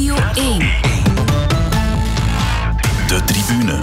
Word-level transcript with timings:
Radio 0.00 0.16
1. 0.34 0.58
De 3.06 3.20
tribune. 3.26 3.80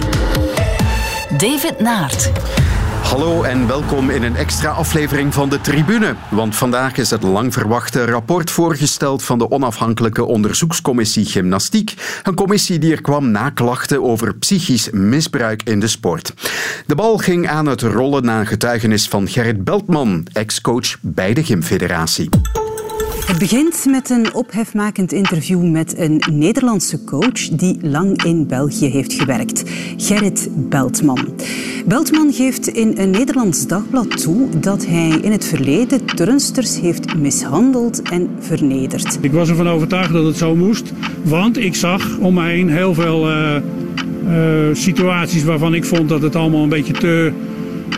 David 1.36 1.80
Naert. 1.80 2.32
Hallo 3.02 3.42
en 3.42 3.66
welkom 3.66 4.10
in 4.10 4.22
een 4.22 4.36
extra 4.36 4.70
aflevering 4.70 5.34
van 5.34 5.48
de 5.48 5.60
Tribune. 5.60 6.14
Want 6.30 6.56
vandaag 6.56 6.96
is 6.96 7.10
het 7.10 7.22
lang 7.22 7.52
verwachte 7.52 8.04
rapport 8.04 8.50
voorgesteld 8.50 9.22
van 9.22 9.38
de 9.38 9.50
onafhankelijke 9.50 10.24
onderzoekscommissie 10.24 11.24
Gymnastiek. 11.24 11.94
Een 12.22 12.34
commissie 12.34 12.78
die 12.78 12.92
er 12.92 13.02
kwam 13.02 13.30
na 13.30 13.50
klachten 13.50 14.02
over 14.02 14.34
psychisch 14.34 14.90
misbruik 14.90 15.62
in 15.62 15.80
de 15.80 15.88
sport. 15.88 16.34
De 16.86 16.94
bal 16.94 17.16
ging 17.16 17.48
aan 17.48 17.66
het 17.66 17.82
rollen 17.82 18.24
na 18.24 18.40
een 18.40 18.46
getuigenis 18.46 19.08
van 19.08 19.28
Gerrit 19.28 19.64
Beltman, 19.64 20.26
ex-coach 20.32 20.96
bij 21.00 21.34
de 21.34 21.44
Gymfederatie. 21.44 22.28
Het 23.28 23.38
begint 23.38 23.86
met 23.88 24.10
een 24.10 24.34
ophefmakend 24.34 25.12
interview 25.12 25.70
met 25.70 25.98
een 25.98 26.22
Nederlandse 26.32 27.04
coach 27.04 27.48
die 27.48 27.78
lang 27.82 28.24
in 28.24 28.46
België 28.46 28.86
heeft 28.86 29.12
gewerkt, 29.12 29.62
Gerrit 29.96 30.48
Beltman. 30.54 31.18
Beltman 31.86 32.32
geeft 32.32 32.66
in 32.66 32.98
een 32.98 33.10
Nederlands 33.10 33.66
dagblad 33.66 34.22
toe 34.22 34.58
dat 34.58 34.86
hij 34.86 35.08
in 35.08 35.32
het 35.32 35.44
verleden 35.44 36.04
turnsters 36.04 36.80
heeft 36.80 37.16
mishandeld 37.16 38.02
en 38.02 38.30
vernederd. 38.38 39.18
Ik 39.20 39.32
was 39.32 39.48
ervan 39.48 39.68
overtuigd 39.68 40.12
dat 40.12 40.24
het 40.24 40.36
zo 40.36 40.56
moest, 40.56 40.92
want 41.22 41.58
ik 41.58 41.74
zag 41.74 42.18
om 42.18 42.34
me 42.34 42.44
heen 42.44 42.70
heel 42.70 42.94
veel 42.94 43.30
uh, 43.30 43.56
uh, 44.24 44.74
situaties 44.74 45.44
waarvan 45.44 45.74
ik 45.74 45.84
vond 45.84 46.08
dat 46.08 46.22
het 46.22 46.36
allemaal 46.36 46.62
een 46.62 46.68
beetje 46.68 46.92
te 46.92 47.32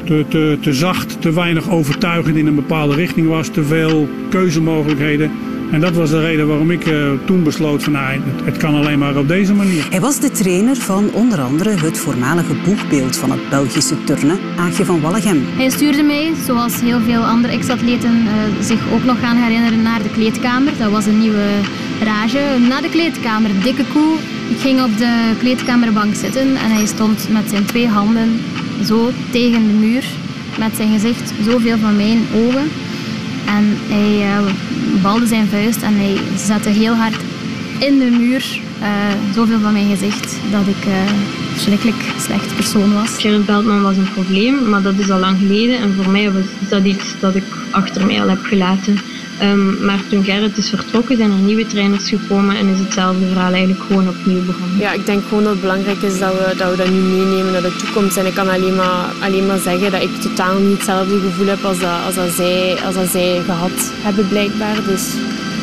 te, 0.04 0.24
te, 0.28 0.58
te 0.60 0.72
zacht, 0.72 1.20
te 1.20 1.32
weinig 1.32 1.70
overtuigend 1.70 2.36
in 2.36 2.46
een 2.46 2.54
bepaalde 2.54 2.94
richting 2.94 3.28
was, 3.28 3.48
te 3.48 3.64
veel 3.64 4.08
keuzemogelijkheden. 4.28 5.30
En 5.70 5.80
dat 5.80 5.94
was 5.94 6.10
de 6.10 6.20
reden 6.20 6.46
waarom 6.46 6.70
ik 6.70 6.86
uh, 6.86 7.10
toen 7.24 7.42
besloot 7.42 7.82
van 7.82 7.92
nou, 7.92 8.12
het, 8.12 8.44
het, 8.44 8.56
kan 8.56 8.74
alleen 8.74 8.98
maar 8.98 9.16
op 9.16 9.28
deze 9.28 9.54
manier. 9.54 9.86
Hij 9.90 10.00
was 10.00 10.20
de 10.20 10.30
trainer 10.30 10.76
van 10.76 11.10
onder 11.12 11.40
andere 11.40 11.70
het 11.70 11.98
voormalige 11.98 12.54
boegbeeld 12.64 13.16
van 13.16 13.30
het 13.30 13.48
Belgische 13.50 14.04
turnen, 14.04 14.38
Aagje 14.56 14.84
van 14.84 15.00
Wallegem. 15.00 15.42
Hij 15.56 15.70
stuurde 15.70 16.02
mij, 16.02 16.32
zoals 16.46 16.80
heel 16.80 17.00
veel 17.00 17.22
andere 17.22 17.52
ex-atleten 17.52 18.22
uh, 18.22 18.30
zich 18.60 18.92
ook 18.92 19.04
nog 19.04 19.20
gaan 19.20 19.36
herinneren, 19.36 19.82
naar 19.82 20.02
de 20.02 20.10
kleedkamer. 20.10 20.72
Dat 20.78 20.90
was 20.90 21.06
een 21.06 21.20
nieuwe 21.20 21.46
rage. 22.04 22.58
Na 22.68 22.80
de 22.80 22.90
kleedkamer, 22.90 23.50
dikke 23.62 23.84
koe. 23.92 24.16
Ik 24.48 24.58
ging 24.58 24.82
op 24.82 24.98
de 24.98 25.32
kleedkamerbank 25.38 26.14
zitten 26.14 26.56
en 26.56 26.70
hij 26.70 26.86
stond 26.86 27.28
met 27.32 27.48
zijn 27.48 27.64
twee 27.64 27.88
handen 27.88 28.40
zo 28.86 29.10
tegen 29.30 29.66
de 29.66 29.72
muur 29.72 30.04
met 30.58 30.76
zijn 30.76 30.92
gezicht 30.92 31.32
zoveel 31.44 31.78
van 31.78 31.96
mijn 31.96 32.26
ogen. 32.34 32.68
En 33.46 33.76
hij 33.88 34.26
uh, 34.26 35.02
balde 35.02 35.26
zijn 35.26 35.48
vuist 35.48 35.82
en 35.82 35.94
hij 35.94 36.16
zette 36.36 36.68
heel 36.68 36.94
hard 36.94 37.16
in 37.78 37.98
de 37.98 38.10
muur 38.10 38.60
uh, 38.80 38.86
zoveel 39.34 39.60
van 39.60 39.72
mijn 39.72 39.88
gezicht 39.88 40.36
dat 40.50 40.66
ik 40.66 40.86
uh, 40.86 40.94
verschrikkelijk 41.52 42.02
slecht 42.18 42.54
persoon 42.54 42.92
was. 42.92 43.18
Gerrit 43.18 43.46
Beltman 43.46 43.82
was 43.82 43.96
een 43.96 44.12
probleem, 44.12 44.68
maar 44.68 44.82
dat 44.82 44.98
is 44.98 45.10
al 45.10 45.18
lang 45.18 45.38
geleden. 45.38 45.78
En 45.78 45.94
voor 45.94 46.10
mij 46.10 46.32
was 46.32 46.44
dat 46.68 46.84
iets 46.84 47.14
dat 47.20 47.34
ik 47.34 47.44
achter 47.70 48.06
mij 48.06 48.22
al 48.22 48.28
heb 48.28 48.42
gelaten. 48.42 48.98
Um, 49.42 49.84
maar 49.84 50.00
toen 50.08 50.24
Gerrit 50.24 50.56
is 50.56 50.68
vertrokken, 50.68 51.16
zijn 51.16 51.30
er 51.30 51.36
nieuwe 51.36 51.66
trainers 51.66 52.08
gekomen 52.08 52.56
en 52.56 52.66
is 52.66 52.78
hetzelfde 52.78 53.26
verhaal 53.26 53.52
eigenlijk 53.52 53.82
gewoon 53.82 54.08
opnieuw 54.08 54.44
begonnen. 54.44 54.78
Ja, 54.78 54.92
ik 54.92 55.06
denk 55.06 55.22
gewoon 55.28 55.42
dat 55.42 55.52
het 55.52 55.60
belangrijk 55.60 56.02
is 56.02 56.18
dat 56.18 56.32
we 56.32 56.54
dat, 56.56 56.70
we 56.70 56.76
dat 56.76 56.90
nu 56.90 57.00
meenemen 57.00 57.52
naar 57.52 57.62
de 57.62 57.76
toekomst. 57.76 58.16
En 58.16 58.26
ik 58.26 58.34
kan 58.34 58.48
alleen 58.48 58.76
maar, 58.76 59.12
alleen 59.20 59.46
maar 59.46 59.58
zeggen 59.58 59.90
dat 59.90 60.02
ik 60.02 60.20
totaal 60.20 60.58
niet 60.58 60.76
hetzelfde 60.76 61.20
gevoel 61.20 61.46
heb 61.46 61.64
als 61.64 61.78
dat, 61.78 62.04
als 62.06 62.14
dat, 62.14 62.30
zij, 62.30 62.78
als 62.84 62.94
dat 62.94 63.08
zij 63.08 63.42
gehad 63.44 63.92
hebben 64.02 64.28
blijkbaar. 64.28 64.84
Dus. 64.84 65.14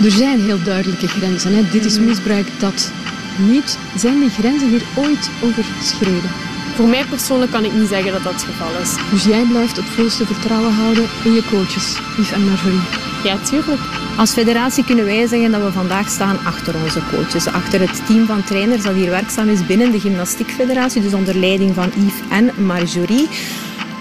Er 0.03 0.11
zijn 0.11 0.39
heel 0.39 0.63
duidelijke 0.63 1.07
grenzen. 1.07 1.55
Hè. 1.55 1.61
Dit 1.71 1.85
is 1.85 1.99
misbruik 1.99 2.47
dat 2.59 2.91
niet. 3.37 3.77
Zijn 3.95 4.19
die 4.19 4.29
grenzen 4.29 4.69
hier 4.69 4.83
ooit 4.95 5.29
overschreden? 5.43 6.31
Voor 6.77 6.87
mij 6.87 7.05
persoonlijk 7.05 7.51
kan 7.51 7.65
ik 7.65 7.73
niet 7.73 7.87
zeggen 7.87 8.11
dat 8.11 8.23
dat 8.23 8.33
het 8.33 8.43
geval 8.43 8.81
is. 8.81 8.95
Dus 9.11 9.23
jij 9.23 9.43
blijft 9.43 9.75
het 9.75 9.85
volste 9.85 10.25
vertrouwen 10.25 10.73
houden 10.73 11.05
in 11.23 11.33
je 11.33 11.43
coaches, 11.49 11.97
Yves 12.17 12.31
en 12.31 12.45
Marjorie? 12.45 12.79
Ja, 13.23 13.37
tuurlijk. 13.37 13.81
Als 14.17 14.31
federatie 14.31 14.83
kunnen 14.83 15.05
wij 15.05 15.27
zeggen 15.27 15.51
dat 15.51 15.61
we 15.61 15.71
vandaag 15.71 16.09
staan 16.09 16.37
achter 16.45 16.75
onze 16.83 16.99
coaches. 17.11 17.47
Achter 17.47 17.79
het 17.79 18.05
team 18.05 18.25
van 18.25 18.43
trainers 18.43 18.83
dat 18.83 18.93
hier 18.93 19.09
werkzaam 19.09 19.49
is 19.49 19.65
binnen 19.65 19.91
de 19.91 19.99
Gymnastiekfederatie. 19.99 21.01
Dus 21.01 21.13
onder 21.13 21.35
leiding 21.35 21.73
van 21.73 21.91
Yves 21.95 22.21
en 22.29 22.65
Marjorie. 22.65 23.27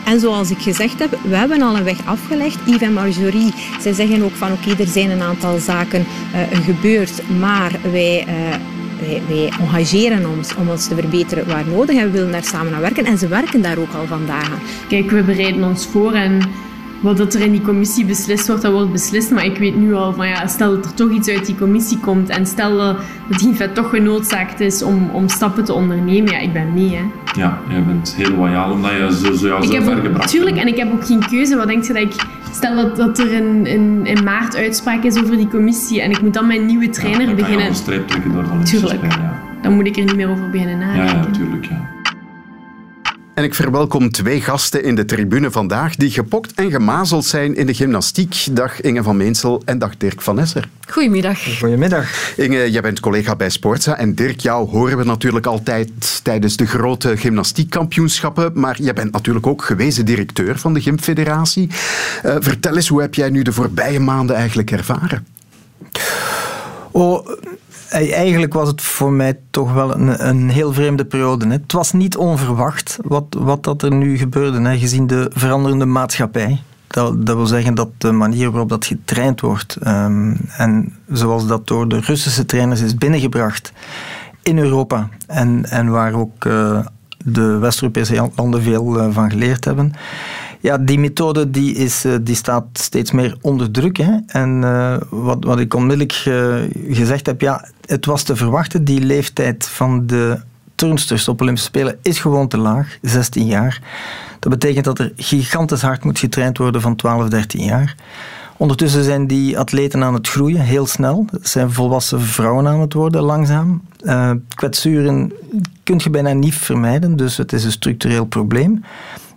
En 0.05 0.21
zoals 0.21 0.51
ik 0.51 0.61
gezegd 0.61 0.99
heb, 0.99 1.19
we 1.23 1.37
hebben 1.37 1.63
al 1.63 1.77
een 1.77 1.85
weg 1.85 2.05
afgelegd. 2.05 2.59
Yves 2.65 2.81
en 2.81 2.93
Marjorie, 2.93 3.55
zij 3.81 3.93
zeggen 3.93 4.23
ook 4.23 4.35
van 4.35 4.53
oké, 4.53 4.71
okay, 4.71 4.85
er 4.87 4.93
zijn 4.93 5.11
een 5.11 5.23
aantal 5.23 5.59
zaken 5.59 6.07
uh, 6.35 6.65
gebeurd, 6.65 7.29
maar 7.39 7.73
wij... 7.93 8.27
Uh, 8.29 8.35
wij, 9.01 9.23
wij, 9.29 9.53
engageren 9.61 10.31
ons 10.37 10.55
om 10.55 10.69
ons 10.69 10.89
te 10.89 10.95
verbeteren 10.95 11.47
waar 11.47 11.67
nodig 11.67 11.97
en 11.97 12.05
we 12.05 12.11
willen 12.11 12.33
daar 12.33 12.45
samen 12.45 12.75
aan 12.75 12.81
werken. 12.81 13.05
En 13.05 13.19
ze 13.19 13.29
werken 13.29 13.63
daar 13.63 13.79
ook 13.79 13.93
al 13.93 14.07
vandaag 14.07 14.51
aan. 14.51 14.61
Kijk, 14.89 15.11
we 15.11 15.23
bereiden 15.23 15.65
ons 15.65 15.87
voor 15.87 16.13
en 16.13 16.41
wat 17.01 17.35
er 17.35 17.41
in 17.41 17.53
die 17.53 17.63
commissie 17.63 18.05
beslist 18.05 18.47
wordt, 18.47 18.63
dat 18.63 18.73
wordt 18.73 18.93
beslist. 18.93 19.31
Maar 19.31 19.45
ik 19.45 19.59
weet 19.59 19.77
nu 19.77 19.95
al 19.95 20.13
van 20.13 20.29
ja, 20.29 20.47
stel 20.47 20.71
dat 20.71 20.85
er 20.85 20.95
toch 20.95 21.11
iets 21.11 21.29
uit 21.29 21.47
die 21.47 21.57
commissie 21.57 21.99
komt 21.99 22.29
en 22.29 22.47
stel 22.47 22.77
dat 22.77 22.97
het 23.59 23.75
toch 23.75 23.91
genoodzaakt 23.91 24.61
is 24.61 24.83
om, 24.83 25.11
om 25.13 25.29
stappen 25.29 25.65
te 25.65 25.73
ondernemen, 25.73 26.33
ja, 26.33 26.39
ik 26.39 26.53
ben 26.53 26.73
mee. 26.73 26.95
Hè. 26.95 27.05
Ja, 27.41 27.59
jij 27.69 27.85
bent 27.85 28.15
heel 28.17 28.37
loyaal 28.37 28.73
omdat 28.73 28.91
je 28.91 29.19
zo, 29.25 29.33
zo, 29.33 29.63
zo 29.63 29.83
ver 29.83 29.97
gebracht 29.97 30.31
Tuurlijk, 30.31 30.57
en 30.57 30.67
ik 30.67 30.77
heb 30.77 30.93
ook 30.93 31.07
geen 31.07 31.27
keuze. 31.29 31.57
Wat 31.57 31.67
denk 31.67 31.85
je 31.85 31.93
dat 31.93 32.03
ik... 32.03 32.15
Stel 32.57 32.77
dat, 32.77 32.97
dat 32.97 33.19
er 33.19 33.33
in, 33.33 33.67
in, 33.67 34.07
in 34.07 34.25
maart 34.25 34.57
uitspraak 34.57 35.03
is 35.03 35.23
over 35.23 35.37
die 35.37 35.49
commissie 35.49 36.03
en 36.03 36.11
ik 36.11 36.23
moet 36.23 36.35
dan 36.35 36.47
mijn 36.47 36.67
nieuwe 36.67 36.89
trainer 36.89 37.21
ja, 37.21 37.27
dan 37.27 37.37
beginnen... 37.37 37.59
Kan 37.59 37.69
je 37.69 37.75
streep 37.75 38.09
trekken 38.09 38.33
door 38.33 38.47
van 38.47 38.65
Tuurlijk. 38.65 39.03
ja. 39.03 39.43
Dan 39.63 39.75
moet 39.75 39.87
ik 39.87 39.97
er 39.97 40.05
niet 40.05 40.17
meer 40.17 40.29
over 40.29 40.51
beginnen 40.51 40.79
nadenken. 40.79 41.17
Ja, 41.17 41.27
natuurlijk, 41.27 41.65
ja. 41.65 41.96
En 43.37 43.45
ik 43.45 43.55
verwelkom 43.55 44.11
twee 44.11 44.41
gasten 44.41 44.83
in 44.83 44.95
de 44.95 45.05
tribune 45.05 45.51
vandaag 45.51 45.97
die 45.97 46.11
gepokt 46.11 46.55
en 46.55 46.71
gemazeld 46.71 47.25
zijn 47.25 47.57
in 47.57 47.67
de 47.67 47.75
gymnastiek. 47.75 48.47
Dag 48.51 48.81
Inge 48.81 49.03
van 49.03 49.17
Meensel 49.17 49.63
en 49.65 49.79
dag 49.79 49.97
Dirk 49.97 50.23
van 50.23 50.39
Esser. 50.39 50.69
Goedemiddag. 50.89 51.59
Goedemiddag. 51.59 52.35
Inge, 52.37 52.71
jij 52.71 52.81
bent 52.81 53.01
collega 53.01 53.37
bij 53.37 53.51
Sportza 53.51 53.97
en 53.97 54.15
Dirk, 54.15 54.41
jou 54.41 54.69
horen 54.69 54.99
we 54.99 55.05
natuurlijk 55.05 55.47
altijd 55.47 56.21
tijdens 56.23 56.57
de 56.57 56.67
grote 56.67 57.17
gymnastiekkampioenschappen, 57.17 58.51
maar 58.55 58.83
jij 58.83 58.93
bent 58.93 59.13
natuurlijk 59.13 59.47
ook 59.47 59.65
gewezen 59.65 60.05
directeur 60.05 60.59
van 60.59 60.75
de 60.75 60.81
Gymfederatie. 60.81 61.69
Uh, 62.25 62.37
vertel 62.39 62.77
eens, 62.77 62.89
hoe 62.89 63.01
heb 63.01 63.15
jij 63.15 63.31
nu 63.31 63.43
de 63.43 63.53
voorbije 63.53 64.01
maanden 64.01 64.37
eigenlijk 64.37 64.71
ervaren? 64.71 65.27
Oh, 66.91 67.29
eigenlijk 67.91 68.53
was 68.53 68.69
het 68.69 68.83
voor 68.83 69.13
mij 69.13 69.39
toch 69.51 69.73
wel 69.73 69.95
een, 69.95 70.29
een 70.29 70.49
heel 70.49 70.73
vreemde 70.73 71.05
periode. 71.05 71.47
Hè. 71.47 71.53
Het 71.53 71.73
was 71.73 71.93
niet 71.93 72.17
onverwacht 72.17 72.99
wat, 73.03 73.37
wat 73.39 73.65
dat 73.65 73.83
er 73.83 73.95
nu 73.95 74.19
gebeurde, 74.19 74.61
hè, 74.61 74.79
gezien 74.79 75.07
de 75.07 75.31
veranderende 75.35 75.87
maatschappij. 75.87 76.61
Dat, 76.87 77.27
dat, 77.27 77.37
wil 77.37 77.47
zeggen 77.47 77.75
dat 77.75 77.89
de 77.99 78.13
manier 78.13 78.51
waarop 78.51 78.69
dat 78.69 78.87
getraind 78.87 79.41
wordt 79.41 79.77
um, 79.87 80.37
en 80.57 80.93
zoals 81.09 81.47
dat 81.47 81.67
door 81.67 81.89
de 81.89 82.01
Russische 82.01 82.47
trainers 82.47 82.81
is 82.81 82.95
binnengebracht 82.95 83.73
in 84.43 84.59
Europa 84.59 85.09
en, 85.27 85.65
en 85.71 85.91
waar 85.91 86.15
ook 86.15 86.45
uh, 86.45 86.79
de 87.25 87.59
West-Europese 87.59 88.31
landen 88.37 88.63
veel 88.63 88.99
uh, 88.99 89.07
van 89.11 89.31
geleerd 89.31 89.65
hebben, 89.65 89.93
ja, 90.67 90.79
die 90.79 90.99
methode 90.99 91.51
die 91.51 91.75
is, 91.75 92.05
eh, 92.05 92.13
die 92.21 92.35
staat 92.35 92.65
steeds 92.73 93.11
meer 93.11 93.37
onder 93.41 93.71
druk. 93.71 93.97
Hè. 93.97 94.13
En 94.27 94.63
uh, 94.63 94.97
wat, 95.09 95.45
wat 95.45 95.59
ik 95.59 95.75
onmiddellijk 95.75 96.25
uh, 96.29 96.55
gezegd 96.91 97.27
heb, 97.27 97.41
ja, 97.41 97.69
het 97.85 98.07
was 98.07 98.23
te 98.23 98.37
verwachten. 98.37 98.85
Die 98.85 99.01
leeftijd 99.01 99.69
van 99.69 100.07
de 100.07 100.41
turnsters 100.75 101.29
op 101.29 101.41
Olympische 101.41 101.69
Spelen 101.69 101.99
is 102.03 102.19
gewoon 102.19 102.49
te 102.49 102.59
laag, 102.59 102.99
16 103.03 103.47
jaar. 103.47 103.83
Dat 104.41 104.53
betekent 104.53 104.85
dat 104.85 104.99
er 104.99 105.13
gigantisch 105.17 105.83
hard 105.83 106.05
moet 106.05 106.19
getraind 106.19 106.59
worden 106.59 106.81
van 106.81 106.97
12, 106.97 107.29
13 107.29 107.65
jaar. 107.65 107.95
Ondertussen 108.57 109.05
zijn 109.05 109.27
die 109.27 109.59
atleten 109.59 110.05
aan 110.05 110.15
het 110.15 110.29
groeien, 110.29 110.61
heel 110.61 110.87
snel. 110.87 111.27
Het 111.31 111.49
zijn 111.49 111.73
volwassen 111.73 112.21
vrouwen 112.21 112.67
aan 112.67 112.81
het 112.81 112.93
worden, 112.93 113.23
langzaam. 113.23 113.83
Kwetsuren 114.55 115.33
kun 115.83 116.01
je 116.05 116.11
bijna 116.11 116.33
niet 116.33 116.55
vermijden, 116.55 117.17
dus 117.17 117.37
het 117.37 117.53
is 117.53 117.65
een 117.65 117.73
structureel 117.73 118.25
probleem 118.25 118.83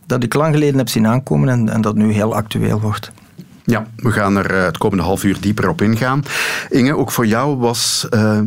dat 0.09 0.23
ik 0.23 0.33
lang 0.33 0.53
geleden 0.53 0.77
heb 0.77 0.89
zien 0.89 1.07
aankomen 1.07 1.49
en, 1.49 1.69
en 1.69 1.81
dat 1.81 1.95
nu 1.95 2.11
heel 2.11 2.35
actueel 2.35 2.79
wordt. 2.81 3.11
Ja, 3.63 3.87
we 3.95 4.11
gaan 4.11 4.37
er 4.37 4.63
het 4.65 4.77
komende 4.77 5.03
half 5.03 5.23
uur 5.23 5.37
dieper 5.39 5.69
op 5.69 5.81
ingaan. 5.81 6.23
Inge, 6.69 6.97
ook 6.97 7.11
voor 7.11 7.25
jou 7.25 7.57
was 7.57 8.07
uh, 8.13 8.39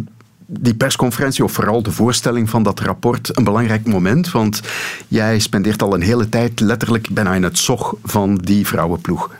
die 0.46 0.74
persconferentie, 0.74 1.44
of 1.44 1.52
vooral 1.52 1.82
de 1.82 1.90
voorstelling 1.90 2.50
van 2.50 2.62
dat 2.62 2.80
rapport, 2.80 3.36
een 3.36 3.44
belangrijk 3.44 3.86
moment. 3.86 4.30
Want 4.30 4.60
jij 5.08 5.38
spendeert 5.38 5.82
al 5.82 5.94
een 5.94 6.02
hele 6.02 6.28
tijd 6.28 6.60
letterlijk 6.60 7.08
bijna 7.10 7.34
in 7.34 7.42
het 7.42 7.58
zog 7.58 7.94
van 8.04 8.36
die 8.36 8.66
vrouwenploeg. 8.66 9.30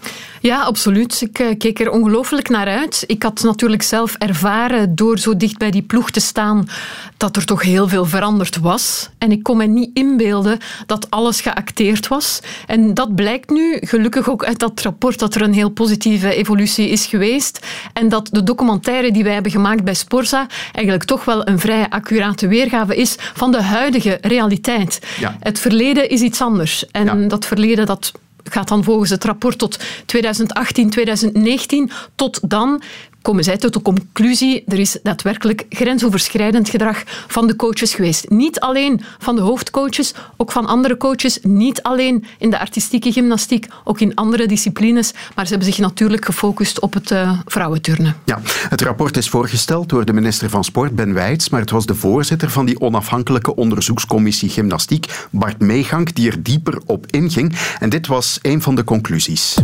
Ja, 0.43 0.62
absoluut. 0.62 1.21
Ik 1.21 1.39
uh, 1.39 1.47
keek 1.59 1.81
er 1.81 1.91
ongelooflijk 1.91 2.49
naar 2.49 2.67
uit. 2.67 3.05
Ik 3.06 3.23
had 3.23 3.43
natuurlijk 3.43 3.83
zelf 3.83 4.15
ervaren 4.15 4.94
door 4.94 5.19
zo 5.19 5.37
dicht 5.37 5.59
bij 5.59 5.71
die 5.71 5.83
ploeg 5.83 6.11
te 6.11 6.21
staan 6.21 6.69
dat 7.17 7.37
er 7.37 7.44
toch 7.44 7.62
heel 7.62 7.89
veel 7.89 8.05
veranderd 8.05 8.59
was. 8.59 9.09
En 9.19 9.33
ik 9.33 9.43
kon 9.43 9.56
me 9.56 9.67
niet 9.67 9.91
inbeelden 9.94 10.59
dat 10.87 11.11
alles 11.11 11.41
geacteerd 11.41 12.09
was. 12.09 12.41
En 12.67 12.94
dat 12.94 13.15
blijkt 13.15 13.50
nu 13.50 13.79
gelukkig 13.81 14.31
ook 14.31 14.44
uit 14.44 14.59
dat 14.59 14.81
rapport 14.81 15.19
dat 15.19 15.35
er 15.35 15.43
een 15.43 15.55
heel 15.55 15.71
positieve 15.71 16.35
evolutie 16.35 16.89
is 16.89 17.06
geweest. 17.06 17.67
En 17.93 18.09
dat 18.09 18.29
de 18.33 18.43
documentaire 18.43 19.12
die 19.12 19.25
wij 19.25 19.33
hebben 19.33 19.53
gemaakt 19.53 19.85
bij 19.85 19.94
Sporza 19.94 20.47
eigenlijk 20.73 21.05
toch 21.05 21.25
wel 21.25 21.49
een 21.49 21.59
vrij 21.59 21.89
accurate 21.89 22.47
weergave 22.47 22.97
is 22.97 23.17
van 23.19 23.53
de 23.53 23.62
huidige 23.62 24.19
realiteit. 24.21 25.00
Ja. 25.21 25.37
Het 25.41 25.59
verleden 25.59 26.09
is 26.09 26.21
iets 26.21 26.41
anders. 26.41 26.87
En 26.91 27.29
dat 27.29 27.47
verleden 27.47 27.87
dat 27.87 28.12
gaat 28.44 28.69
dan 28.69 28.85
volgens 28.85 29.11
het 29.11 29.25
rapport 29.25 29.59
tot 29.59 29.79
2018, 30.06 30.91
2019. 30.91 31.91
Tot 32.15 32.50
dan 32.50 32.83
komen 33.22 33.44
zij 33.44 33.56
tot 33.56 33.72
de 33.72 33.82
conclusie, 33.82 34.64
er 34.66 34.78
is 34.78 34.98
daadwerkelijk 35.02 35.66
grensoverschrijdend 35.69 36.69
gedrag 36.69 37.02
van 37.26 37.46
de 37.46 37.56
coaches 37.56 37.94
geweest. 37.94 38.30
Niet 38.30 38.60
alleen 38.60 39.00
van 39.19 39.36
de 39.36 39.42
hoofdcoaches, 39.42 40.14
ook 40.36 40.52
van 40.52 40.66
andere 40.66 40.96
coaches. 40.96 41.38
Niet 41.42 41.82
alleen 41.82 42.24
in 42.38 42.50
de 42.50 42.58
artistieke 42.58 43.12
gymnastiek, 43.12 43.66
ook 43.84 44.00
in 44.00 44.14
andere 44.14 44.46
disciplines. 44.46 45.12
Maar 45.34 45.44
ze 45.44 45.50
hebben 45.50 45.72
zich 45.72 45.78
natuurlijk 45.78 46.24
gefocust 46.24 46.80
op 46.80 46.94
het 46.94 47.10
uh, 47.10 47.38
vrouwenturnen. 47.46 48.16
Ja, 48.24 48.40
het 48.69 48.80
rapport 48.80 49.16
is 49.16 49.28
voorgesteld 49.28 49.88
door 49.88 50.04
de 50.04 50.12
minister 50.12 50.50
van 50.50 50.64
Sport, 50.64 50.94
Ben 50.94 51.14
Wijts, 51.14 51.48
maar 51.48 51.60
het 51.60 51.70
was 51.70 51.86
de 51.86 51.94
voorzitter 51.94 52.50
van 52.50 52.66
die 52.66 52.80
onafhankelijke 52.80 53.56
onderzoekscommissie 53.56 54.48
gymnastiek, 54.48 55.26
Bart 55.30 55.60
Meegank, 55.60 56.14
die 56.14 56.30
er 56.30 56.42
dieper 56.42 56.80
op 56.86 57.06
inging. 57.10 57.56
En 57.78 57.88
dit 57.88 58.06
was 58.06 58.38
een 58.42 58.62
van 58.62 58.74
de 58.74 58.84
conclusies. 58.84 59.54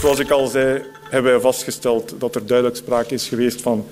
Zoals 0.00 0.18
ik 0.18 0.30
al 0.30 0.46
zei, 0.46 0.82
hebben 1.10 1.32
wij 1.32 1.40
vastgesteld 1.40 2.14
dat 2.18 2.34
er 2.34 2.46
duidelijk 2.46 2.76
sprake 2.76 3.14
is 3.14 3.28
geweest 3.28 3.60
van 3.60 3.86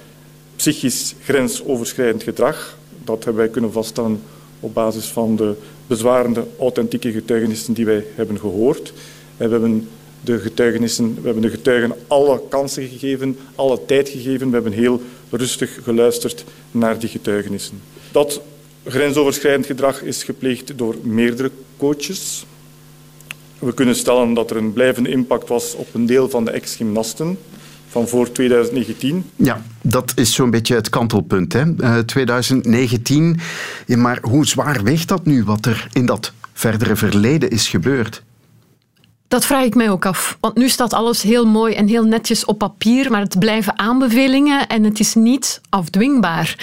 psychisch 0.57 1.15
grensoverschrijdend 1.23 2.23
gedrag. 2.23 2.77
Dat 3.05 3.25
hebben 3.25 3.43
wij 3.43 3.53
kunnen 3.53 3.73
vaststellen 3.73 4.23
op 4.61 4.75
basis 4.75 5.07
van 5.07 5.37
de 5.37 5.55
bezwarende 5.87 6.45
authentieke 6.59 7.13
getuigenissen 7.13 7.75
die 7.75 7.85
wij 7.85 8.05
hebben 8.15 8.39
gehoord. 8.39 8.93
we 9.37 9.49
hebben 9.49 9.89
de 10.21 10.39
getuigenissen, 10.39 11.15
we 11.15 11.21
hebben 11.25 11.43
de 11.43 11.51
getuigen 11.51 11.93
alle 12.07 12.41
kansen 12.49 12.89
gegeven, 12.89 13.39
alle 13.55 13.85
tijd 13.87 14.09
gegeven. 14.09 14.49
We 14.49 14.55
hebben 14.55 14.73
heel 14.73 15.01
rustig 15.31 15.79
geluisterd 15.83 16.45
naar 16.71 16.99
die 16.99 17.09
getuigenissen. 17.09 17.81
Dat 18.13 18.41
grensoverschrijdend 18.85 19.67
gedrag 19.67 20.03
is 20.03 20.25
gepleegd 20.25 20.79
door 20.79 20.97
meerdere 21.03 21.51
coaches. 21.77 22.47
We 23.59 23.75
kunnen 23.75 23.97
stellen 23.97 24.35
dat 24.35 24.51
er 24.51 24.57
een 24.57 24.73
blijvende 24.73 25.11
impact 25.11 25.49
was 25.49 25.75
op 25.75 25.95
een 25.95 26.07
deel 26.07 26.29
van 26.29 26.45
de 26.45 26.51
ex-gymnasten 26.51 27.39
van 27.89 28.09
voor 28.09 28.33
2019. 28.33 29.25
Ja, 29.37 29.63
dat 29.83 30.13
is 30.17 30.35
zo'n 30.35 30.51
beetje 30.51 30.75
het 30.75 30.89
kantelpunt. 30.89 31.53
Hè? 31.53 31.65
Uh, 31.65 31.99
2019. 31.99 33.41
Ja, 33.87 33.97
maar 33.97 34.19
hoe 34.23 34.47
zwaar 34.47 34.83
weegt 34.83 35.09
dat 35.09 35.25
nu, 35.25 35.45
wat 35.45 35.67
er 35.67 35.89
in 35.93 36.07
dat 36.07 36.33
verdere 36.53 36.97
verleden 36.97 37.51
is 37.51 37.69
gebeurd? 37.69 38.23
Dat 39.29 39.47
vraag 39.47 39.65
ik 39.65 39.75
mij 39.75 39.91
ook 39.91 40.07
af. 40.07 40.37
Want 40.41 40.57
nu 40.57 40.69
staat 40.69 40.93
alles 40.93 41.23
heel 41.23 41.47
mooi 41.47 41.75
en 41.75 41.87
heel 41.87 42.05
netjes 42.05 42.45
op 42.45 42.59
papier, 42.59 43.11
maar 43.11 43.21
het 43.21 43.39
blijven 43.39 43.79
aanbevelingen 43.79 44.67
en 44.67 44.85
het 44.85 45.01
is 45.01 45.15
niet 45.15 45.61
afdwingbaar. 45.69 46.57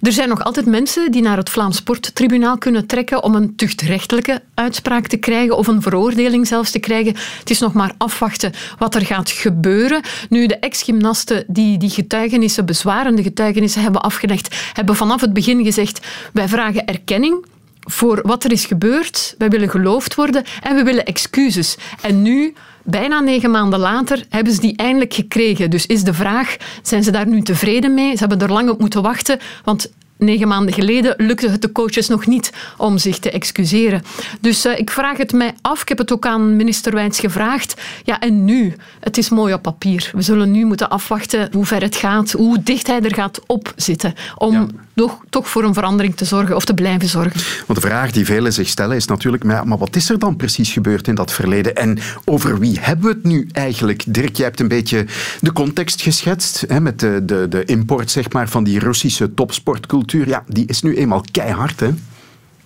Er 0.00 0.12
zijn 0.12 0.28
nog 0.28 0.44
altijd 0.44 0.66
mensen 0.66 1.12
die 1.12 1.22
naar 1.22 1.36
het 1.36 1.50
Vlaams 1.50 1.76
Sporttribunaal 1.76 2.58
kunnen 2.58 2.86
trekken 2.86 3.22
om 3.22 3.34
een 3.34 3.56
tuchtrechtelijke 3.56 4.42
uitspraak 4.54 5.06
te 5.06 5.16
krijgen 5.16 5.56
of 5.56 5.66
een 5.66 5.82
veroordeling 5.82 6.46
zelfs 6.46 6.70
te 6.70 6.78
krijgen. 6.78 7.14
Het 7.38 7.50
is 7.50 7.58
nog 7.58 7.72
maar 7.72 7.92
afwachten 7.96 8.52
wat 8.78 8.94
er 8.94 9.06
gaat 9.06 9.30
gebeuren. 9.30 10.02
Nu, 10.28 10.46
de 10.46 10.58
ex-gymnasten 10.58 11.44
die 11.46 11.78
die 11.78 11.90
getuigenissen, 11.90 12.66
bezwarende 12.66 13.22
getuigenissen 13.22 13.82
hebben 13.82 14.02
afgelegd, 14.02 14.56
hebben 14.72 14.96
vanaf 14.96 15.20
het 15.20 15.32
begin 15.32 15.64
gezegd 15.64 16.06
wij 16.32 16.48
vragen 16.48 16.86
erkenning 16.86 17.44
voor 17.90 18.20
wat 18.22 18.44
er 18.44 18.52
is 18.52 18.66
gebeurd. 18.66 19.34
Wij 19.38 19.48
willen 19.48 19.70
geloofd 19.70 20.14
worden 20.14 20.44
en 20.62 20.76
we 20.76 20.82
willen 20.82 21.04
excuses. 21.04 21.76
En 22.02 22.22
nu, 22.22 22.54
bijna 22.82 23.20
negen 23.20 23.50
maanden 23.50 23.78
later, 23.78 24.24
hebben 24.28 24.52
ze 24.52 24.60
die 24.60 24.76
eindelijk 24.76 25.14
gekregen. 25.14 25.70
Dus 25.70 25.86
is 25.86 26.04
de 26.04 26.14
vraag, 26.14 26.56
zijn 26.82 27.02
ze 27.02 27.10
daar 27.10 27.26
nu 27.26 27.42
tevreden 27.42 27.94
mee? 27.94 28.12
Ze 28.12 28.18
hebben 28.18 28.40
er 28.40 28.52
lang 28.52 28.70
op 28.70 28.80
moeten 28.80 29.02
wachten, 29.02 29.38
want 29.64 29.90
negen 30.20 30.48
maanden 30.48 30.74
geleden 30.74 31.14
lukte 31.16 31.48
het 31.48 31.62
de 31.62 31.72
coaches 31.72 32.08
nog 32.08 32.26
niet 32.26 32.52
om 32.76 32.98
zich 32.98 33.18
te 33.18 33.30
excuseren. 33.30 34.02
Dus 34.40 34.66
uh, 34.66 34.78
ik 34.78 34.90
vraag 34.90 35.16
het 35.16 35.32
mij 35.32 35.54
af. 35.60 35.82
Ik 35.82 35.88
heb 35.88 35.98
het 35.98 36.12
ook 36.12 36.26
aan 36.26 36.56
minister 36.56 36.92
Wijns 36.92 37.18
gevraagd. 37.20 37.80
Ja, 38.04 38.20
en 38.20 38.44
nu? 38.44 38.74
Het 39.00 39.18
is 39.18 39.28
mooi 39.28 39.54
op 39.54 39.62
papier. 39.62 40.10
We 40.14 40.22
zullen 40.22 40.50
nu 40.50 40.64
moeten 40.64 40.90
afwachten 40.90 41.48
hoe 41.52 41.66
ver 41.66 41.82
het 41.82 41.96
gaat, 41.96 42.32
hoe 42.32 42.62
dicht 42.62 42.86
hij 42.86 43.00
er 43.00 43.14
gaat 43.14 43.40
opzitten. 43.46 44.14
Om 44.36 44.68
toch, 45.00 45.18
toch 45.28 45.48
voor 45.48 45.64
een 45.64 45.74
verandering 45.74 46.16
te 46.16 46.24
zorgen 46.24 46.56
of 46.56 46.64
te 46.64 46.74
blijven 46.74 47.08
zorgen. 47.08 47.40
Want 47.66 47.80
de 47.80 47.86
vraag 47.86 48.10
die 48.10 48.24
velen 48.24 48.52
zich 48.52 48.68
stellen 48.68 48.96
is 48.96 49.06
natuurlijk, 49.06 49.44
maar, 49.44 49.66
maar 49.66 49.78
wat 49.78 49.96
is 49.96 50.10
er 50.10 50.18
dan 50.18 50.36
precies 50.36 50.72
gebeurd 50.72 51.08
in 51.08 51.14
dat 51.14 51.32
verleden? 51.32 51.76
En 51.76 51.98
over 52.24 52.58
wie 52.58 52.78
hebben 52.80 53.06
we 53.06 53.12
het 53.12 53.24
nu 53.24 53.48
eigenlijk? 53.52 54.02
Dirk, 54.06 54.36
jij 54.36 54.46
hebt 54.46 54.60
een 54.60 54.68
beetje 54.68 55.06
de 55.40 55.52
context 55.52 56.02
geschetst 56.02 56.64
hè, 56.68 56.80
met 56.80 57.00
de, 57.00 57.22
de, 57.24 57.46
de 57.48 57.64
import 57.64 58.10
zeg 58.10 58.32
maar, 58.32 58.48
van 58.48 58.64
die 58.64 58.78
Russische 58.78 59.34
topsportcultuur. 59.34 60.28
Ja, 60.28 60.44
die 60.46 60.66
is 60.66 60.82
nu 60.82 60.96
eenmaal 60.96 61.24
keihard, 61.30 61.80
hè? 61.80 61.90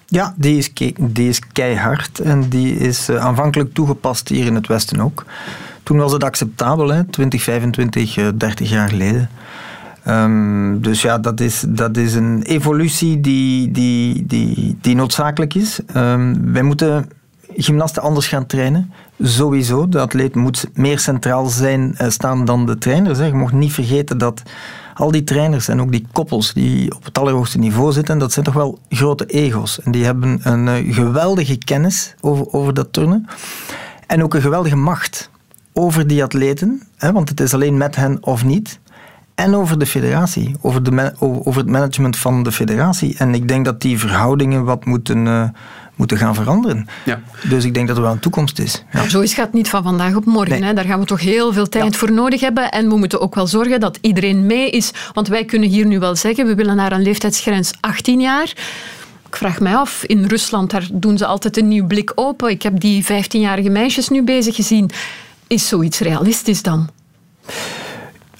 Ja, 0.06 0.34
die 0.36 0.56
is, 0.56 0.72
die 0.98 1.28
is 1.28 1.40
keihard 1.52 2.18
en 2.18 2.48
die 2.48 2.76
is 2.76 3.08
uh, 3.10 3.16
aanvankelijk 3.16 3.74
toegepast 3.74 4.28
hier 4.28 4.46
in 4.46 4.54
het 4.54 4.66
Westen 4.66 5.00
ook. 5.00 5.24
Toen 5.82 5.98
was 5.98 6.12
het 6.12 6.24
acceptabel, 6.24 6.88
hè, 6.88 7.04
20, 7.04 7.42
25, 7.42 8.14
30 8.34 8.70
jaar 8.70 8.88
geleden. 8.88 9.30
Um, 10.08 10.82
dus 10.82 11.02
ja, 11.02 11.18
dat 11.18 11.40
is, 11.40 11.64
dat 11.68 11.96
is 11.96 12.14
een 12.14 12.42
evolutie 12.42 13.20
die, 13.20 13.70
die, 13.70 14.26
die, 14.26 14.78
die 14.80 14.94
noodzakelijk 14.94 15.54
is. 15.54 15.80
Um, 15.96 16.52
wij 16.52 16.62
moeten 16.62 17.10
gymnasten 17.56 18.02
anders 18.02 18.28
gaan 18.28 18.46
trainen. 18.46 18.92
Sowieso. 19.22 19.88
De 19.88 20.00
atleet 20.00 20.34
moet 20.34 20.68
meer 20.74 20.98
centraal 20.98 21.46
zijn, 21.46 21.94
uh, 22.00 22.08
staan 22.08 22.44
dan 22.44 22.66
de 22.66 22.78
trainers. 22.78 23.18
Hè. 23.18 23.24
Je 23.24 23.34
mag 23.34 23.52
niet 23.52 23.72
vergeten 23.72 24.18
dat 24.18 24.42
al 24.94 25.10
die 25.10 25.24
trainers 25.24 25.68
en 25.68 25.80
ook 25.80 25.92
die 25.92 26.06
koppels 26.12 26.52
die 26.52 26.94
op 26.94 27.04
het 27.04 27.18
allerhoogste 27.18 27.58
niveau 27.58 27.92
zitten, 27.92 28.18
dat 28.18 28.32
zijn 28.32 28.44
toch 28.44 28.54
wel 28.54 28.78
grote 28.88 29.26
ego's. 29.26 29.80
En 29.80 29.92
die 29.92 30.04
hebben 30.04 30.40
een 30.42 30.66
uh, 30.66 30.94
geweldige 30.94 31.56
kennis 31.56 32.14
over, 32.20 32.52
over 32.52 32.74
dat 32.74 32.92
turnen. 32.92 33.26
En 34.06 34.22
ook 34.22 34.34
een 34.34 34.40
geweldige 34.40 34.76
macht 34.76 35.30
over 35.72 36.06
die 36.06 36.22
atleten. 36.22 36.82
Hè, 36.96 37.12
want 37.12 37.28
het 37.28 37.40
is 37.40 37.54
alleen 37.54 37.76
met 37.76 37.96
hen 37.96 38.18
of 38.20 38.44
niet 38.44 38.80
en 39.34 39.54
over 39.54 39.78
de 39.78 39.86
federatie, 39.86 40.56
over, 40.60 40.82
de, 40.82 41.12
over 41.18 41.56
het 41.60 41.70
management 41.70 42.16
van 42.16 42.42
de 42.42 42.52
federatie. 42.52 43.14
En 43.18 43.34
ik 43.34 43.48
denk 43.48 43.64
dat 43.64 43.80
die 43.80 43.98
verhoudingen 43.98 44.64
wat 44.64 44.84
moeten, 44.84 45.26
uh, 45.26 45.48
moeten 45.94 46.16
gaan 46.16 46.34
veranderen. 46.34 46.88
Ja. 47.04 47.20
Dus 47.48 47.64
ik 47.64 47.74
denk 47.74 47.88
dat 47.88 47.96
er 47.96 48.02
wel 48.02 48.12
een 48.12 48.18
toekomst 48.18 48.58
is. 48.58 48.84
Ja. 48.92 49.08
Zo 49.08 49.20
is 49.20 49.36
het 49.36 49.52
niet 49.52 49.68
van 49.68 49.82
vandaag 49.82 50.14
op 50.14 50.24
morgen. 50.24 50.62
Hè. 50.62 50.72
Daar 50.72 50.84
gaan 50.84 51.00
we 51.00 51.06
toch 51.06 51.20
heel 51.20 51.52
veel 51.52 51.68
tijd 51.68 51.96
voor 51.96 52.12
nodig 52.12 52.40
hebben. 52.40 52.70
En 52.70 52.88
we 52.88 52.96
moeten 52.96 53.20
ook 53.20 53.34
wel 53.34 53.46
zorgen 53.46 53.80
dat 53.80 53.98
iedereen 54.00 54.46
mee 54.46 54.70
is. 54.70 54.90
Want 55.12 55.28
wij 55.28 55.44
kunnen 55.44 55.68
hier 55.68 55.86
nu 55.86 55.98
wel 55.98 56.16
zeggen, 56.16 56.46
we 56.46 56.54
willen 56.54 56.76
naar 56.76 56.92
een 56.92 57.02
leeftijdsgrens 57.02 57.72
18 57.80 58.20
jaar. 58.20 58.52
Ik 59.28 59.36
vraag 59.36 59.60
mij 59.60 59.74
af, 59.74 60.04
in 60.04 60.24
Rusland 60.24 60.70
daar 60.70 60.88
doen 60.92 61.18
ze 61.18 61.26
altijd 61.26 61.56
een 61.56 61.68
nieuw 61.68 61.86
blik 61.86 62.12
open. 62.14 62.50
Ik 62.50 62.62
heb 62.62 62.80
die 62.80 63.04
15-jarige 63.04 63.68
meisjes 63.68 64.08
nu 64.08 64.22
bezig 64.22 64.54
gezien. 64.54 64.90
Is 65.46 65.68
zoiets 65.68 65.98
realistisch 65.98 66.62
dan? 66.62 66.88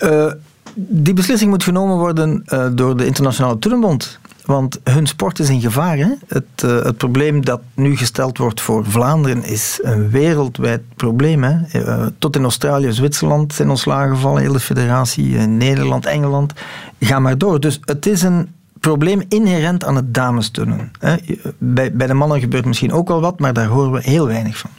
Uh, 0.00 0.32
die 0.74 1.14
beslissing 1.14 1.50
moet 1.50 1.62
genomen 1.62 1.96
worden 1.96 2.42
uh, 2.46 2.66
door 2.72 2.96
de 2.96 3.06
Internationale 3.06 3.58
Turnbond. 3.58 4.18
Want 4.44 4.80
hun 4.84 5.06
sport 5.06 5.38
is 5.38 5.48
in 5.48 5.60
gevaar. 5.60 5.96
Hè? 5.96 6.08
Het, 6.28 6.44
uh, 6.64 6.82
het 6.82 6.96
probleem 6.96 7.44
dat 7.44 7.60
nu 7.74 7.96
gesteld 7.96 8.38
wordt 8.38 8.60
voor 8.60 8.84
Vlaanderen 8.86 9.44
is 9.44 9.78
een 9.82 10.10
wereldwijd 10.10 10.82
probleem. 10.96 11.42
Hè? 11.42 11.56
Uh, 11.72 12.06
tot 12.18 12.36
in 12.36 12.42
Australië, 12.42 12.92
Zwitserland 12.92 13.54
zijn 13.54 13.70
ontslagen 13.70 14.14
gevallen, 14.14 14.42
hele 14.42 14.60
federatie, 14.60 15.36
Nederland, 15.38 16.06
Engeland. 16.06 16.52
Ga 17.00 17.18
maar 17.18 17.38
door. 17.38 17.60
Dus 17.60 17.80
het 17.84 18.06
is 18.06 18.22
een 18.22 18.48
probleem 18.80 19.22
inherent 19.28 19.84
aan 19.84 19.96
het 19.96 20.14
damesturnen. 20.14 20.90
Hè? 20.98 21.16
Bij, 21.58 21.92
bij 21.92 22.06
de 22.06 22.14
mannen 22.14 22.40
gebeurt 22.40 22.64
misschien 22.64 22.92
ook 22.92 23.08
wel 23.08 23.20
wat, 23.20 23.40
maar 23.40 23.52
daar 23.52 23.66
horen 23.66 23.92
we 23.92 24.00
heel 24.02 24.26
weinig 24.26 24.58
van. 24.58 24.70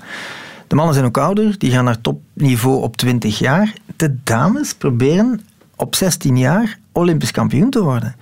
De 0.68 0.76
mannen 0.76 0.94
zijn 0.94 1.06
ook 1.06 1.18
ouder, 1.18 1.58
die 1.58 1.72
gaan 1.72 1.84
naar 1.84 2.02
topniveau 2.02 2.82
op 2.82 2.98
20 2.98 3.40
jaar. 3.40 3.74
De 3.96 4.16
dames 4.24 4.74
proberen 4.74 5.42
op 5.76 5.96
16 5.96 6.38
jaar 6.38 6.80
Olympisch 6.92 7.32
kampioen 7.32 7.70
te 7.70 7.84
worden. 7.84 8.16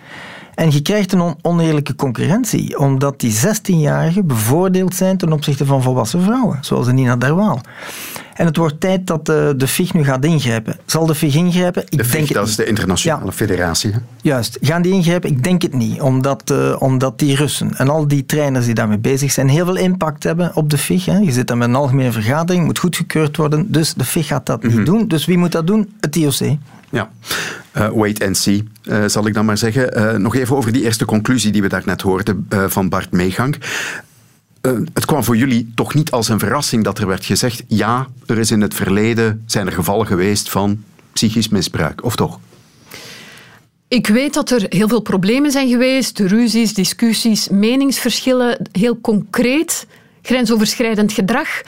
En 0.56 0.72
je 0.72 0.82
krijgt 0.82 1.12
een 1.12 1.36
oneerlijke 1.42 1.96
concurrentie, 1.96 2.80
omdat 2.80 3.20
die 3.20 3.34
16-jarigen 3.34 4.26
bevoordeeld 4.26 4.96
zijn 4.96 5.18
ten 5.18 5.34
opzichte 5.34 5.66
van 5.66 5.82
volwassen 5.82 6.22
vrouwen, 6.22 6.58
zoals 6.62 6.92
Nina 6.92 7.16
Derwaal. 7.16 7.62
En 8.34 8.46
het 8.46 8.58
wordt 8.58 8.80
tijd 8.80 9.08
dat 9.08 9.26
de, 9.26 9.54
de 9.58 9.68
FIG 9.68 9.94
nu 9.94 10.04
gaat 10.04 10.26
ingrijpen. 10.26 10.78
Zal 10.86 11.06
de 11.06 11.16
FIG 11.16 11.36
ingrijpen? 11.36 11.84
Ik 11.90 11.98
de 11.98 12.06
FIG, 12.06 12.14
denk 12.14 12.34
dat 12.34 12.48
is 12.48 12.56
de 12.56 12.66
internationale 12.66 13.32
federatie. 13.32 13.92
Hè? 13.92 13.98
Juist. 14.22 14.58
Gaan 14.62 14.82
die 14.82 14.94
ingrijpen? 14.94 15.30
Ik 15.30 15.44
denk 15.44 15.62
het 15.62 15.74
niet. 15.74 16.02
Omdat, 16.02 16.52
uh, 16.52 16.76
omdat 16.80 17.20
die 17.20 17.36
Russen 17.36 17.78
en 17.78 17.90
al 17.90 18.08
die 18.08 18.26
trainers 18.26 18.66
die 18.66 18.74
daarmee 18.74 18.98
bezig 18.98 19.32
zijn 19.32 19.50
heel 19.50 19.66
veel 19.66 19.76
impact 19.76 20.24
hebben 20.24 20.56
op 20.56 20.70
de 20.70 20.78
FIG. 20.78 21.06
Hè. 21.06 21.18
Je 21.18 21.32
zit 21.32 21.48
dan 21.48 21.58
met 21.58 21.68
een 21.68 21.76
algemene 21.76 22.12
vergadering, 22.12 22.66
moet 22.66 22.80
goedgekeurd 22.80 23.38
worden. 23.38 23.72
Dus 23.72 23.94
de 23.94 24.06
FIG 24.06 24.28
gaat 24.28 24.46
dat 24.46 24.64
niet 24.64 24.74
mhm. 24.74 24.86
doen. 24.86 25.08
Dus 25.08 25.26
wie 25.26 25.38
moet 25.38 25.52
dat 25.52 25.68
doen? 25.68 25.94
Het 26.00 26.16
IOC. 26.16 26.58
Ja, 26.94 27.12
uh, 27.78 27.90
wait 27.90 28.24
and 28.24 28.38
see, 28.38 28.64
uh, 28.84 29.04
zal 29.08 29.28
ik 29.28 29.34
dan 29.34 29.46
maar 29.46 29.58
zeggen. 29.58 30.22
nog 30.22 30.36
even 30.36 30.56
over 30.56 30.72
die 30.72 30.84
eerste 30.84 31.06
conclusie 31.06 31.52
die 31.52 31.62
we 31.62 31.70
daarnet 31.70 32.02
hoorden 32.02 32.48
van 32.68 32.90
Bart 32.90 33.12
Meegang. 33.12 33.58
Eh, 34.64 34.72
het 34.94 35.06
kwam 35.06 35.24
voor 35.24 35.38
jullie 35.38 35.72
toch 35.76 35.94
niet 35.94 36.12
als 36.12 36.30
een 36.30 36.40
verrassing 36.40 36.84
dat 36.84 37.00
er 37.00 37.08
werd 37.08 37.26
gezegd: 37.26 37.64
ja, 37.68 38.08
er 38.26 38.38
is 38.38 38.52
in 38.52 38.62
het 38.62 38.74
verleden 38.74 39.44
zijn 39.46 39.66
er 39.66 39.74
gevallen 39.74 40.08
geweest 40.08 40.50
van 40.50 40.84
psychisch 41.14 41.50
misbruik, 41.50 42.04
of 42.04 42.16
toch? 42.16 42.40
Ik 43.88 44.08
weet 44.08 44.34
dat 44.34 44.50
er 44.50 44.66
heel 44.70 44.88
veel 44.88 45.02
problemen 45.02 45.52
zijn 45.52 45.70
geweest, 45.70 46.20
ruzies, 46.20 46.74
discussies, 46.74 47.50
meningsverschillen, 47.50 48.70
heel 48.72 49.02
concreet, 49.02 49.88
grensoverschrijdend 50.22 51.12
gedrag. 51.14 51.62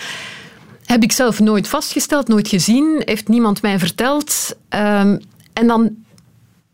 Heb 0.86 1.04
ik 1.04 1.12
zelf 1.12 1.40
nooit 1.40 1.68
vastgesteld, 1.68 2.28
nooit 2.28 2.48
gezien, 2.48 3.02
heeft 3.06 3.28
niemand 3.28 3.62
mij 3.62 3.80
verteld. 3.80 4.56
Um, 4.70 5.20
en 5.54 5.68
dan 5.68 5.96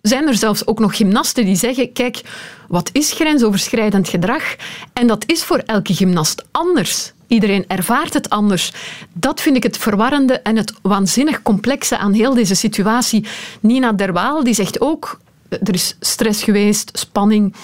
zijn 0.02 0.28
er 0.28 0.36
zelfs 0.36 0.68
ook 0.68 0.80
nog 0.80 0.96
gymnasten 0.96 1.46
die 1.46 1.56
zeggen: 1.56 1.94
kijk, 1.94 2.22
wat 2.68 2.90
is 2.94 3.12
grensoverschrijdend 3.12 4.10
gedrag? 4.10 4.56
En 4.94 5.08
dat 5.08 5.24
is 5.26 5.44
voor 5.44 5.58
elke 5.58 5.94
gymnast 5.94 6.46
anders. 6.52 7.12
Iedereen 7.28 7.66
ervaart 7.68 8.14
het 8.14 8.30
anders. 8.30 8.72
Dat 9.14 9.42
vind 9.42 9.56
ik 9.56 9.64
het 9.64 9.78
verwarrende 9.78 10.34
en 10.40 10.56
het 10.56 10.74
waanzinnig 10.82 11.42
complexe 11.42 11.98
aan 11.98 12.14
heel 12.14 12.34
deze 12.34 12.56
situatie. 12.56 13.26
Nina 13.60 13.92
Derwaal 13.92 14.44
die 14.44 14.54
zegt 14.54 14.82
ook: 14.82 15.20
er 15.50 15.74
is 15.74 15.96
stress 16.00 16.44
geweest, 16.44 16.92
spanning. 16.94 17.56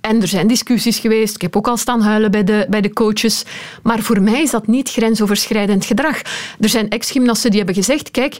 En 0.00 0.20
er 0.20 0.28
zijn 0.28 0.46
discussies 0.46 0.98
geweest. 0.98 1.34
Ik 1.34 1.40
heb 1.40 1.56
ook 1.56 1.68
al 1.68 1.76
staan 1.76 2.02
huilen 2.02 2.30
bij 2.30 2.44
de, 2.44 2.66
bij 2.68 2.80
de 2.80 2.92
coaches. 2.92 3.44
Maar 3.82 4.00
voor 4.00 4.22
mij 4.22 4.42
is 4.42 4.50
dat 4.50 4.66
niet 4.66 4.90
grensoverschrijdend 4.90 5.84
gedrag. 5.84 6.22
Er 6.60 6.68
zijn 6.68 6.88
ex-gymnasten 6.88 7.50
die 7.50 7.58
hebben 7.58 7.76
gezegd: 7.76 8.10
kijk, 8.10 8.38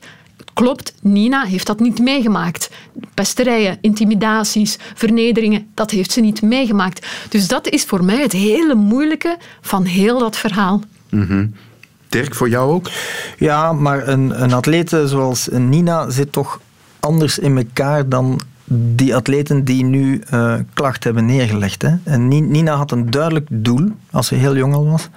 Klopt, 0.54 0.94
Nina 1.02 1.44
heeft 1.44 1.66
dat 1.66 1.80
niet 1.80 1.98
meegemaakt. 1.98 2.70
Pesterijen, 3.14 3.78
intimidaties, 3.80 4.78
vernederingen, 4.94 5.70
dat 5.74 5.90
heeft 5.90 6.12
ze 6.12 6.20
niet 6.20 6.42
meegemaakt. 6.42 7.06
Dus 7.28 7.48
dat 7.48 7.68
is 7.68 7.84
voor 7.84 8.04
mij 8.04 8.20
het 8.20 8.32
hele 8.32 8.74
moeilijke 8.74 9.36
van 9.60 9.84
heel 9.84 10.18
dat 10.18 10.36
verhaal. 10.36 10.82
Mm 11.10 11.54
Dirk, 12.08 12.34
voor 12.34 12.48
jou 12.48 12.72
ook? 12.72 12.90
Ja, 13.38 13.72
maar 13.72 14.08
een, 14.08 14.42
een 14.42 14.52
atlete 14.52 15.08
zoals 15.08 15.48
Nina 15.52 16.10
zit 16.10 16.32
toch 16.32 16.60
anders 17.00 17.38
in 17.38 17.56
elkaar 17.56 18.08
dan 18.08 18.40
die 18.72 19.14
atleten 19.14 19.64
die 19.64 19.84
nu 19.84 20.22
uh, 20.32 20.54
klachten 20.74 21.02
hebben 21.02 21.26
neergelegd. 21.26 21.82
Hè. 21.82 21.94
En 22.04 22.28
Nina 22.28 22.74
had 22.74 22.90
een 22.90 23.10
duidelijk 23.10 23.46
doel 23.50 23.88
als 24.10 24.26
ze 24.26 24.34
heel 24.34 24.56
jong 24.56 24.74
al 24.74 24.86
was. 24.86 25.08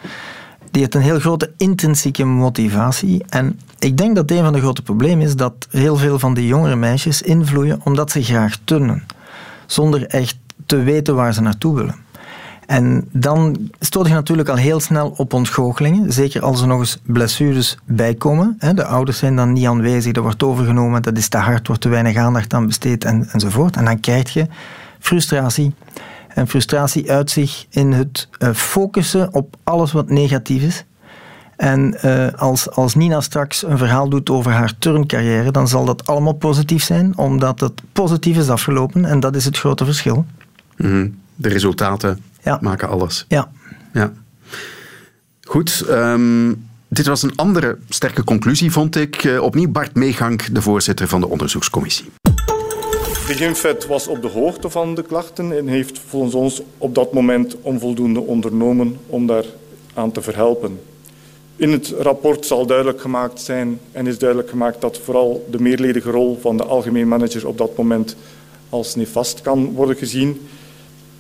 Die 0.72 0.82
heeft 0.82 0.96
een 0.96 1.02
heel 1.02 1.20
grote 1.20 1.52
intrinsieke 1.58 2.24
motivatie. 2.24 3.24
En 3.30 3.60
ik 3.80 3.98
denk 3.98 4.16
dat 4.16 4.32
een 4.32 4.44
van 4.44 4.54
de 4.54 4.60
grote 4.60 4.82
problemen 4.82 5.26
is 5.26 5.36
dat 5.36 5.68
heel 5.70 5.96
veel 5.96 6.20
van 6.20 6.34
die 6.34 6.48
jongere 6.48 6.76
meisjes 6.76 7.22
invloeien 7.22 7.82
omdat 7.84 8.12
ze 8.12 8.24
graag 8.24 8.58
turnen. 8.64 9.04
Zonder 9.66 10.06
echt 10.08 10.38
te 10.66 10.78
weten 10.78 11.16
waar 11.16 11.34
ze 11.34 11.42
naartoe 11.42 11.76
willen. 11.76 11.96
En 12.66 13.10
dan 13.12 13.70
stoot 13.80 14.08
je 14.08 14.14
natuurlijk 14.14 14.50
al 14.50 14.56
heel 14.56 14.80
snel 14.80 15.14
op 15.18 15.34
ontgoochelingen. 15.34 16.12
Zeker 16.12 16.42
als 16.42 16.62
er 16.62 16.68
nog 16.68 16.80
eens 16.80 16.98
blessures 17.06 17.78
bijkomen. 17.86 18.58
De 18.74 18.86
ouders 18.86 19.18
zijn 19.18 19.36
dan 19.36 19.54
niet 19.54 19.66
aanwezig, 19.66 20.14
dat 20.14 20.24
wordt 20.24 20.44
overgenomen, 20.44 21.02
dat 21.02 21.18
is 21.18 21.28
te 21.28 21.38
hard, 21.38 21.68
wordt 21.68 21.82
te 21.82 21.90
weinig 21.90 22.16
aandacht 22.16 22.54
aan 22.54 22.66
besteed 22.66 23.06
en, 23.06 23.28
enzovoort. 23.32 23.76
En 23.76 23.86
dan 23.86 24.00
krijg 24.00 24.34
je 24.34 24.48
frustratie. 25.00 25.74
En 26.28 26.48
frustratie 26.48 27.12
uit 27.12 27.32
zich 27.32 27.66
in 27.70 27.92
het 27.92 28.28
eh, 28.38 28.50
focussen 28.54 29.34
op 29.34 29.56
alles 29.64 29.92
wat 29.92 30.10
negatief 30.10 30.64
is. 30.64 30.86
En 31.56 31.98
uh, 32.06 32.28
als, 32.36 32.72
als 32.72 32.96
Nina 32.96 33.22
straks 33.22 33.66
een 33.66 33.78
verhaal 33.78 34.10
doet 34.10 34.30
over 34.30 34.52
haar 34.52 34.74
turncarrière, 34.80 35.52
dan 35.52 35.68
zal 35.68 35.86
dat 35.86 36.08
allemaal 36.08 36.34
positief 36.34 36.84
zijn, 36.84 37.18
omdat 37.18 37.60
het 37.60 37.82
positief 37.92 38.38
is 38.38 38.50
afgelopen. 38.50 39.06
En 39.06 39.20
dat 39.20 39.36
is 39.36 39.46
het 39.46 39.58
grote 39.58 39.86
verschil. 39.86 40.26
Mhm. 40.78 41.10
De 41.36 41.50
resultaten 41.50 42.20
ja. 42.44 42.58
maken 42.62 42.90
alles. 42.90 43.26
Ja. 43.28 43.52
ja. 43.94 44.14
Goed. 45.42 45.86
Um, 45.90 46.68
dit 46.88 47.06
was 47.06 47.24
een 47.24 47.36
andere 47.36 47.78
sterke 47.90 48.24
conclusie, 48.24 48.72
vond 48.72 48.96
ik. 48.96 49.24
Uh, 49.24 49.42
opnieuw 49.42 49.72
Bart 49.72 49.96
Meegang, 49.96 50.44
de 50.44 50.62
voorzitter 50.62 51.08
van 51.08 51.22
de 51.22 51.28
onderzoekscommissie. 51.28 52.06
De 53.28 53.34
Gymfed 53.34 53.88
was 53.88 54.08
op 54.08 54.22
de 54.22 54.28
hoogte 54.28 54.70
van 54.70 54.96
de 54.96 55.04
klachten 55.04 55.58
en 55.58 55.68
heeft 55.68 56.00
volgens 56.08 56.34
ons 56.34 56.62
op 56.78 56.96
dat 56.96 57.14
moment 57.14 57.56
onvoldoende 57.62 58.20
ondernomen 58.20 58.98
om 59.08 59.28
daar 59.28 59.46
aan 59.94 60.12
te 60.12 60.22
verhelpen. 60.22 60.80
In 61.56 61.72
het 61.72 61.94
rapport 62.00 62.46
zal 62.46 62.66
duidelijk 62.66 63.02
gemaakt 63.02 63.42
zijn 63.42 63.80
en 63.92 64.08
is 64.08 64.18
duidelijk 64.18 64.50
gemaakt 64.50 64.82
dat 64.82 65.00
vooral 65.04 65.48
de 65.52 65.62
meerledige 65.62 66.12
rol 66.12 66.38
van 66.42 66.58
de 66.58 66.64
algemeen 66.64 67.08
manager 67.08 67.48
op 67.48 67.58
dat 67.58 67.78
moment 67.78 68.16
als 68.70 68.96
nefast 68.96 69.42
kan 69.42 69.74
worden 69.74 69.96
gezien. 69.96 70.48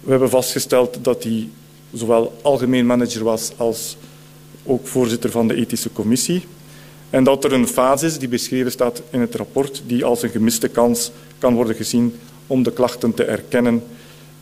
We 0.03 0.11
hebben 0.11 0.29
vastgesteld 0.29 0.97
dat 1.01 1.23
hij 1.23 1.49
zowel 1.93 2.39
algemeen 2.41 2.85
manager 2.85 3.23
was 3.23 3.51
als 3.57 3.97
ook 4.65 4.87
voorzitter 4.87 5.31
van 5.31 5.47
de 5.47 5.55
ethische 5.55 5.91
commissie. 5.91 6.45
En 7.09 7.23
dat 7.23 7.43
er 7.43 7.53
een 7.53 7.67
fase 7.67 8.05
is 8.05 8.17
die 8.17 8.27
beschreven 8.27 8.71
staat 8.71 9.01
in 9.09 9.19
het 9.19 9.35
rapport 9.35 9.83
die 9.85 10.05
als 10.05 10.21
een 10.21 10.29
gemiste 10.29 10.67
kans 10.67 11.11
kan 11.37 11.55
worden 11.55 11.75
gezien 11.75 12.15
om 12.47 12.63
de 12.63 12.71
klachten 12.71 13.13
te 13.13 13.23
erkennen. 13.23 13.83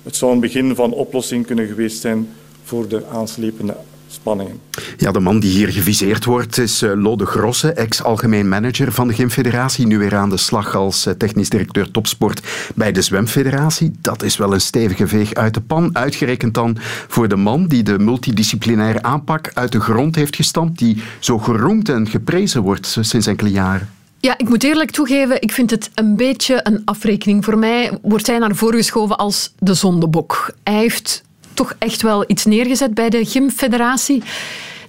Het 0.03 0.15
zou 0.15 0.32
een 0.32 0.39
begin 0.39 0.75
van 0.75 0.94
oplossing 0.94 1.46
kunnen 1.46 1.68
geweest 1.68 2.01
zijn 2.01 2.30
voor 2.63 2.88
de 2.88 3.06
aanslepende 3.06 3.75
spanningen. 4.12 4.60
Ja, 4.98 5.12
de 5.12 5.20
man 5.20 5.39
die 5.39 5.51
hier 5.51 5.72
geviseerd 5.72 6.25
wordt 6.25 6.58
is 6.58 6.84
uh, 6.84 6.91
Lode 6.96 7.25
Grosse, 7.25 7.74
ex-algemeen 7.74 8.50
manager 8.50 8.91
van 8.91 9.08
de 9.08 9.13
Gymfederatie, 9.13 9.88
nu 9.88 9.98
weer 9.98 10.15
aan 10.15 10.30
de 10.30 10.38
slag 10.38 10.75
als 10.75 11.08
uh, 11.08 11.13
technisch 11.13 11.50
directeur 11.50 11.91
topsport 11.91 12.41
bij 12.75 12.91
de 12.91 13.01
Zwemfederatie. 13.01 13.91
Dat 14.01 14.24
is 14.24 14.38
wel 14.38 14.53
een 14.53 14.62
stevige 14.62 15.08
veeg 15.08 15.34
uit 15.34 15.53
de 15.53 15.62
pan, 15.62 15.89
uitgerekend 15.96 16.53
dan 16.53 16.77
voor 17.08 17.27
de 17.27 17.36
man 17.36 17.68
die 17.68 17.84
de 17.84 18.00
multidisciplinaire 18.00 19.01
aanpak 19.01 19.51
uit 19.53 19.72
de 19.72 19.80
grond 19.80 20.15
heeft 20.15 20.36
gestampt, 20.36 20.80
die 20.80 21.03
zo 21.20 21.38
geroemd 21.38 21.89
en 21.89 22.08
geprezen 22.08 22.62
wordt 22.62 22.98
sinds 23.01 23.27
enkele 23.27 23.51
jaren. 23.51 23.89
Ja, 24.20 24.38
ik 24.38 24.50
moet 24.50 24.63
eerlijk 24.63 24.91
toegeven, 24.91 25.41
ik 25.41 25.51
vind 25.51 25.72
het 25.72 25.89
een 25.96 26.15
beetje 26.15 26.60
een 26.63 26.82
afrekening. 26.86 27.46
Voor 27.46 27.58
mij 27.58 27.98
wordt 28.01 28.27
hij 28.27 28.38
naar 28.38 28.56
voren 28.56 28.77
geschoven 28.77 29.18
als 29.18 29.53
de 29.60 29.74
zondebok. 29.74 30.53
Hij 30.63 30.74
heeft 30.74 31.24
toch 31.53 31.75
echt 31.77 32.01
wel 32.01 32.24
iets 32.27 32.46
neergezet 32.46 32.93
bij 32.93 33.10
de 33.10 33.25
gymfederatie. 33.25 34.24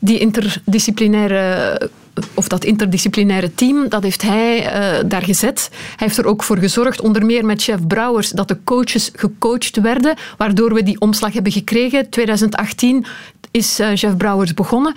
Die 0.00 0.18
interdisciplinaire 0.18 1.90
of 2.34 2.48
dat 2.48 2.64
interdisciplinaire 2.64 3.54
team, 3.54 3.88
dat 3.88 4.02
heeft 4.02 4.22
hij 4.22 4.58
uh, 4.58 5.08
daar 5.08 5.22
gezet. 5.22 5.68
Hij 5.72 6.06
heeft 6.06 6.18
er 6.18 6.26
ook 6.26 6.42
voor 6.42 6.58
gezorgd, 6.58 7.00
onder 7.00 7.26
meer 7.26 7.44
met 7.44 7.62
chef 7.62 7.86
Brouwers, 7.86 8.30
dat 8.30 8.48
de 8.48 8.58
coaches 8.64 9.10
gecoacht 9.14 9.80
werden, 9.80 10.16
waardoor 10.36 10.74
we 10.74 10.82
die 10.82 11.00
omslag 11.00 11.32
hebben 11.32 11.52
gekregen. 11.52 12.10
2018 12.10 13.04
is 13.50 13.80
uh, 13.80 13.88
chef 13.94 14.16
Brouwers 14.16 14.54
begonnen. 14.54 14.94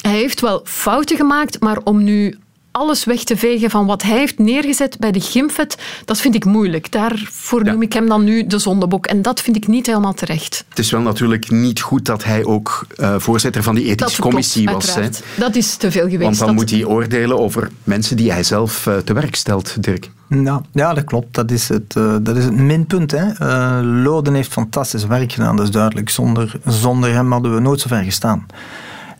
Hij 0.00 0.16
heeft 0.16 0.40
wel 0.40 0.60
fouten 0.64 1.16
gemaakt, 1.16 1.60
maar 1.60 1.78
om 1.84 2.04
nu 2.04 2.38
alles 2.76 3.04
weg 3.04 3.24
te 3.24 3.36
vegen 3.36 3.70
van 3.70 3.86
wat 3.86 4.02
hij 4.02 4.18
heeft 4.18 4.38
neergezet 4.38 4.98
bij 4.98 5.12
de 5.12 5.20
Gimfet, 5.20 5.76
dat 6.04 6.20
vind 6.20 6.34
ik 6.34 6.44
moeilijk. 6.44 6.92
Daarvoor 6.92 7.64
noem 7.64 7.82
ik 7.82 7.92
hem 7.92 8.08
dan 8.08 8.24
nu 8.24 8.46
de 8.46 8.58
zondebok. 8.58 9.06
En 9.06 9.22
dat 9.22 9.40
vind 9.40 9.56
ik 9.56 9.66
niet 9.66 9.86
helemaal 9.86 10.14
terecht. 10.14 10.64
Het 10.68 10.78
is 10.78 10.90
wel 10.90 11.00
natuurlijk 11.00 11.50
niet 11.50 11.80
goed 11.80 12.04
dat 12.04 12.24
hij 12.24 12.44
ook 12.44 12.86
uh, 12.96 13.14
voorzitter 13.18 13.62
van 13.62 13.74
die 13.74 13.84
ethische 13.84 14.20
commissie 14.20 14.70
was. 14.70 14.94
Hè? 14.94 15.08
Dat 15.36 15.54
is 15.54 15.76
te 15.76 15.90
veel 15.90 16.08
geweest. 16.08 16.22
Want 16.22 16.38
dan 16.38 16.54
moet 16.54 16.70
hij 16.70 16.84
oordelen 16.84 17.38
over 17.38 17.70
mensen 17.84 18.16
die 18.16 18.32
hij 18.32 18.42
zelf 18.42 18.86
uh, 18.86 18.96
te 18.96 19.12
werk 19.12 19.34
stelt, 19.34 19.82
Dirk. 19.82 20.10
Nou, 20.28 20.62
ja, 20.72 20.94
dat 20.94 21.04
klopt. 21.04 21.34
Dat 21.34 21.50
is 21.50 21.68
het, 21.68 21.94
uh, 21.98 22.16
dat 22.20 22.36
is 22.36 22.44
het 22.44 22.56
minpunt. 22.56 23.10
Hè. 23.10 23.82
Loden 23.82 24.34
heeft 24.34 24.52
fantastisch 24.52 25.06
werk 25.06 25.32
gedaan, 25.32 25.56
dat 25.56 25.64
is 25.64 25.72
duidelijk. 25.72 26.08
Zonder, 26.08 26.60
zonder 26.66 27.12
hem 27.12 27.32
hadden 27.32 27.54
we 27.54 27.60
nooit 27.60 27.80
zo 27.80 27.88
ver 27.88 28.02
gestaan. 28.02 28.46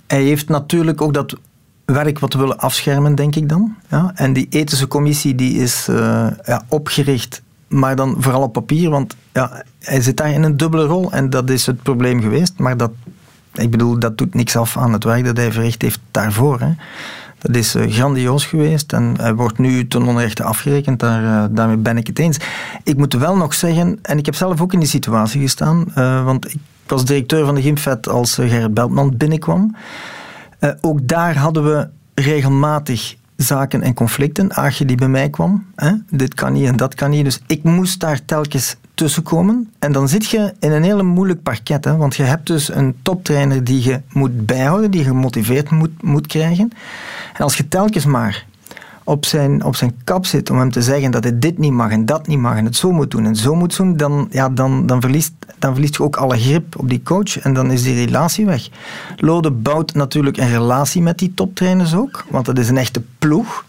Hij 0.07 0.23
heeft 0.23 0.49
natuurlijk 0.49 1.01
ook 1.01 1.15
dat 1.15 1.37
werk 1.87 2.19
wat 2.19 2.35
willen 2.35 2.59
afschermen, 2.59 3.15
denk 3.15 3.37
ik 3.37 3.49
dan. 3.49 3.77
Ja? 3.89 4.13
En 4.15 4.33
die 4.33 4.47
ethische 4.51 4.87
commissie 4.87 5.35
die 5.35 5.55
is 5.55 5.89
uh, 5.91 6.27
ja, 6.45 6.63
opgericht, 6.69 7.43
maar 7.69 7.97
dan 7.97 8.17
vooral 8.19 8.43
op 8.43 8.53
papier, 8.53 8.91
want 8.91 9.17
ja, 9.33 9.63
hij 9.81 10.01
zit 10.01 10.17
daar 10.17 10.33
in 10.33 10.43
een 10.43 10.57
dubbele 10.57 10.85
rol 10.85 11.13
en 11.13 11.31
dat 11.31 11.51
is 11.51 11.67
het 11.67 11.83
probleem 11.83 12.21
geweest. 12.21 12.53
Maar 12.59 12.77
dat, 12.77 12.91
ik 13.55 13.71
bedoel, 13.71 13.99
dat 13.99 14.19
doet 14.19 14.35
niks 14.35 14.57
af 14.57 14.77
aan 14.77 14.93
het 14.93 15.05
werk 15.05 15.25
dat 15.25 15.37
hij 15.37 15.53
verricht 15.53 15.83
heeft 15.83 16.01
daarvoor. 16.11 16.61
Hè. 16.61 16.71
Dat 17.39 17.57
is 17.57 17.77
uh, 17.77 17.93
grandioos 17.93 18.47
geweest 18.47 18.93
en 18.93 19.15
hij 19.21 19.35
wordt 19.35 19.59
nu 19.59 19.87
ten 19.87 20.03
onrechte 20.03 20.43
afgerekend. 20.43 21.01
Daar, 21.01 21.23
uh, 21.23 21.45
daarmee 21.51 21.77
ben 21.77 21.97
ik 21.97 22.07
het 22.07 22.19
eens. 22.19 22.39
Ik 22.83 22.97
moet 22.97 23.15
wel 23.15 23.37
nog 23.37 23.55
zeggen, 23.55 23.99
en 24.03 24.19
ik 24.19 24.27
heb 24.27 24.35
zelf 24.35 24.61
ook 24.61 24.73
in 24.73 24.79
die 24.79 24.89
situatie 24.89 25.41
gestaan, 25.41 25.85
want 26.25 26.53
ik 26.53 26.59
was 26.87 27.05
directeur 27.05 27.45
van 27.45 27.55
de 27.55 27.63
Gymfed 27.63 28.09
als 28.09 28.35
Gerrit 28.35 28.75
Beltman 28.75 29.17
binnenkwam. 29.17 29.75
Ook 30.81 31.09
daar 31.09 31.37
hadden 31.37 31.65
we 31.65 31.89
regelmatig 32.15 33.17
zaken 33.37 33.83
en 33.83 33.95
conflicten. 33.95 34.55
Aagje 34.55 34.85
die 34.85 34.97
bij 34.97 35.09
mij 35.09 35.31
kwam. 35.31 35.67
Hè? 35.75 35.93
Dit 36.11 36.35
kan 36.35 36.53
niet 36.53 36.67
en 36.67 36.77
dat 36.77 36.95
kan 36.95 37.11
niet. 37.11 37.25
Dus 37.25 37.41
ik 37.47 37.63
moest 37.63 38.01
daar 38.01 38.25
telkens 38.25 38.77
tussenkomen. 38.95 39.71
En 39.79 39.93
dan 39.93 40.09
zit 40.09 40.27
je 40.27 40.55
in 40.59 40.73
een 40.73 40.83
hele 40.83 41.03
moeilijk 41.03 41.43
parket. 41.43 41.85
Hè? 41.85 41.97
Want 41.97 42.17
je 42.17 42.23
hebt 42.23 42.47
dus 42.47 42.75
een 42.75 42.97
toptrainer 43.03 43.65
die 43.65 43.83
je 43.83 44.01
moet 44.13 44.47
bijhouden, 44.47 44.91
die 44.91 45.01
je 45.01 45.07
gemotiveerd 45.07 45.71
moet, 45.71 46.03
moet 46.03 46.27
krijgen. 46.27 46.73
En 47.35 47.43
als 47.43 47.57
je 47.57 47.69
telkens 47.69 48.05
maar 48.05 48.47
op 49.07 49.25
zijn, 49.25 49.65
op 49.65 49.77
zijn 49.77 49.95
kap 50.05 50.27
zit 50.27 50.51
om 50.51 50.59
hem 50.59 50.71
te 50.71 50.83
zeggen 50.83 51.11
dat 51.11 51.25
hij 51.25 51.39
dit 51.39 51.59
niet 51.59 51.73
mag 51.73 51.91
en 51.91 52.07
dat 52.07 52.27
niet 52.27 52.39
mag 52.39 52.57
en 52.57 52.65
het 52.65 52.77
zo 52.77 52.93
moet 52.93 53.11
doen 53.11 53.27
en 53.27 53.37
zo 53.37 53.55
moet 53.55 53.77
doen, 53.77 53.97
dan, 53.97 54.29
ja, 54.31 54.49
dan, 54.49 54.87
dan, 54.87 55.01
verliest, 55.01 55.33
dan 55.59 55.73
verliest 55.73 55.97
je 55.97 56.03
ook 56.03 56.17
alle 56.17 56.39
grip 56.39 56.79
op 56.79 56.89
die 56.89 57.03
coach 57.03 57.39
en 57.39 57.55
dan 57.55 57.71
is 57.71 57.83
die 57.83 58.05
relatie 58.05 58.47
weg. 58.47 58.69
Lode 59.17 59.51
bouwt 59.51 59.95
natuurlijk 59.95 60.37
een 60.37 60.51
relatie 60.51 61.03
met 61.03 61.19
die 61.19 61.35
toptrainers 61.35 61.95
ook, 61.95 62.25
want 62.31 62.47
dat 62.47 62.59
is 62.59 62.69
een 62.69 62.77
echte 62.77 63.03
ploeg. 63.19 63.65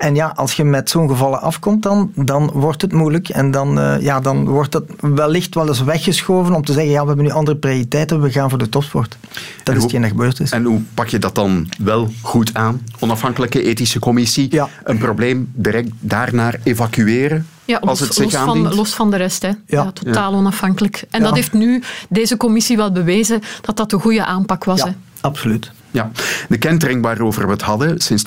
En 0.00 0.14
ja, 0.14 0.32
als 0.36 0.52
je 0.52 0.64
met 0.64 0.90
zo'n 0.90 1.08
gevallen 1.08 1.40
afkomt, 1.40 1.82
dan, 1.82 2.12
dan 2.14 2.50
wordt 2.54 2.82
het 2.82 2.92
moeilijk. 2.92 3.28
En 3.28 3.50
dan, 3.50 3.78
uh, 3.78 4.00
ja, 4.00 4.20
dan 4.20 4.48
wordt 4.48 4.72
het 4.72 4.84
wellicht 5.00 5.54
wel 5.54 5.68
eens 5.68 5.82
weggeschoven 5.82 6.54
om 6.54 6.64
te 6.64 6.72
zeggen, 6.72 6.92
ja, 6.92 7.00
we 7.00 7.06
hebben 7.06 7.24
nu 7.24 7.30
andere 7.30 7.56
prioriteiten, 7.56 8.20
we 8.20 8.30
gaan 8.30 8.48
voor 8.48 8.58
de 8.58 8.68
topsport. 8.68 9.16
Dat 9.64 9.76
is 9.76 9.82
hetgeen 9.82 10.00
dat 10.00 10.10
gebeurd 10.10 10.40
is. 10.40 10.50
En 10.50 10.64
hoe 10.64 10.80
pak 10.94 11.08
je 11.08 11.18
dat 11.18 11.34
dan 11.34 11.68
wel 11.78 12.10
goed 12.22 12.54
aan? 12.54 12.82
Onafhankelijke 12.98 13.62
ethische 13.62 13.98
commissie, 13.98 14.46
ja. 14.50 14.68
een 14.84 14.98
probleem 14.98 15.50
direct 15.54 15.90
daarnaar 15.98 16.60
evacueren? 16.62 17.46
Ja, 17.64 17.78
los, 17.80 17.88
als 17.88 18.00
het 18.00 18.14
zich 18.14 18.24
los, 18.24 18.34
van, 18.34 18.74
los 18.74 18.94
van 18.94 19.10
de 19.10 19.16
rest. 19.16 19.42
Hè. 19.42 19.48
Ja. 19.48 19.56
Ja. 19.66 19.92
totaal 19.92 20.32
onafhankelijk. 20.32 21.04
En 21.10 21.20
Ja. 21.20 21.26
dat 21.26 21.34
heeft 21.34 21.52
nu 21.52 21.82
deze 22.08 22.36
commissie 22.36 22.76
wel 22.76 22.92
bewezen 22.92 23.40
dat 23.60 23.76
dat 23.76 23.90
de 23.90 23.98
goede 23.98 24.24
aanpak 24.24 24.64
was. 24.64 24.82
Hè. 24.82 24.90
Absoluut. 25.20 25.70
Ja, 25.90 26.10
de 26.48 26.58
kentering 26.58 27.02
waarover 27.02 27.44
we 27.44 27.52
het 27.52 27.62
hadden 27.62 28.00
sinds 28.00 28.24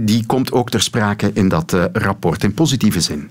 2018-19, 0.00 0.04
die 0.04 0.26
komt 0.26 0.52
ook 0.52 0.70
ter 0.70 0.80
sprake 0.80 1.30
in 1.34 1.48
dat 1.48 1.72
eh, 1.72 1.84
rapport 1.92 2.44
in 2.44 2.54
positieve 2.54 3.00
zin. 3.00 3.30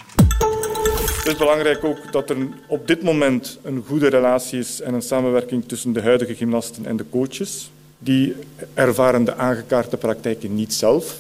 Het 1.21 1.27
is 1.31 1.37
belangrijk 1.37 1.83
ook 1.83 2.11
dat 2.11 2.29
er 2.29 2.37
op 2.67 2.87
dit 2.87 3.03
moment 3.03 3.59
een 3.63 3.83
goede 3.87 4.07
relatie 4.07 4.59
is 4.59 4.81
en 4.81 4.93
een 4.93 5.01
samenwerking 5.01 5.63
tussen 5.67 5.93
de 5.93 6.01
huidige 6.01 6.35
gymnasten 6.35 6.85
en 6.85 6.97
de 6.97 7.05
coaches. 7.09 7.71
Die 7.99 8.35
ervaren 8.73 9.23
de 9.23 9.35
aangekaarte 9.35 9.97
praktijken 9.97 10.55
niet 10.55 10.73
zelf, 10.73 11.19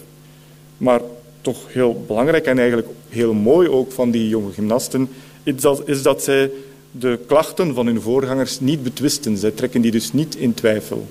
maar 0.77 0.99
toch 1.41 1.57
heel 1.67 2.03
belangrijk 2.07 2.45
en 2.45 2.59
eigenlijk 2.59 2.87
heel 3.09 3.33
mooi 3.33 3.69
ook 3.69 3.91
van 3.91 4.11
die 4.11 4.29
jonge 4.29 4.51
gymnasten, 4.53 5.09
is 5.43 5.61
dat, 5.61 5.87
is 5.87 6.01
dat 6.01 6.23
zij 6.23 6.51
de 6.91 7.19
klachten 7.27 7.73
van 7.73 7.85
hun 7.85 8.01
voorgangers 8.01 8.59
niet 8.59 8.83
betwisten. 8.83 9.37
Zij 9.37 9.51
trekken 9.51 9.81
die 9.81 9.91
dus 9.91 10.13
niet 10.13 10.35
in 10.35 10.53
twijfel. 10.53 11.09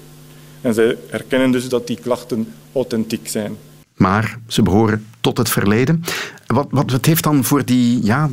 En 0.60 0.74
zij 0.74 0.96
erkennen 1.10 1.50
dus 1.50 1.68
dat 1.68 1.86
die 1.86 1.98
klachten 2.00 2.52
authentiek 2.72 3.28
zijn. 3.28 3.56
Maar 3.96 4.38
ze 4.46 4.62
behoren 4.62 5.06
tot 5.20 5.38
het 5.38 5.48
verleden. 5.48 6.04
Wat, 6.46 6.66
wat, 6.70 6.90
wat 6.90 7.04
heeft 7.04 7.22
dan 7.22 7.44
voor 7.44 7.64
die, 7.64 8.04
ja, 8.04 8.30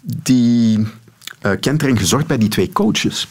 die 0.00 0.78
uh, 0.78 1.52
kentering 1.60 1.98
gezorgd 1.98 2.26
bij 2.26 2.38
die 2.38 2.48
twee 2.48 2.72
coaches? 2.72 3.28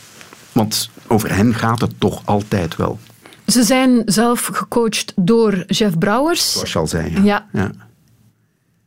Want 0.51 0.89
over 1.07 1.35
hen 1.35 1.53
gaat 1.53 1.81
het 1.81 1.93
toch 1.97 2.21
altijd 2.25 2.75
wel. 2.75 2.99
Ze 3.47 3.63
zijn 3.63 4.01
zelf 4.05 4.45
gecoacht 4.45 5.13
door 5.15 5.63
Jeff 5.67 5.97
Brouwers. 5.97 6.51
Zoals 6.51 6.71
je 6.71 6.79
al 6.79 6.87
zei. 6.87 7.11
Ja. 7.11 7.21
Ja. 7.23 7.45
ja. 7.53 7.71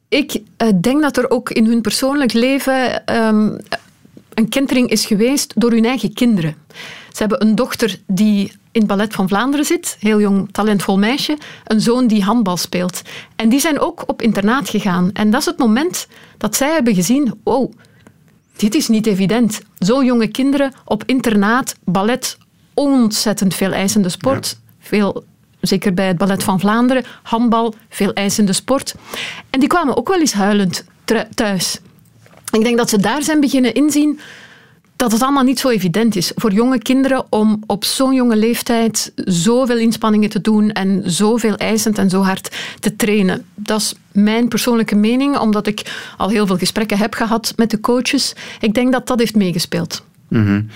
Ik 0.09 0.33
uh, 0.35 0.69
denk 0.81 1.03
dat 1.03 1.17
er 1.17 1.31
ook 1.31 1.51
in 1.51 1.67
hun 1.67 1.81
persoonlijk 1.81 2.33
leven 2.33 3.15
um, 3.17 3.59
een 4.41 4.49
kentering 4.49 4.91
is 4.91 5.07
geweest 5.07 5.53
door 5.57 5.71
hun 5.71 5.85
eigen 5.85 6.13
kinderen. 6.13 6.55
Ze 7.13 7.19
hebben 7.19 7.43
een 7.43 7.55
dochter 7.55 7.99
die 8.07 8.53
in 8.73 8.81
het 8.81 8.87
Ballet 8.87 9.15
van 9.15 9.29
Vlaanderen 9.29 9.67
zit, 9.67 9.97
heel 10.01 10.21
jong, 10.21 10.49
talentvol 10.53 10.99
meisje, 10.99 11.39
een 11.65 11.81
zoon 11.81 12.07
die 12.07 12.23
handbal 12.23 12.57
speelt. 12.57 13.03
En 13.37 13.49
die 13.49 13.61
zijn 13.61 13.81
ook 13.81 14.03
op 14.07 14.23
internaat 14.23 14.69
gegaan. 14.69 15.11
En 15.13 15.31
dat 15.31 15.41
is 15.41 15.47
het 15.47 15.59
moment 15.59 16.07
dat 16.39 16.57
zij 16.57 16.73
hebben 16.73 16.95
gezien, 16.95 17.35
wow, 17.45 17.73
dit 18.57 18.75
is 18.75 18.89
niet 18.89 19.07
evident. 19.07 19.61
Zo 19.79 20.05
jonge 20.05 20.29
kinderen 20.29 20.73
op 20.85 21.03
internaat, 21.07 21.75
ballet, 21.85 22.39
ontzettend 22.75 23.55
veel 23.55 23.73
eisende 23.73 24.09
sport, 24.09 24.59
ja. 24.61 24.73
veel 24.89 25.25
zeker 25.61 25.95
bij 25.95 26.07
het 26.07 26.19
Ballet 26.19 26.43
van 26.43 26.61
Vlaanderen, 26.61 27.05
handbal, 27.23 27.75
veel 27.89 28.13
eisende 28.13 28.53
sport. 28.53 28.95
En 29.51 29.61
die 29.61 29.69
kwamen 29.69 29.97
ook 29.97 30.09
wel 30.09 30.21
eens 30.21 30.33
huilend 30.33 30.85
thuis. 31.35 31.81
Ik 32.51 32.63
denk 32.63 32.77
dat 32.77 32.91
ze 32.91 32.99
daar 32.99 33.23
zijn 33.23 33.41
beginnen 33.41 33.75
inzien 33.75 34.21
dat 35.01 35.13
het 35.13 35.23
allemaal 35.23 35.45
niet 35.45 35.59
zo 35.59 35.69
evident 35.69 36.17
is 36.17 36.33
voor 36.35 36.53
jonge 36.53 36.79
kinderen 36.79 37.25
om 37.31 37.63
op 37.67 37.85
zo'n 37.85 38.15
jonge 38.15 38.37
leeftijd 38.37 39.13
zoveel 39.25 39.79
inspanningen 39.79 40.29
te 40.29 40.41
doen 40.41 40.73
en 40.73 41.03
zoveel 41.05 41.57
eisend 41.57 41.99
en 41.99 42.11
zo 42.11 42.23
hard 42.23 42.57
te 42.81 42.97
trainen. 42.97 43.45
Dat 43.55 43.81
is 43.81 43.95
mijn 44.13 44.49
persoonlijke 44.49 44.95
mening, 44.95 45.39
omdat 45.39 45.67
ik 45.67 46.13
al 46.17 46.29
heel 46.29 46.47
veel 46.47 46.59
gesprekken 46.59 46.99
heb 46.99 47.15
gehad 47.15 47.53
met 47.57 47.71
de 47.71 47.81
coaches. 47.81 48.35
Ik 48.61 48.75
denk 48.75 48.93
dat 48.93 49.07
dat 49.07 49.19
heeft 49.19 49.35
meegespeeld. 49.35 50.05
-hmm. 50.29 50.67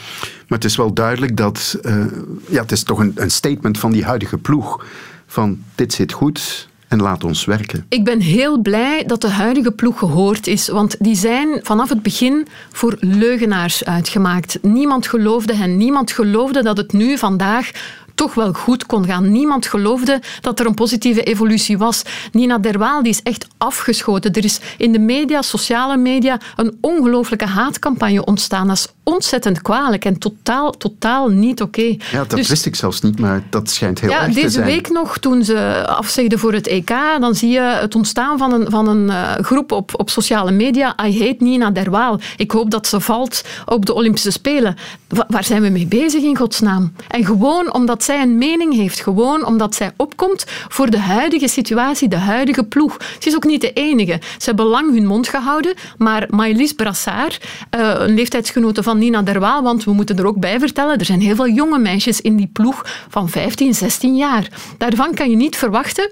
Maar 0.48 0.58
het 0.58 0.64
is 0.64 0.76
wel 0.76 0.92
duidelijk 0.92 1.36
dat, 1.36 1.78
uh, 1.82 2.04
ja, 2.48 2.62
het 2.62 2.72
is 2.72 2.82
toch 2.82 2.98
een, 2.98 3.12
een 3.14 3.30
statement 3.30 3.78
van 3.78 3.92
die 3.92 4.04
huidige 4.04 4.38
ploeg 4.38 4.84
van 5.26 5.62
dit 5.74 5.92
zit 5.92 6.12
goed, 6.12 6.68
en 6.94 7.02
laat 7.02 7.24
ons 7.24 7.44
werken. 7.44 7.86
Ik 7.88 8.04
ben 8.04 8.20
heel 8.20 8.58
blij 8.60 9.04
dat 9.06 9.20
de 9.20 9.28
huidige 9.28 9.72
ploeg 9.72 9.98
gehoord 9.98 10.46
is, 10.46 10.68
want 10.68 10.96
die 10.98 11.16
zijn 11.16 11.60
vanaf 11.62 11.88
het 11.88 12.02
begin 12.02 12.46
voor 12.72 12.96
leugenaars 13.00 13.84
uitgemaakt. 13.84 14.58
Niemand 14.62 15.06
geloofde 15.06 15.54
hen, 15.54 15.76
niemand 15.76 16.12
geloofde 16.12 16.62
dat 16.62 16.76
het 16.76 16.92
nu 16.92 17.18
vandaag 17.18 17.70
toch 18.14 18.34
wel 18.34 18.52
goed 18.52 18.86
kon 18.86 19.04
gaan. 19.04 19.32
Niemand 19.32 19.66
geloofde 19.66 20.22
dat 20.40 20.60
er 20.60 20.66
een 20.66 20.74
positieve 20.74 21.22
evolutie 21.22 21.78
was. 21.78 22.02
Nina 22.32 22.58
Derwaal 22.58 23.02
die 23.02 23.12
is 23.12 23.22
echt 23.22 23.46
afgeschoten. 23.58 24.32
Er 24.32 24.44
is 24.44 24.60
in 24.78 24.92
de 24.92 24.98
media, 24.98 25.42
sociale 25.42 25.96
media, 25.96 26.40
een 26.56 26.78
ongelooflijke 26.80 27.46
haatcampagne 27.46 28.24
ontstaan. 28.24 28.66
Dat 28.66 28.76
is 28.76 28.86
ontzettend 29.02 29.62
kwalijk 29.62 30.04
en 30.04 30.18
totaal, 30.18 30.70
totaal 30.70 31.28
niet 31.28 31.62
oké. 31.62 31.80
Okay. 31.80 32.00
Ja, 32.12 32.18
dat 32.18 32.30
dus, 32.30 32.48
wist 32.48 32.66
ik 32.66 32.76
zelfs 32.76 33.00
niet, 33.00 33.18
maar 33.18 33.42
dat 33.50 33.70
schijnt 33.70 34.00
heel 34.00 34.10
ja, 34.10 34.16
erg 34.16 34.26
te 34.26 34.32
zijn. 34.32 34.44
Deze 34.46 34.62
week 34.62 34.90
nog, 34.90 35.18
toen 35.18 35.44
ze 35.44 35.86
afzegden 35.86 36.38
voor 36.38 36.52
het 36.52 36.66
EK, 36.66 36.92
dan 37.20 37.34
zie 37.34 37.50
je 37.50 37.60
het 37.60 37.94
ontstaan 37.94 38.38
van 38.38 38.52
een, 38.52 38.70
van 38.70 38.88
een 38.88 39.06
uh, 39.06 39.32
groep 39.32 39.72
op, 39.72 39.90
op 39.96 40.10
sociale 40.10 40.50
media. 40.50 40.94
I 41.04 41.18
hate 41.18 41.36
Nina 41.38 41.70
Derwaal. 41.70 42.20
Ik 42.36 42.50
hoop 42.50 42.70
dat 42.70 42.86
ze 42.86 43.00
valt 43.00 43.44
op 43.64 43.86
de 43.86 43.94
Olympische 43.94 44.30
Spelen. 44.30 44.76
Wa 45.08 45.24
waar 45.28 45.44
zijn 45.44 45.62
we 45.62 45.68
mee 45.68 45.86
bezig 45.86 46.22
in 46.22 46.36
godsnaam? 46.36 46.92
En 47.08 47.24
gewoon 47.24 47.72
omdat 47.72 48.03
zij 48.04 48.22
een 48.22 48.38
mening 48.38 48.74
heeft, 48.74 49.00
gewoon 49.00 49.46
omdat 49.46 49.74
zij 49.74 49.92
opkomt 49.96 50.44
voor 50.68 50.90
de 50.90 50.98
huidige 50.98 51.48
situatie, 51.48 52.08
de 52.08 52.16
huidige 52.16 52.64
ploeg. 52.64 52.96
Ze 53.18 53.28
is 53.28 53.34
ook 53.34 53.44
niet 53.44 53.60
de 53.60 53.72
enige. 53.72 54.20
Ze 54.38 54.44
hebben 54.44 54.66
lang 54.66 54.92
hun 54.92 55.06
mond 55.06 55.28
gehouden, 55.28 55.74
maar 55.98 56.26
Maëlys 56.30 56.72
Brassard, 56.72 57.40
uh, 57.70 57.94
een 57.98 58.14
leeftijdsgenote 58.14 58.82
van 58.82 58.98
Nina 58.98 59.22
Derwaal, 59.22 59.62
want 59.62 59.84
we 59.84 59.92
moeten 59.92 60.18
er 60.18 60.26
ook 60.26 60.40
bij 60.40 60.58
vertellen, 60.58 60.98
er 60.98 61.04
zijn 61.04 61.20
heel 61.20 61.34
veel 61.34 61.48
jonge 61.48 61.78
meisjes 61.78 62.20
in 62.20 62.36
die 62.36 62.50
ploeg 62.52 62.86
van 63.08 63.28
15, 63.28 63.74
16 63.74 64.16
jaar. 64.16 64.48
Daarvan 64.78 65.14
kan 65.14 65.30
je 65.30 65.36
niet 65.36 65.56
verwachten 65.56 66.10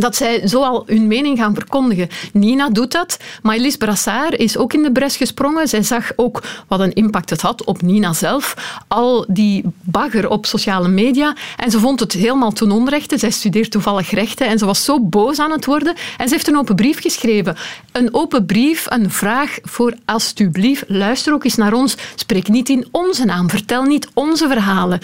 dat 0.00 0.16
zij 0.16 0.40
zoal 0.44 0.82
hun 0.86 1.06
mening 1.06 1.38
gaan 1.38 1.54
verkondigen. 1.54 2.08
Nina 2.32 2.68
doet 2.70 2.92
dat. 2.92 3.18
Maëlys 3.42 3.76
Brassard 3.76 4.36
is 4.36 4.56
ook 4.56 4.72
in 4.72 4.82
de 4.82 4.92
bres 4.92 5.16
gesprongen. 5.16 5.68
Zij 5.68 5.82
zag 5.82 6.12
ook 6.16 6.42
wat 6.68 6.80
een 6.80 6.92
impact 6.92 7.30
het 7.30 7.40
had 7.40 7.64
op 7.64 7.82
Nina 7.82 8.12
zelf. 8.12 8.54
Al 8.88 9.24
die 9.28 9.64
bagger 9.80 10.28
op 10.30 10.46
sociale 10.46 10.88
media. 10.88 11.34
En 11.56 11.70
ze 11.70 11.78
vond 11.78 12.00
het 12.00 12.12
helemaal 12.12 12.52
ten 12.52 12.70
onrechte. 12.70 13.18
Zij 13.18 13.30
studeert 13.30 13.70
toevallig 13.70 14.10
rechten 14.10 14.46
en 14.46 14.58
ze 14.58 14.66
was 14.66 14.84
zo 14.84 15.00
boos 15.00 15.38
aan 15.38 15.50
het 15.50 15.64
worden. 15.64 15.94
En 16.18 16.28
ze 16.28 16.34
heeft 16.34 16.48
een 16.48 16.58
open 16.58 16.74
brief 16.74 17.00
geschreven. 17.00 17.56
Een 17.92 18.14
open 18.14 18.46
brief, 18.46 18.86
een 18.88 19.10
vraag 19.10 19.58
voor 19.62 19.94
alstublieft, 20.04 20.84
luister 20.88 21.32
ook 21.32 21.44
eens 21.44 21.56
naar 21.56 21.72
ons. 21.72 21.96
Spreek 22.14 22.48
niet 22.48 22.68
in 22.68 22.86
onze 22.90 23.24
naam. 23.24 23.50
Vertel 23.50 23.82
niet 23.82 24.08
onze 24.14 24.48
verhalen 24.48 25.00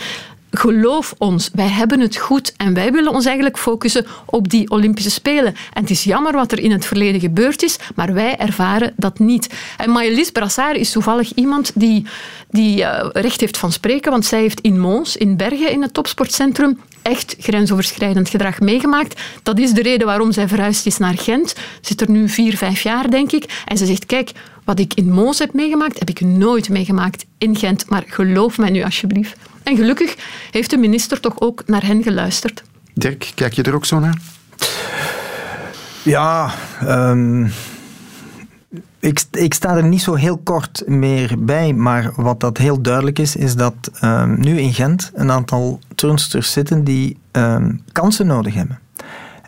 geloof 0.50 1.14
ons, 1.18 1.50
wij 1.52 1.68
hebben 1.68 2.00
het 2.00 2.16
goed 2.16 2.52
en 2.56 2.74
wij 2.74 2.92
willen 2.92 3.12
ons 3.12 3.24
eigenlijk 3.24 3.58
focussen 3.58 4.06
op 4.24 4.48
die 4.48 4.70
Olympische 4.70 5.10
Spelen. 5.10 5.54
En 5.72 5.82
het 5.82 5.90
is 5.90 6.04
jammer 6.04 6.32
wat 6.32 6.52
er 6.52 6.58
in 6.58 6.70
het 6.70 6.86
verleden 6.86 7.20
gebeurd 7.20 7.62
is, 7.62 7.78
maar 7.94 8.12
wij 8.12 8.36
ervaren 8.36 8.92
dat 8.96 9.18
niet. 9.18 9.54
En 9.76 9.90
Maëlys 9.90 10.30
Brassard 10.30 10.76
is 10.76 10.92
toevallig 10.92 11.32
iemand 11.34 11.72
die, 11.74 12.06
die 12.50 12.80
uh, 12.80 13.06
recht 13.12 13.40
heeft 13.40 13.56
van 13.56 13.72
spreken, 13.72 14.10
want 14.10 14.24
zij 14.24 14.40
heeft 14.40 14.60
in 14.60 14.80
Mons, 14.80 15.16
in 15.16 15.36
Bergen, 15.36 15.70
in 15.70 15.82
het 15.82 15.94
topsportcentrum, 15.94 16.78
echt 17.02 17.36
grensoverschrijdend 17.38 18.28
gedrag 18.28 18.60
meegemaakt. 18.60 19.20
Dat 19.42 19.58
is 19.58 19.72
de 19.72 19.82
reden 19.82 20.06
waarom 20.06 20.32
zij 20.32 20.48
verhuisd 20.48 20.86
is 20.86 20.98
naar 20.98 21.18
Gent. 21.18 21.54
Zit 21.80 22.00
er 22.00 22.10
nu 22.10 22.28
vier, 22.28 22.56
vijf 22.56 22.82
jaar, 22.82 23.10
denk 23.10 23.32
ik. 23.32 23.62
En 23.64 23.78
ze 23.78 23.86
zegt, 23.86 24.06
kijk, 24.06 24.32
wat 24.70 24.78
ik 24.78 24.94
in 24.94 25.10
Mons 25.10 25.38
heb 25.38 25.52
meegemaakt, 25.52 25.98
heb 25.98 26.08
ik 26.08 26.20
nooit 26.20 26.68
meegemaakt 26.68 27.26
in 27.38 27.56
Gent. 27.56 27.88
Maar 27.88 28.04
geloof 28.06 28.58
mij 28.58 28.70
nu 28.70 28.82
alsjeblieft. 28.82 29.36
En 29.62 29.76
gelukkig 29.76 30.16
heeft 30.50 30.70
de 30.70 30.76
minister 30.76 31.20
toch 31.20 31.40
ook 31.40 31.62
naar 31.66 31.86
hen 31.86 32.02
geluisterd. 32.02 32.62
Dirk, 32.94 33.32
kijk 33.34 33.52
je 33.52 33.62
er 33.62 33.74
ook 33.74 33.84
zo 33.84 33.98
naar? 33.98 34.18
Ja, 36.02 36.54
um, 36.84 37.52
ik, 38.98 39.22
ik, 39.30 39.54
sta 39.54 39.76
er 39.76 39.84
niet 39.84 40.02
zo 40.02 40.14
heel 40.14 40.38
kort 40.38 40.82
meer 40.86 41.34
bij, 41.38 41.72
maar 41.72 42.12
wat 42.16 42.40
dat 42.40 42.58
heel 42.58 42.80
duidelijk 42.82 43.18
is, 43.18 43.36
is 43.36 43.54
dat 43.54 43.90
um, 44.04 44.40
nu 44.40 44.58
in 44.58 44.74
Gent 44.74 45.10
een 45.14 45.30
aantal 45.30 45.80
turnsters 45.94 46.52
zitten 46.52 46.84
die 46.84 47.18
um, 47.32 47.82
kansen 47.92 48.26
nodig 48.26 48.54
hebben. 48.54 48.78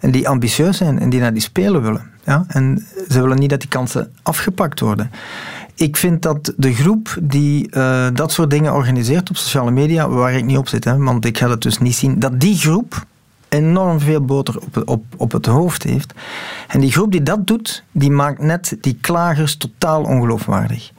En 0.00 0.10
die 0.10 0.28
ambitieus 0.28 0.76
zijn 0.76 0.98
en 0.98 1.10
die 1.10 1.20
naar 1.20 1.32
die 1.32 1.42
spelen 1.42 1.82
willen. 1.82 2.10
Ja? 2.24 2.44
En 2.48 2.86
ze 3.08 3.20
willen 3.20 3.38
niet 3.38 3.50
dat 3.50 3.60
die 3.60 3.68
kansen 3.68 4.12
afgepakt 4.22 4.80
worden. 4.80 5.10
Ik 5.74 5.96
vind 5.96 6.22
dat 6.22 6.52
de 6.56 6.74
groep 6.74 7.18
die 7.22 7.68
uh, 7.70 8.06
dat 8.14 8.32
soort 8.32 8.50
dingen 8.50 8.74
organiseert 8.74 9.30
op 9.30 9.36
sociale 9.36 9.70
media, 9.70 10.08
waar 10.08 10.32
ik 10.32 10.44
niet 10.44 10.56
op 10.56 10.68
zit, 10.68 10.84
hè, 10.84 10.96
want 10.96 11.24
ik 11.24 11.38
ga 11.38 11.50
het 11.50 11.62
dus 11.62 11.78
niet 11.78 11.94
zien, 11.94 12.18
dat 12.18 12.40
die 12.40 12.56
groep 12.56 13.04
enorm 13.48 14.00
veel 14.00 14.24
boter 14.24 14.60
op, 14.60 14.82
op, 14.88 15.04
op 15.16 15.32
het 15.32 15.46
hoofd 15.46 15.82
heeft. 15.82 16.12
En 16.68 16.80
die 16.80 16.92
groep 16.92 17.12
die 17.12 17.22
dat 17.22 17.46
doet, 17.46 17.84
die 17.92 18.10
maakt 18.10 18.42
net 18.42 18.76
die 18.80 18.98
klagers 19.00 19.56
totaal 19.56 20.02
ongeloofwaardig. 20.02 20.90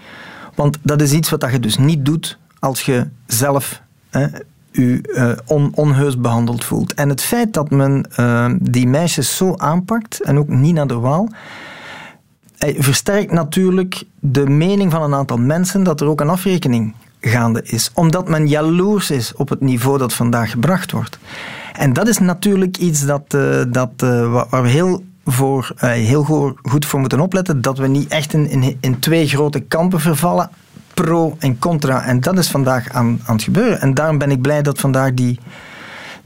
Want 0.55 0.77
dat 0.81 1.01
is 1.01 1.11
iets 1.11 1.29
wat 1.29 1.47
je 1.51 1.59
dus 1.59 1.77
niet 1.77 2.05
doet 2.05 2.37
als 2.59 2.81
je 2.81 3.07
zelf 3.27 3.81
hè, 4.09 4.27
u 4.73 5.01
uh, 5.03 5.31
on, 5.45 5.71
onheus 5.75 6.17
behandeld 6.17 6.63
voelt. 6.63 6.93
En 6.93 7.09
het 7.09 7.21
feit 7.21 7.53
dat 7.53 7.69
men 7.69 8.05
uh, 8.19 8.51
die 8.61 8.87
meisjes 8.87 9.35
zo 9.35 9.55
aanpakt, 9.55 10.21
en 10.21 10.37
ook 10.37 10.47
Nina 10.47 10.85
de 10.85 10.99
Waal, 10.99 11.29
versterkt 12.57 13.31
natuurlijk 13.31 14.03
de 14.19 14.49
mening 14.49 14.91
van 14.91 15.01
een 15.01 15.13
aantal 15.13 15.37
mensen 15.37 15.83
dat 15.83 16.01
er 16.01 16.07
ook 16.07 16.21
een 16.21 16.29
afrekening 16.29 16.93
gaande 17.21 17.63
is. 17.63 17.91
Omdat 17.93 18.29
men 18.29 18.47
jaloers 18.47 19.11
is 19.11 19.35
op 19.35 19.49
het 19.49 19.61
niveau 19.61 19.97
dat 19.97 20.13
vandaag 20.13 20.51
gebracht 20.51 20.91
wordt. 20.91 21.19
En 21.73 21.93
dat 21.93 22.07
is 22.07 22.17
natuurlijk 22.17 22.77
iets 22.77 23.05
dat, 23.05 23.33
uh, 23.35 23.63
dat, 23.67 23.91
waar 24.49 24.61
we 24.63 24.69
heel, 24.69 25.03
voor, 25.25 25.71
heel 25.77 26.23
goed 26.61 26.85
voor 26.85 26.99
moeten 26.99 27.19
opletten. 27.19 27.61
Dat 27.61 27.77
we 27.77 27.87
niet 27.87 28.07
echt 28.07 28.33
in, 28.33 28.49
in, 28.49 28.77
in, 28.79 28.99
twee 28.99 29.27
grote 29.27 29.59
kampen 29.59 29.99
vervallen. 29.99 30.49
Pro 30.93 31.35
en 31.39 31.59
contra. 31.59 32.03
En 32.03 32.21
dat 32.21 32.37
is 32.37 32.49
vandaag 32.49 32.89
aan, 32.89 33.19
aan 33.25 33.35
het 33.35 33.43
gebeuren. 33.43 33.81
En 33.81 33.93
daarom 33.93 34.17
ben 34.17 34.31
ik 34.31 34.41
blij 34.41 34.61
dat 34.61 34.79
vandaag 34.79 35.13
die, 35.13 35.39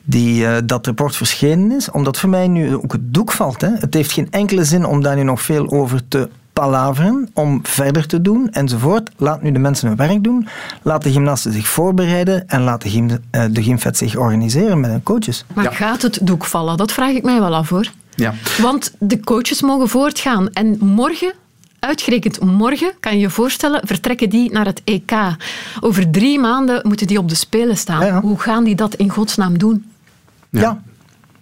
die, 0.03 0.65
dat 0.65 0.85
rapport 0.85 1.15
verschenen 1.15 1.71
is. 1.71 1.91
Omdat 1.91 2.17
voor 2.17 2.29
mij 2.29 2.47
nu 2.47 2.75
ook 2.75 2.91
het 2.91 3.13
doek 3.13 3.31
valt. 3.31 3.61
Hè. 3.61 3.69
Het 3.73 3.93
heeft 3.93 4.11
geen 4.11 4.27
enkele 4.31 4.63
zin 4.63 4.85
om 4.85 5.01
daar 5.01 5.15
nu 5.15 5.23
nog 5.23 5.41
veel 5.41 5.71
over 5.71 6.07
te 6.07 6.29
palaveren 6.53 7.29
om 7.33 7.59
verder 7.63 8.07
te 8.07 8.21
doen 8.21 8.49
enzovoort. 8.51 9.11
Laat 9.17 9.41
nu 9.41 9.51
de 9.51 9.59
mensen 9.59 9.87
hun 9.87 9.97
werk 9.97 10.23
doen. 10.23 10.47
Laat 10.81 11.03
de 11.03 11.11
gymnasten 11.11 11.53
zich 11.53 11.67
voorbereiden 11.67 12.47
en 12.47 12.61
laat 12.61 12.81
de, 12.81 12.89
gym, 12.89 13.07
de 13.51 13.63
gymvet 13.63 13.97
zich 13.97 14.15
organiseren 14.15 14.79
met 14.79 14.89
hun 14.89 15.03
coaches. 15.03 15.45
Maar 15.53 15.63
ja. 15.63 15.71
gaat 15.71 16.01
het 16.01 16.19
doek 16.21 16.45
vallen? 16.45 16.77
Dat 16.77 16.91
vraag 16.91 17.11
ik 17.11 17.23
mij 17.23 17.39
wel 17.39 17.55
af 17.55 17.69
hoor. 17.69 17.91
Ja. 18.15 18.33
Want 18.61 18.93
de 18.99 19.19
coaches 19.19 19.61
mogen 19.61 19.89
voortgaan 19.89 20.49
en 20.49 20.77
morgen 20.79 21.33
Uitgerekend 21.79 22.39
morgen, 22.39 22.91
kan 22.99 23.13
je 23.13 23.19
je 23.19 23.29
voorstellen, 23.29 23.87
vertrekken 23.87 24.29
die 24.29 24.51
naar 24.51 24.65
het 24.65 24.81
EK. 24.83 25.11
Over 25.79 26.11
drie 26.11 26.39
maanden 26.39 26.79
moeten 26.87 27.07
die 27.07 27.17
op 27.17 27.29
de 27.29 27.35
Spelen 27.35 27.77
staan. 27.77 27.99
Ja, 27.99 28.05
ja. 28.05 28.21
Hoe 28.21 28.39
gaan 28.39 28.63
die 28.63 28.75
dat 28.75 28.95
in 28.95 29.09
godsnaam 29.09 29.57
doen? 29.57 29.91
Ja, 30.49 30.81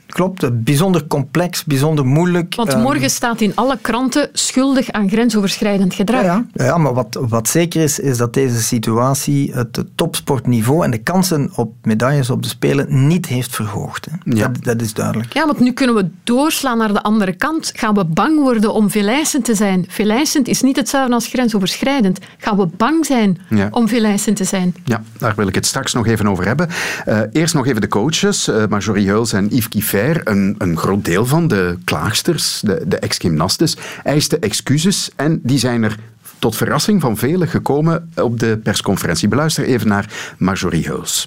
klopt. 0.07 0.63
Bijzonder 0.63 1.07
complex, 1.07 1.63
bijzonder 1.63 2.05
moeilijk. 2.05 2.55
Want 2.55 2.77
morgen 2.77 3.03
um, 3.03 3.09
staat 3.09 3.41
in 3.41 3.55
alle 3.55 3.77
kranten 3.81 4.29
schuldig 4.33 4.91
aan 4.91 5.09
grensoverschrijdend 5.09 5.93
gedrag. 5.93 6.23
Ja, 6.23 6.45
ja. 6.53 6.65
ja 6.65 6.77
maar 6.77 6.93
wat, 6.93 7.17
wat 7.29 7.47
zeker 7.47 7.81
is, 7.81 7.99
is 7.99 8.17
dat 8.17 8.33
deze 8.33 8.61
situatie 8.61 9.51
het 9.53 9.83
topsportniveau 9.95 10.83
en 10.83 10.91
de 10.91 10.97
kansen 10.97 11.51
op 11.55 11.73
medailles 11.81 12.29
op 12.29 12.43
de 12.43 12.49
Spelen 12.49 13.07
niet 13.07 13.25
heeft 13.25 13.55
verhoogd. 13.55 14.05
Hè. 14.05 14.11
Ja. 14.35 14.47
Dat, 14.47 14.63
dat, 14.63 14.81
is 14.81 14.93
duidelijk. 14.93 15.33
Ja, 15.33 15.45
want 15.45 15.59
nu 15.59 15.71
kunnen 15.71 15.95
we 15.95 16.09
doorslaan 16.23 16.77
naar 16.77 16.93
de 16.93 17.03
andere 17.03 17.33
kant. 17.33 17.71
Gaan 17.75 17.93
we 17.93 18.05
bang 18.05 18.39
worden 18.39 18.73
om 18.73 18.89
veelijsend 18.89 19.45
te 19.45 19.55
zijn? 19.55 19.85
Veelijsend 19.87 20.47
is 20.47 20.61
niet 20.61 20.75
hetzelfde 20.75 21.13
als 21.13 21.27
grensoverschrijdend. 21.27 22.19
Gaan 22.37 22.57
we 22.57 22.65
bang 22.65 23.05
zijn 23.05 23.37
ja. 23.49 23.67
om 23.71 23.87
veelijsend 23.87 24.35
te 24.35 24.43
zijn? 24.43 24.75
Ja, 24.83 25.03
daar 25.17 25.35
wil 25.35 25.47
ik 25.47 25.55
het 25.55 25.65
straks 25.65 25.93
nog 25.93 26.07
even 26.07 26.27
over 26.27 26.45
hebben. 26.45 26.69
Uh, 27.07 27.19
eerst 27.31 27.53
nog 27.53 27.67
even 27.67 27.81
de 27.81 27.87
coaches, 27.87 28.47
uh, 28.47 28.63
Marjorie 28.69 29.07
Heuls 29.07 29.33
en 29.33 29.47
Yves 29.49 29.67
Kiffet. 29.95 30.27
Een, 30.27 30.55
een, 30.57 30.77
groot 30.77 31.05
deel 31.05 31.25
van 31.25 31.47
de 31.47 31.77
klaagsters, 31.83 32.59
de, 32.59 32.83
de 32.87 32.99
ex-gymnastes, 32.99 33.77
eisten 34.03 34.41
excuses 34.41 35.11
en 35.15 35.39
die 35.43 35.57
zijn 35.57 35.83
er 35.83 35.97
tot 36.39 36.55
verrassing 36.55 37.01
van 37.01 37.17
velen 37.17 37.47
gekomen 37.47 38.11
op 38.15 38.39
de 38.39 38.59
persconferentie. 38.63 39.27
Beluister 39.27 39.63
even 39.63 39.87
naar 39.87 40.33
Marjorie 40.37 40.85
Heuls. 40.87 41.23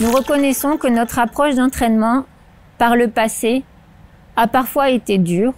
Nous 0.00 0.14
reconnaissons 0.14 0.78
que 0.78 0.90
notre 0.90 1.20
approche 1.20 1.54
d'entraînement 1.54 2.24
par 2.76 2.96
le 2.96 3.08
passé 3.08 3.64
a 4.34 4.46
parfois 4.46 4.90
été 4.90 5.22
dure 5.22 5.54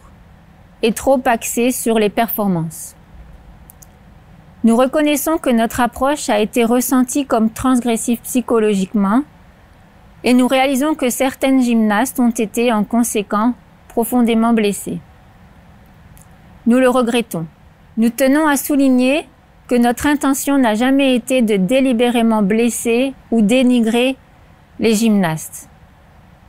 et 0.81 0.94
trop 0.94 1.20
axée 1.24 1.72
sur 1.72 1.98
les 1.98 2.11
performances. 2.11 2.94
Nous 4.61 4.77
reconnaissons 4.77 5.38
que 5.38 5.53
notre 5.53 5.81
approche 5.81 6.29
a 6.29 6.38
été 6.38 6.64
ressentie 6.64 7.27
comme 7.27 7.50
transgressive 7.50 8.18
psychologiquement 8.22 9.24
et 10.25 10.33
nous 10.33 10.49
réalisons 10.49 10.95
que 10.95 11.11
certaines 11.11 11.63
gymnastes 11.63 12.19
ont 12.19 12.31
été 12.31 12.73
en 12.73 12.83
conséquent 12.83 13.55
profondément 13.89 14.55
blessées. 14.55 14.99
Nous 16.67 16.79
le 16.79 16.89
regrettons. 16.89 17.47
Nous 17.99 18.09
tenons 18.09 18.49
à 18.49 18.57
souligner 18.57 19.29
que 19.69 19.75
notre 19.75 20.07
intention 20.07 20.59
n'a 20.59 20.75
jamais 20.75 21.15
été 21.15 21.43
de 21.43 21.57
délibérément 21.57 22.43
blesser 22.43 23.15
ou 23.31 23.43
dénigrer 23.43 24.17
les 24.81 24.95
gymnastes. 24.95 25.69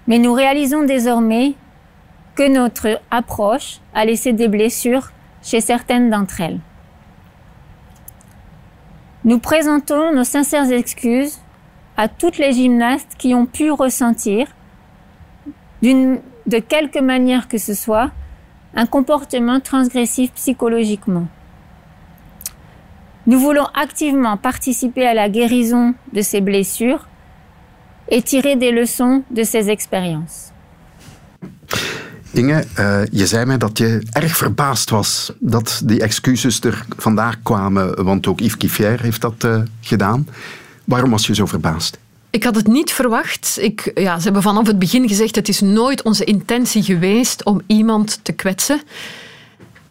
Mais 0.07 0.19
nous 0.19 0.33
réalisons 0.33 0.83
désormais 0.83 1.53
que 2.35 2.47
notre 2.47 2.99
approche 3.11 3.79
a 3.93 4.05
laissé 4.05 4.33
des 4.33 4.47
blessures 4.47 5.11
chez 5.41 5.61
certaines 5.61 6.09
d'entre 6.09 6.41
elles. 6.41 6.59
Nous 9.25 9.39
présentons 9.39 10.13
nos 10.13 10.23
sincères 10.23 10.71
excuses 10.71 11.39
à 11.97 12.07
toutes 12.07 12.37
les 12.37 12.53
gymnastes 12.53 13.15
qui 13.17 13.33
ont 13.33 13.45
pu 13.45 13.71
ressentir, 13.71 14.47
de 15.81 16.59
quelque 16.59 16.99
manière 16.99 17.47
que 17.47 17.57
ce 17.57 17.73
soit, 17.73 18.11
un 18.75 18.85
comportement 18.85 19.59
transgressif 19.59 20.31
psychologiquement. 20.33 21.27
Nous 23.27 23.39
voulons 23.39 23.67
activement 23.73 24.37
participer 24.37 25.07
à 25.07 25.13
la 25.13 25.29
guérison 25.29 25.95
de 26.13 26.21
ces 26.21 26.41
blessures 26.41 27.07
et 28.09 28.21
tirer 28.21 28.55
des 28.55 28.71
leçons 28.71 29.23
de 29.31 29.43
ces 29.43 29.69
expériences. 29.69 30.51
Inge, 32.35 32.65
uh, 32.79 33.01
je 33.11 33.25
zei 33.25 33.45
mij 33.45 33.57
dat 33.57 33.77
je 33.77 34.03
erg 34.11 34.37
verbaasd 34.37 34.89
was 34.89 35.31
dat 35.39 35.81
die 35.85 36.01
excuses 36.01 36.59
er 36.59 36.85
vandaag 36.97 37.41
kwamen, 37.43 38.03
want 38.03 38.27
ook 38.27 38.39
Yves 38.39 38.57
Kiffier 38.57 39.01
heeft 39.01 39.21
dat 39.21 39.43
uh, 39.43 39.57
gedaan. 39.81 40.27
Waarom 40.85 41.09
was 41.09 41.27
je 41.27 41.35
zo 41.35 41.45
verbaasd? 41.45 41.97
Ik 42.29 42.43
had 42.43 42.55
het 42.55 42.67
niet 42.67 42.91
verwacht. 42.91 43.57
Ik, 43.61 43.91
ja, 43.95 44.17
ze 44.17 44.23
hebben 44.23 44.41
vanaf 44.41 44.67
het 44.67 44.79
begin 44.79 45.07
gezegd: 45.07 45.35
het 45.35 45.47
is 45.47 45.61
nooit 45.61 46.01
onze 46.01 46.23
intentie 46.23 46.83
geweest 46.83 47.43
om 47.43 47.61
iemand 47.67 48.19
te 48.21 48.31
kwetsen. 48.31 48.81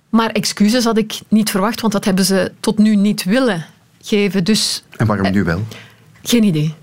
Maar 0.09 0.31
excuses 0.31 0.85
had 0.85 0.99
ik 0.99 1.21
niet 1.29 1.51
verwacht, 1.51 1.81
want 1.81 1.93
dat 1.93 2.05
hebben 2.05 2.25
ze 2.25 2.53
tot 2.61 2.79
nu 2.79 2.97
niet 2.97 3.25
willen 3.25 3.67
geven. 4.03 4.45
Dus, 4.45 4.83
en 4.97 5.07
waarom 5.07 5.33
nu 5.33 5.45
wel? 5.45 5.63
Geen 6.23 6.43
idee. 6.43 6.75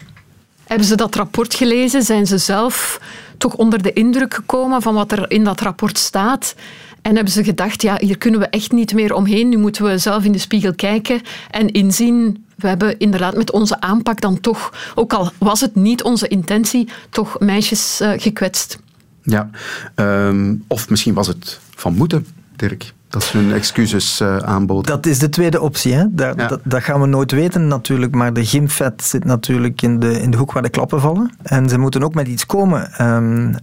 Hebben 0.64 0.88
ze 0.88 0.96
dat 0.96 1.16
rapport 1.16 1.54
gelezen? 1.54 2.04
Zijn 2.04 2.28
ze 2.28 2.38
zelf 2.38 3.00
toch 3.38 3.56
onder 3.56 3.82
de 3.82 3.94
indruk 3.94 4.34
gekomen 4.34 4.82
van 4.82 4.94
wat 4.94 5.12
er 5.12 5.32
in 5.32 5.44
dat 5.44 5.62
rapport 5.62 5.98
staat? 5.98 6.56
En 7.02 7.16
hebben 7.16 7.34
ze 7.34 7.44
gedacht, 7.44 7.82
ja, 7.82 7.98
hier 8.00 8.18
kunnen 8.18 8.40
we 8.40 8.48
echt 8.48 8.72
niet 8.72 8.94
meer 8.94 9.14
omheen. 9.14 9.50
Nu 9.50 9.58
moeten 9.58 9.84
we 9.84 9.98
zelf 9.98 10.24
in 10.24 10.32
de 10.32 10.38
spiegel 10.38 10.76
kijken 10.76 11.22
en 11.50 11.72
inzien. 11.72 12.46
We 12.56 12.68
hebben 12.68 13.00
inderdaad 13.00 13.36
met 13.36 13.52
onze 13.52 13.82
aanpak 13.82 14.22
dan 14.22 14.40
toch, 14.40 14.92
ook 14.96 15.14
al 15.14 15.32
was 15.38 15.62
het 15.62 15.76
niet 15.76 16.04
onze 16.04 16.28
intentie, 16.28 16.90
toch 17.10 17.40
meisjes 17.40 18.00
uh, 18.02 18.12
gekwetst. 18.16 18.80
Ja, 19.24 19.50
um, 19.96 20.64
of 20.68 20.90
misschien 20.90 21.14
was 21.14 21.28
het 21.28 21.60
van 21.76 21.96
moeten, 21.96 22.26
Dirk 22.56 22.94
dat 23.12 23.24
ze 23.24 23.38
hun 23.38 23.54
excuses 23.54 24.22
uh, 24.22 24.38
aanboden. 24.38 24.92
Dat 24.92 25.06
is 25.06 25.20
de 25.20 25.30
tweede 25.30 25.62
optie. 25.62 25.94
Hè? 25.94 26.06
Dat, 26.10 26.36
ja. 26.38 26.48
dat, 26.48 26.60
dat, 26.64 26.84
gaan 26.84 27.02
we 27.02 27.08
nooit 27.08 27.32
weten 27.32 27.68
natuurlijk, 27.68 28.16
maar 28.16 28.34
de 28.34 28.46
gymvet 28.46 29.04
zit 29.04 29.26
natuurlijk 29.26 29.82
in 29.82 30.00
de, 30.00 30.22
in 30.22 30.32
de 30.32 30.38
hoek 30.38 30.52
waar 30.52 30.64
de 30.64 30.70
klappen 30.70 31.02
vallen. 31.02 31.32
En 31.42 31.70
ze 31.70 31.78
moeten 31.78 32.04
ook 32.04 32.14
met 32.14 32.28
iets 32.28 32.46
komen. 32.46 33.06
Um, 33.06 33.56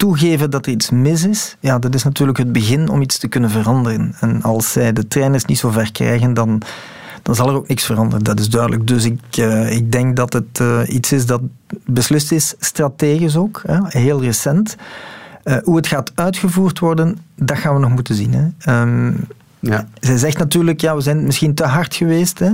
toegeven 0.00 0.50
dat 0.50 0.66
er 0.66 0.72
iets 0.72 0.90
mis 0.90 1.24
is, 1.24 1.56
ja, 1.60 1.78
dat 1.78 1.94
is 1.94 2.04
natuurlijk 2.04 2.38
het 2.38 2.52
begin 2.52 2.88
om 2.88 3.02
iets 3.02 3.18
te 3.18 3.28
kunnen 3.28 3.50
veranderen. 3.50 4.14
En 4.20 4.42
als 4.42 4.72
zij 4.72 4.92
de 4.92 5.08
trainers 5.08 5.44
niet 5.44 5.58
zo 5.58 5.70
ver 5.70 5.92
krijgen, 5.92 6.34
dan, 6.34 6.62
dan 7.22 7.34
zal 7.34 7.48
er 7.48 7.54
ook 7.54 7.68
niks 7.68 7.84
veranderen. 7.84 8.24
Dat 8.24 8.40
is 8.40 8.48
duidelijk. 8.48 8.86
Dus 8.86 9.04
ik, 9.04 9.36
uh, 9.38 9.72
ik 9.72 9.92
denk 9.92 10.16
dat 10.16 10.32
het 10.32 10.58
uh, 10.62 10.80
iets 10.86 11.12
is 11.12 11.26
dat 11.26 11.40
beslist 11.84 12.32
is, 12.32 12.54
strategisch 12.58 13.36
ook, 13.36 13.62
hè, 13.66 13.78
heel 13.86 14.22
recent. 14.22 14.76
Uh, 15.44 15.56
hoe 15.62 15.76
het 15.76 15.86
gaat 15.86 16.12
uitgevoerd 16.14 16.78
worden, 16.78 17.18
dat 17.36 17.58
gaan 17.58 17.74
we 17.74 17.80
nog 17.80 17.90
moeten 17.90 18.14
zien. 18.14 18.34
Hè. 18.34 18.80
Um, 18.80 19.26
ja. 19.58 19.88
Zij 20.00 20.16
zegt 20.18 20.38
natuurlijk, 20.38 20.80
ja, 20.80 20.94
we 20.94 21.00
zijn 21.00 21.24
misschien 21.24 21.54
te 21.54 21.64
hard 21.64 21.94
geweest 21.94 22.38
hè, 22.38 22.50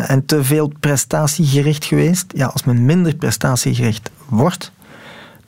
en 0.00 0.26
te 0.26 0.44
veel 0.44 0.72
prestatiegericht 0.80 1.84
geweest. 1.84 2.32
Ja, 2.34 2.46
als 2.46 2.64
men 2.64 2.84
minder 2.84 3.14
prestatiegericht 3.14 4.10
wordt, 4.28 4.72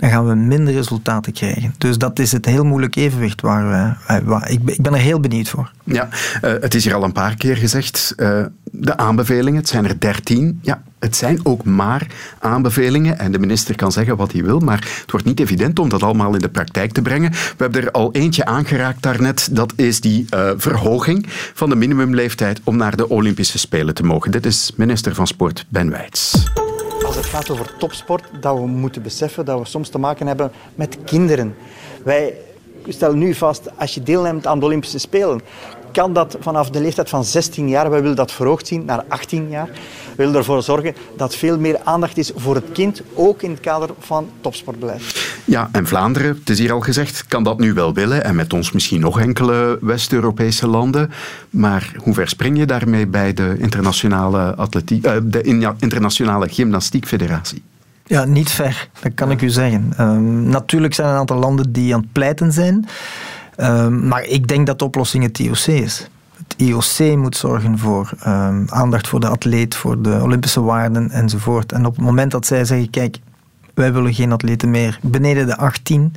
dan 0.04 0.12
gaan 0.12 0.28
we 0.28 0.34
minder 0.34 0.74
resultaten 0.74 1.32
krijgen. 1.32 1.74
Dus 1.78 1.98
dat 1.98 2.18
is 2.18 2.32
het 2.32 2.44
heel 2.44 2.64
moeilijk 2.64 2.96
evenwicht 2.96 3.40
waar 3.40 3.68
we... 3.68 4.20
Waar, 4.24 4.50
ik, 4.50 4.60
ik 4.64 4.82
ben 4.82 4.94
er 4.94 5.00
heel 5.00 5.20
benieuwd 5.20 5.48
voor. 5.48 5.70
Ja, 5.84 6.08
uh, 6.44 6.52
het 6.60 6.74
is 6.74 6.84
hier 6.84 6.94
al 6.94 7.02
een 7.02 7.12
paar 7.12 7.34
keer 7.34 7.56
gezegd. 7.56 8.14
Uh, 8.16 8.44
de 8.70 8.96
aanbevelingen, 8.96 9.60
het 9.60 9.68
zijn 9.68 9.84
er 9.84 10.00
dertien. 10.00 10.58
Ja, 10.62 10.82
het 10.98 11.16
zijn 11.16 11.40
ook 11.42 11.64
maar 11.64 12.06
aanbevelingen 12.38 13.18
en 13.18 13.32
de 13.32 13.38
minister 13.38 13.76
kan 13.76 13.92
zeggen 13.92 14.16
wat 14.16 14.32
hij 14.32 14.44
wil, 14.44 14.58
maar 14.58 14.78
het 15.00 15.10
wordt 15.10 15.26
niet 15.26 15.40
evident 15.40 15.78
om 15.78 15.88
dat 15.88 16.02
allemaal 16.02 16.34
in 16.34 16.40
de 16.40 16.48
praktijk 16.48 16.92
te 16.92 17.02
brengen. 17.02 17.30
We 17.30 17.38
hebben 17.56 17.82
er 17.82 17.90
al 17.90 18.12
eentje 18.12 18.44
aangeraakt 18.44 19.02
daarnet, 19.02 19.48
dat 19.52 19.72
is 19.76 20.00
die 20.00 20.26
verhoging 20.56 21.26
van 21.54 21.68
de 21.68 21.76
minimumleeftijd 21.76 22.60
om 22.64 22.76
naar 22.76 22.96
de 22.96 23.08
Olympische 23.08 23.58
Spelen 23.58 23.94
te 23.94 24.02
mogen. 24.02 24.30
Dit 24.30 24.46
is 24.46 24.72
minister 24.76 25.14
van 25.14 25.26
Sport 25.26 25.66
Ben 25.68 25.90
Wijts 25.90 26.44
als 27.16 27.26
het 27.26 27.34
gaat 27.34 27.50
over 27.50 27.76
topsport, 27.76 28.24
dat 28.40 28.56
we 28.56 28.66
moeten 28.66 29.02
beseffen 29.02 29.44
dat 29.44 29.58
we 29.58 29.64
soms 29.64 29.88
te 29.88 29.98
maken 29.98 30.26
hebben 30.26 30.52
met 30.74 30.98
kinderen. 31.04 31.56
Wij 32.04 32.34
stellen 32.88 33.18
nu 33.18 33.34
vast, 33.34 33.78
als 33.78 33.94
je 33.94 34.02
deelneemt 34.02 34.46
aan 34.46 34.58
de 34.58 34.64
Olympische 34.64 34.98
Spelen, 34.98 35.40
kan 35.94 36.12
dat 36.12 36.36
vanaf 36.40 36.70
de 36.70 36.80
leeftijd 36.80 37.08
van 37.08 37.24
16 37.24 37.68
jaar. 37.68 37.90
Wij 37.90 38.00
willen 38.00 38.16
dat 38.16 38.32
verhoogd 38.32 38.66
zien 38.66 38.84
naar 38.84 39.04
18 39.08 39.48
jaar. 39.48 39.66
We 39.66 40.16
willen 40.16 40.34
ervoor 40.34 40.62
zorgen 40.62 40.94
dat 41.16 41.34
veel 41.34 41.58
meer 41.58 41.80
aandacht 41.84 42.18
is 42.18 42.32
voor 42.36 42.54
het 42.54 42.64
kind, 42.72 43.02
ook 43.14 43.42
in 43.42 43.50
het 43.50 43.60
kader 43.60 43.88
van 43.98 44.28
topsportbeleid. 44.40 45.02
Ja, 45.44 45.68
en 45.72 45.86
Vlaanderen, 45.86 46.36
het 46.38 46.50
is 46.50 46.58
hier 46.58 46.72
al 46.72 46.80
gezegd, 46.80 47.26
kan 47.26 47.44
dat 47.44 47.58
nu 47.58 47.72
wel 47.72 47.94
willen. 47.94 48.24
En 48.24 48.34
met 48.34 48.52
ons 48.52 48.72
misschien 48.72 49.00
nog 49.00 49.20
enkele 49.20 49.78
West-Europese 49.80 50.66
landen. 50.66 51.10
Maar 51.50 51.92
hoe 51.96 52.14
ver 52.14 52.28
spring 52.28 52.58
je 52.58 52.66
daarmee 52.66 53.06
bij 53.06 53.32
de 53.32 53.56
internationale, 53.58 54.54
atletiek, 54.54 55.06
uh, 55.06 55.12
de 55.22 55.42
internationale 55.78 56.48
gymnastiekfederatie? 56.48 57.62
Ja, 58.06 58.24
niet 58.24 58.50
ver, 58.50 58.88
dat 59.00 59.14
kan 59.14 59.30
ik 59.30 59.42
u 59.42 59.48
zeggen. 59.50 59.92
Um, 60.00 60.48
natuurlijk 60.48 60.94
zijn 60.94 61.06
er 61.06 61.12
een 61.12 61.20
aantal 61.20 61.38
landen 61.38 61.72
die 61.72 61.94
aan 61.94 62.00
het 62.00 62.12
pleiten 62.12 62.52
zijn. 62.52 62.86
Um, 63.56 64.08
maar 64.08 64.24
ik 64.24 64.48
denk 64.48 64.66
dat 64.66 64.78
de 64.78 64.84
oplossing 64.84 65.24
het 65.24 65.38
IOC 65.38 65.66
is. 65.66 66.08
Het 66.36 66.54
IOC 66.56 67.16
moet 67.16 67.36
zorgen 67.36 67.78
voor 67.78 68.10
um, 68.26 68.66
aandacht 68.68 69.08
voor 69.08 69.20
de 69.20 69.28
atleet, 69.28 69.74
voor 69.74 70.02
de 70.02 70.18
Olympische 70.22 70.60
waarden 70.60 71.10
enzovoort. 71.10 71.72
En 71.72 71.86
op 71.86 71.96
het 71.96 72.04
moment 72.04 72.30
dat 72.30 72.46
zij 72.46 72.64
zeggen, 72.64 72.90
kijk, 72.90 73.18
wij 73.74 73.92
willen 73.92 74.14
geen 74.14 74.32
atleten 74.32 74.70
meer 74.70 74.98
beneden 75.02 75.46
de 75.46 75.56
18, 75.56 76.14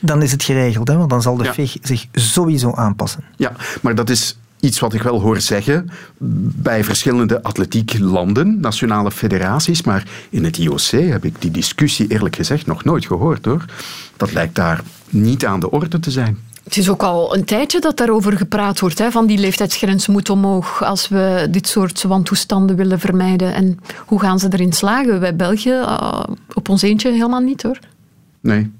dan 0.00 0.22
is 0.22 0.32
het 0.32 0.42
geregeld. 0.42 0.88
Hè? 0.88 0.96
Want 0.96 1.10
dan 1.10 1.22
zal 1.22 1.36
de 1.36 1.44
ja. 1.44 1.52
FIG 1.52 1.76
zich 1.82 2.06
sowieso 2.12 2.72
aanpassen. 2.72 3.24
Ja, 3.36 3.52
maar 3.80 3.94
dat 3.94 4.10
is 4.10 4.38
iets 4.60 4.80
wat 4.80 4.94
ik 4.94 5.02
wel 5.02 5.20
hoor 5.20 5.40
zeggen 5.40 5.90
bij 6.18 6.84
verschillende 6.84 7.42
atletieklanden, 7.42 8.60
nationale 8.60 9.10
federaties, 9.10 9.82
maar 9.82 10.06
in 10.30 10.44
het 10.44 10.58
IOC 10.58 10.90
heb 10.90 11.24
ik 11.24 11.34
die 11.40 11.50
discussie 11.50 12.06
eerlijk 12.08 12.36
gezegd 12.36 12.66
nog 12.66 12.84
nooit 12.84 13.06
gehoord 13.06 13.44
hoor. 13.44 13.64
Dat 14.16 14.32
lijkt 14.32 14.54
daar 14.54 14.82
niet 15.08 15.46
aan 15.46 15.60
de 15.60 15.70
orde 15.70 16.00
te 16.00 16.10
zijn. 16.10 16.38
Het 16.64 16.76
is 16.76 16.88
ook 16.88 17.02
al 17.02 17.36
een 17.36 17.44
tijdje 17.44 17.80
dat 17.80 17.96
daarover 17.96 18.36
gepraat 18.36 18.80
wordt. 18.80 18.98
Hè, 18.98 19.10
van 19.10 19.26
die 19.26 19.38
leeftijdsgrens 19.38 20.06
moet 20.06 20.30
omhoog 20.30 20.82
als 20.84 21.08
we 21.08 21.48
dit 21.50 21.68
soort 21.68 22.02
wantoestanden 22.02 22.76
willen 22.76 23.00
vermijden. 23.00 23.54
En 23.54 23.78
hoe 24.06 24.20
gaan 24.20 24.38
ze 24.38 24.48
erin 24.50 24.72
slagen? 24.72 25.20
Wij 25.20 25.36
België 25.36 25.70
uh, 25.70 26.22
op 26.54 26.68
ons 26.68 26.82
eentje 26.82 27.10
helemaal 27.10 27.40
niet 27.40 27.62
hoor. 27.62 27.78
Nee. 28.40 28.70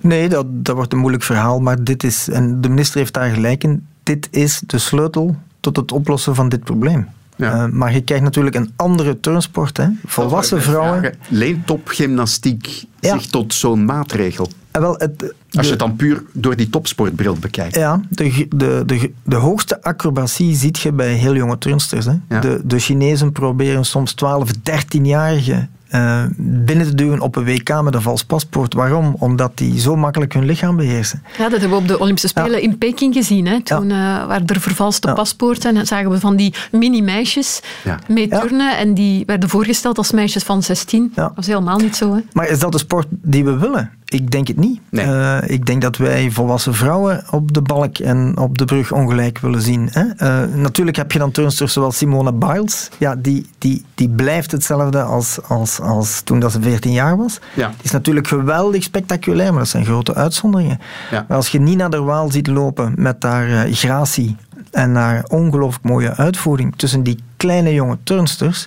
Nee, 0.00 0.28
dat, 0.28 0.46
dat 0.48 0.76
wordt 0.76 0.92
een 0.92 0.98
moeilijk 0.98 1.22
verhaal. 1.22 1.60
Maar 1.60 1.84
dit 1.84 2.04
is, 2.04 2.28
en 2.28 2.60
de 2.60 2.68
minister 2.68 2.98
heeft 2.98 3.14
daar 3.14 3.30
gelijk 3.30 3.64
in, 3.64 3.86
dit 4.02 4.28
is 4.30 4.62
de 4.66 4.78
sleutel 4.78 5.36
tot 5.60 5.76
het 5.76 5.92
oplossen 5.92 6.34
van 6.34 6.48
dit 6.48 6.64
probleem. 6.64 7.08
Ja. 7.36 7.64
Uh, 7.66 7.72
maar 7.72 7.94
je 7.94 8.00
krijgt 8.00 8.24
natuurlijk 8.24 8.56
een 8.56 8.72
andere 8.76 9.20
turnsport. 9.20 9.76
Hè. 9.76 9.88
Volwassen 10.06 10.62
vrouwen. 10.62 11.14
Leent 11.28 11.66
topgymnastiek 11.66 12.84
ja. 13.00 13.18
zich 13.18 13.30
tot 13.30 13.54
zo'n 13.54 13.84
maatregel? 13.84 14.48
Uh, 14.76 14.82
wel, 14.82 14.94
het, 14.98 15.34
Als 15.56 15.66
je 15.66 15.70
het 15.72 15.80
dan 15.80 15.96
puur 15.96 16.22
door 16.32 16.56
die 16.56 16.70
topsportbril 16.70 17.34
bekijkt. 17.34 17.74
Ja, 17.74 18.00
de, 18.08 18.46
de, 18.56 18.82
de, 18.86 19.12
de 19.24 19.36
hoogste 19.36 19.82
acrobatie 19.82 20.54
ziet 20.54 20.78
je 20.78 20.92
bij 20.92 21.12
heel 21.12 21.34
jonge 21.34 21.58
turnsters. 21.58 22.04
Hè. 22.04 22.14
Ja. 22.28 22.40
De, 22.40 22.60
de 22.64 22.78
Chinezen 22.78 23.32
proberen 23.32 23.84
soms 23.84 24.12
12, 24.12 24.50
13-jarigen 24.52 25.68
uh, 25.90 26.24
binnen 26.36 26.86
te 26.86 26.94
duwen 26.94 27.20
op 27.20 27.36
een 27.36 27.44
WK 27.44 27.82
met 27.82 27.94
een 27.94 28.02
vals 28.02 28.24
paspoort. 28.24 28.74
Waarom? 28.74 29.16
Omdat 29.18 29.58
die 29.58 29.80
zo 29.80 29.96
makkelijk 29.96 30.32
hun 30.32 30.44
lichaam 30.44 30.76
beheersen. 30.76 31.22
Ja, 31.38 31.48
dat 31.48 31.60
hebben 31.60 31.70
we 31.70 31.82
op 31.82 31.88
de 31.88 31.98
Olympische 31.98 32.28
Spelen 32.28 32.50
ja. 32.50 32.58
in 32.58 32.78
Peking 32.78 33.14
gezien. 33.14 33.46
Hè. 33.46 33.62
Toen 33.62 33.88
ja. 33.88 34.22
uh, 34.22 34.26
waren 34.26 34.46
er 34.46 34.60
vervalste 34.60 35.08
ja. 35.08 35.14
paspoorten 35.14 35.76
en 35.76 35.86
zagen 35.86 36.10
we 36.10 36.20
van 36.20 36.36
die 36.36 36.54
mini-meisjes 36.70 37.60
mee 38.08 38.28
turnen. 38.28 38.76
En 38.78 38.94
die 38.94 39.24
werden 39.26 39.48
voorgesteld 39.48 39.98
als 39.98 40.12
meisjes 40.12 40.42
van 40.42 40.62
16. 40.62 41.12
Dat 41.14 41.32
was 41.34 41.46
helemaal 41.46 41.78
niet 41.78 41.96
zo. 41.96 42.14
Hè. 42.14 42.20
Maar 42.32 42.48
is 42.48 42.58
dat 42.58 42.72
de 42.72 42.78
sport 42.78 43.06
die 43.10 43.44
we 43.44 43.58
willen? 43.58 43.90
Ik 44.14 44.30
denk 44.30 44.48
het 44.48 44.56
niet. 44.56 44.80
Nee. 44.90 45.06
Uh, 45.06 45.38
ik 45.46 45.66
denk 45.66 45.82
dat 45.82 45.96
wij 45.96 46.30
volwassen 46.30 46.74
vrouwen 46.74 47.24
op 47.30 47.52
de 47.52 47.62
balk 47.62 47.98
en 47.98 48.38
op 48.38 48.58
de 48.58 48.64
brug 48.64 48.92
ongelijk 48.92 49.38
willen 49.38 49.62
zien. 49.62 49.88
Hè? 49.92 50.04
Uh, 50.04 50.54
natuurlijk 50.54 50.96
heb 50.96 51.12
je 51.12 51.18
dan 51.18 51.30
turnsters 51.30 51.72
zoals 51.72 51.96
Simone 51.96 52.32
Biles. 52.32 52.88
Ja, 52.98 53.16
die, 53.16 53.46
die, 53.58 53.84
die 53.94 54.08
blijft 54.08 54.52
hetzelfde 54.52 55.02
als, 55.02 55.38
als, 55.48 55.73
als 55.80 56.20
toen 56.20 56.40
dat 56.40 56.52
ze 56.52 56.60
14 56.60 56.92
jaar 56.92 57.16
was. 57.16 57.38
Ja. 57.54 57.68
Die 57.68 57.84
is 57.84 57.90
natuurlijk 57.90 58.28
geweldig 58.28 58.82
spectaculair, 58.82 59.50
maar 59.50 59.60
dat 59.60 59.68
zijn 59.68 59.84
grote 59.84 60.14
uitzonderingen. 60.14 60.80
Ja. 61.10 61.24
Maar 61.28 61.36
als 61.36 61.48
je 61.48 61.60
Nina 61.60 61.88
der 61.88 62.04
Waal 62.04 62.30
ziet 62.30 62.46
lopen 62.46 62.92
met 62.96 63.22
haar 63.22 63.48
uh, 63.48 63.74
gratie 63.74 64.36
en 64.70 64.94
haar 64.94 65.24
ongelooflijk 65.28 65.84
mooie 65.84 66.14
uitvoering 66.14 66.76
tussen 66.76 67.02
die 67.02 67.18
kleine 67.36 67.72
jonge 67.72 67.98
turnsters, 68.02 68.66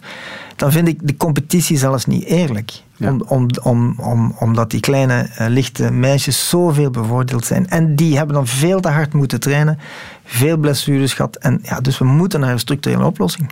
dan 0.55 0.71
vind 0.71 0.87
ik 0.87 0.99
de 1.01 1.17
competitie 1.17 1.77
zelfs 1.77 2.05
niet 2.05 2.23
eerlijk. 2.23 2.81
Ja. 2.95 3.09
Om, 3.09 3.21
om, 3.27 3.49
om, 3.61 3.93
om, 3.99 4.35
omdat 4.39 4.71
die 4.71 4.79
kleine, 4.79 5.29
uh, 5.39 5.47
lichte 5.47 5.91
meisjes 5.91 6.49
zoveel 6.49 6.89
bevoordeeld 6.89 7.45
zijn. 7.45 7.67
En 7.69 7.95
die 7.95 8.17
hebben 8.17 8.35
dan 8.35 8.47
veel 8.47 8.79
te 8.79 8.89
hard 8.89 9.13
moeten 9.13 9.39
trainen, 9.39 9.79
veel 10.25 10.57
blessures 10.57 11.13
gehad. 11.13 11.35
En 11.35 11.59
ja, 11.63 11.79
dus 11.79 11.97
we 11.97 12.05
moeten 12.05 12.39
naar 12.39 12.51
een 12.51 12.59
structurele 12.59 13.05
oplossing. 13.05 13.51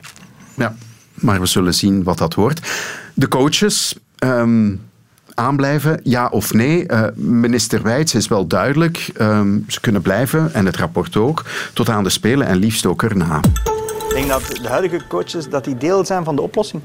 Ja, 0.53 0.75
maar 1.13 1.39
we 1.39 1.45
zullen 1.45 1.73
zien 1.73 2.03
wat 2.03 2.17
dat 2.17 2.33
wordt. 2.33 2.61
De 3.15 3.27
coaches. 3.27 3.95
Um 4.23 4.81
aanblijven, 5.35 5.99
ja 6.03 6.27
of 6.27 6.53
nee? 6.53 6.83
Uh, 6.87 7.03
minister 7.15 7.81
Wijts 7.81 8.15
is 8.15 8.27
wel 8.27 8.47
duidelijk. 8.47 9.11
Um, 9.21 9.65
ze 9.67 9.79
kunnen 9.79 10.01
blijven, 10.01 10.53
en 10.53 10.65
het 10.65 10.75
rapport 10.75 11.17
ook, 11.17 11.43
tot 11.73 11.89
aan 11.89 12.03
de 12.03 12.09
Spelen 12.09 12.47
en 12.47 12.57
liefst 12.57 12.85
ook 12.85 13.03
erna. 13.03 13.37
Ik 13.37 14.13
denk 14.13 14.27
dat 14.27 14.41
de 14.61 14.67
huidige 14.67 15.01
coaches 15.07 15.49
dat 15.49 15.63
die 15.63 15.77
deel 15.77 16.05
zijn 16.05 16.23
van 16.23 16.35
de 16.35 16.41
oplossing. 16.41 16.81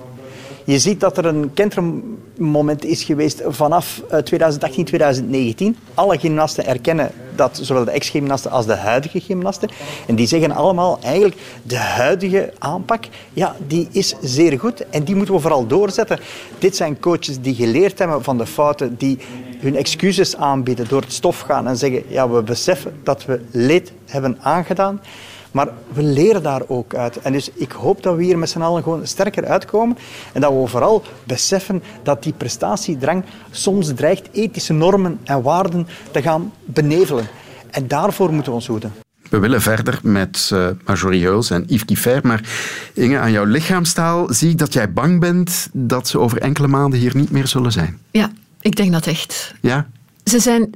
Je 0.64 0.78
ziet 0.78 1.00
dat 1.00 1.18
er 1.18 1.26
een 1.26 1.50
kentermoment 1.54 2.84
is 2.84 3.02
geweest 3.02 3.42
vanaf 3.46 4.02
2018, 4.24 4.84
2019. 4.84 5.76
Alle 5.94 6.18
gymnasten 6.18 6.66
erkennen 6.66 7.10
dat, 7.34 7.58
zowel 7.62 7.84
de 7.84 7.90
ex-gymnasten 7.90 8.50
als 8.50 8.66
de 8.66 8.74
huidige 8.74 9.20
gymnasten. 9.20 9.68
En 10.06 10.14
die 10.14 10.26
zeggen 10.26 10.50
allemaal 10.50 10.98
eigenlijk, 11.02 11.36
de 11.62 11.76
huidige 11.76 12.52
aanpak, 12.58 13.04
ja, 13.32 13.56
die 13.66 13.88
is 13.90 14.14
zeer 14.22 14.58
goed. 14.58 14.88
En 14.90 15.04
die 15.04 15.14
moeten 15.14 15.34
we 15.34 15.40
vooral 15.40 15.66
doorzetten. 15.66 16.18
Dit 16.58 16.76
zijn 16.76 17.00
coaches 17.00 17.40
die 17.40 17.54
geleerd 17.54 17.98
hebben 17.98 18.22
van 18.22 18.38
de 18.38 18.46
fouten, 18.46 18.96
die 18.98 19.18
hun 19.58 19.76
excuses 19.76 20.36
aanbieden 20.36 20.88
door 20.88 21.00
het 21.00 21.12
stof 21.12 21.40
gaan 21.40 21.68
en 21.68 21.76
zeggen, 21.76 22.02
ja, 22.08 22.30
we 22.30 22.42
beseffen 22.42 23.00
dat 23.02 23.24
we 23.24 23.40
leed 23.50 23.92
hebben 24.06 24.38
aangedaan. 24.40 25.00
Maar 25.50 25.68
we 25.92 26.02
leren 26.02 26.42
daar 26.42 26.62
ook 26.66 26.94
uit. 26.94 27.16
En 27.16 27.32
dus 27.32 27.50
ik 27.54 27.72
hoop 27.72 28.02
dat 28.02 28.16
we 28.16 28.22
hier 28.22 28.38
met 28.38 28.50
z'n 28.50 28.60
allen 28.60 28.82
gewoon 28.82 29.06
sterker 29.06 29.44
uitkomen. 29.44 29.98
En 30.32 30.40
dat 30.40 30.52
we 30.52 30.66
vooral 30.66 31.02
beseffen 31.24 31.82
dat 32.02 32.22
die 32.22 32.32
prestatiedrang 32.32 33.24
soms 33.50 33.94
dreigt 33.94 34.28
ethische 34.32 34.72
normen 34.72 35.18
en 35.24 35.42
waarden 35.42 35.86
te 36.10 36.22
gaan 36.22 36.52
benevelen. 36.64 37.26
En 37.70 37.88
daarvoor 37.88 38.32
moeten 38.32 38.52
we 38.52 38.58
ons 38.58 38.66
hoeden. 38.66 38.92
We 39.30 39.38
willen 39.38 39.62
verder 39.62 39.98
met 40.02 40.50
uh, 40.52 40.68
Marjorie 40.84 41.22
Heuls 41.22 41.50
en 41.50 41.64
Yves 41.66 41.84
Kiefer. 41.84 42.20
Maar 42.22 42.48
Inge, 42.94 43.18
aan 43.18 43.32
jouw 43.32 43.44
lichaamstaal 43.44 44.32
zie 44.32 44.50
ik 44.50 44.58
dat 44.58 44.72
jij 44.72 44.92
bang 44.92 45.20
bent 45.20 45.68
dat 45.72 46.08
ze 46.08 46.18
over 46.18 46.40
enkele 46.40 46.66
maanden 46.66 46.98
hier 46.98 47.16
niet 47.16 47.30
meer 47.30 47.46
zullen 47.46 47.72
zijn. 47.72 47.98
Ja, 48.10 48.30
ik 48.60 48.76
denk 48.76 48.92
dat 48.92 49.06
echt. 49.06 49.54
Ja? 49.60 49.86
Ze 50.24 50.38
zijn 50.38 50.70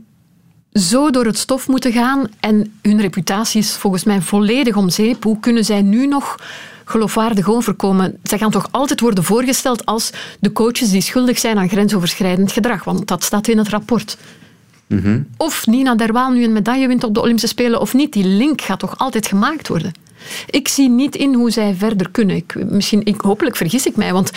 zo 0.74 1.10
door 1.10 1.24
het 1.24 1.38
stof 1.38 1.68
moeten 1.68 1.92
gaan 1.92 2.26
en 2.40 2.72
hun 2.82 3.00
reputatie 3.00 3.60
is 3.60 3.72
volgens 3.72 4.04
mij 4.04 4.20
volledig 4.20 4.76
om 4.76 4.90
zeep. 4.90 5.22
Hoe 5.22 5.40
kunnen 5.40 5.64
zij 5.64 5.82
nu 5.82 6.06
nog 6.06 6.37
geloofwaardig 6.84 7.48
overkomen? 7.48 8.18
Zij 8.22 8.38
gaan 8.38 8.50
toch 8.50 8.68
altijd 8.70 9.00
worden 9.00 9.24
voorgesteld 9.24 9.87
als 9.87 10.10
de 10.40 10.52
coaches 10.52 10.90
die 10.90 11.00
schuldig 11.00 11.38
zijn 11.38 11.58
aan 11.58 11.68
grensoverschrijdend 11.68 12.52
gedrag, 12.52 12.84
want 12.84 13.06
dat 13.06 13.24
staat 13.24 13.48
in 13.48 13.58
het 13.58 13.68
rapport. 13.68 14.16
Mm-hmm. 14.87 15.26
Of 15.37 15.66
Nina 15.66 15.94
Derwaal 15.94 16.30
nu 16.30 16.44
een 16.44 16.52
medaille 16.52 16.88
wint 16.88 17.04
op 17.04 17.14
de 17.14 17.20
Olympische 17.20 17.48
Spelen 17.48 17.80
of 17.80 17.94
niet, 17.94 18.12
die 18.12 18.26
link 18.26 18.60
gaat 18.60 18.78
toch 18.78 18.98
altijd 18.98 19.26
gemaakt 19.26 19.68
worden. 19.68 19.92
Ik 20.50 20.68
zie 20.68 20.88
niet 20.88 21.16
in 21.16 21.34
hoe 21.34 21.50
zij 21.50 21.74
verder 21.74 22.10
kunnen. 22.10 22.37
Ik, 22.37 22.54
misschien, 22.70 23.04
ik, 23.04 23.20
hopelijk 23.20 23.56
vergis 23.56 23.87
ik 23.87 23.96
mij, 23.96 24.12
want 24.12 24.30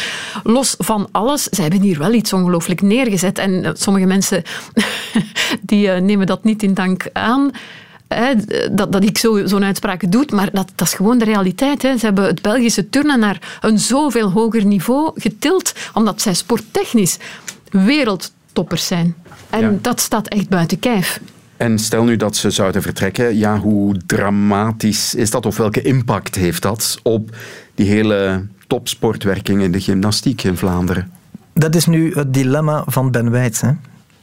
los 0.44 0.76
van 0.78 1.08
alles, 1.12 1.44
zij 1.44 1.64
hebben 1.64 1.82
hier 1.82 1.98
wel 2.00 2.14
iets 2.14 2.34
ongelooflijk 2.34 2.82
neergezet. 2.82 3.40
En 3.40 3.52
uh, 3.64 3.70
sommige 3.74 4.06
mensen 4.06 4.44
die 5.62 5.88
uh, 5.88 5.98
nemen 5.98 6.28
dat 6.28 6.44
niet 6.44 6.64
in 6.64 6.74
dank 6.74 7.06
aan. 7.14 7.52
Dat, 8.72 8.92
dat 8.92 9.04
ik 9.04 9.18
zo, 9.18 9.46
zo'n 9.48 9.64
uitspraak 9.64 10.12
doe, 10.12 10.26
maar 10.34 10.50
dat, 10.52 10.72
dat 10.76 10.88
is 10.88 10.94
gewoon 10.94 11.18
de 11.18 11.26
realiteit. 11.26 11.82
Ze 11.82 11.98
hebben 12.00 12.24
het 12.24 12.42
Belgische 12.42 12.90
turnen 12.90 13.20
naar 13.20 13.58
een 13.62 13.80
zoveel 13.80 14.32
hoger 14.32 14.66
niveau 14.66 15.12
getild, 15.16 15.74
omdat 15.94 16.22
zij 16.22 16.34
sporttechnisch 16.34 17.18
wereldtoppers 17.72 18.88
zijn. 18.88 19.16
En 19.50 19.62
Ja. 19.62 19.74
dat 19.82 20.00
staat 20.00 20.28
echt 20.28 20.50
buiten 20.50 20.80
kijf. 20.80 21.20
En 21.58 21.80
stel 21.80 22.04
nu 22.04 22.16
dat 22.16 22.36
ze 22.36 22.50
zouden 22.50 22.82
vertrekken, 22.82 23.38
ja, 23.38 23.60
hoe 23.60 23.98
dramatisch 24.06 25.16
is 25.16 25.30
dat 25.30 25.46
of 25.46 25.58
welke 25.58 25.82
impact 25.82 26.36
heeft 26.36 26.62
dat 26.62 27.00
op 27.04 27.36
die 27.76 27.88
hele 27.88 28.46
topsportwerking 28.68 29.62
in 29.62 29.72
de 29.72 29.82
gymnastiek 29.82 30.44
in 30.44 30.58
Vlaanderen? 30.58 31.12
Dat 31.54 31.76
is 31.76 31.86
nu 31.86 32.14
het 32.14 32.34
dilemma 32.34 32.84
van 32.86 33.12
Ben 33.12 33.32
Wijts. 33.32 33.62
Hè. 33.62 33.72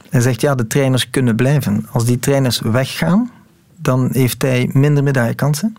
Hij 0.09 0.21
zegt, 0.21 0.41
ja, 0.41 0.55
de 0.55 0.67
trainers 0.67 1.09
kunnen 1.09 1.35
blijven. 1.35 1.85
Als 1.91 2.05
die 2.05 2.19
trainers 2.19 2.59
weggaan, 2.59 3.31
dan 3.75 4.09
heeft 4.11 4.41
hij 4.41 4.69
minder 4.73 5.03
medaillekansen. 5.03 5.75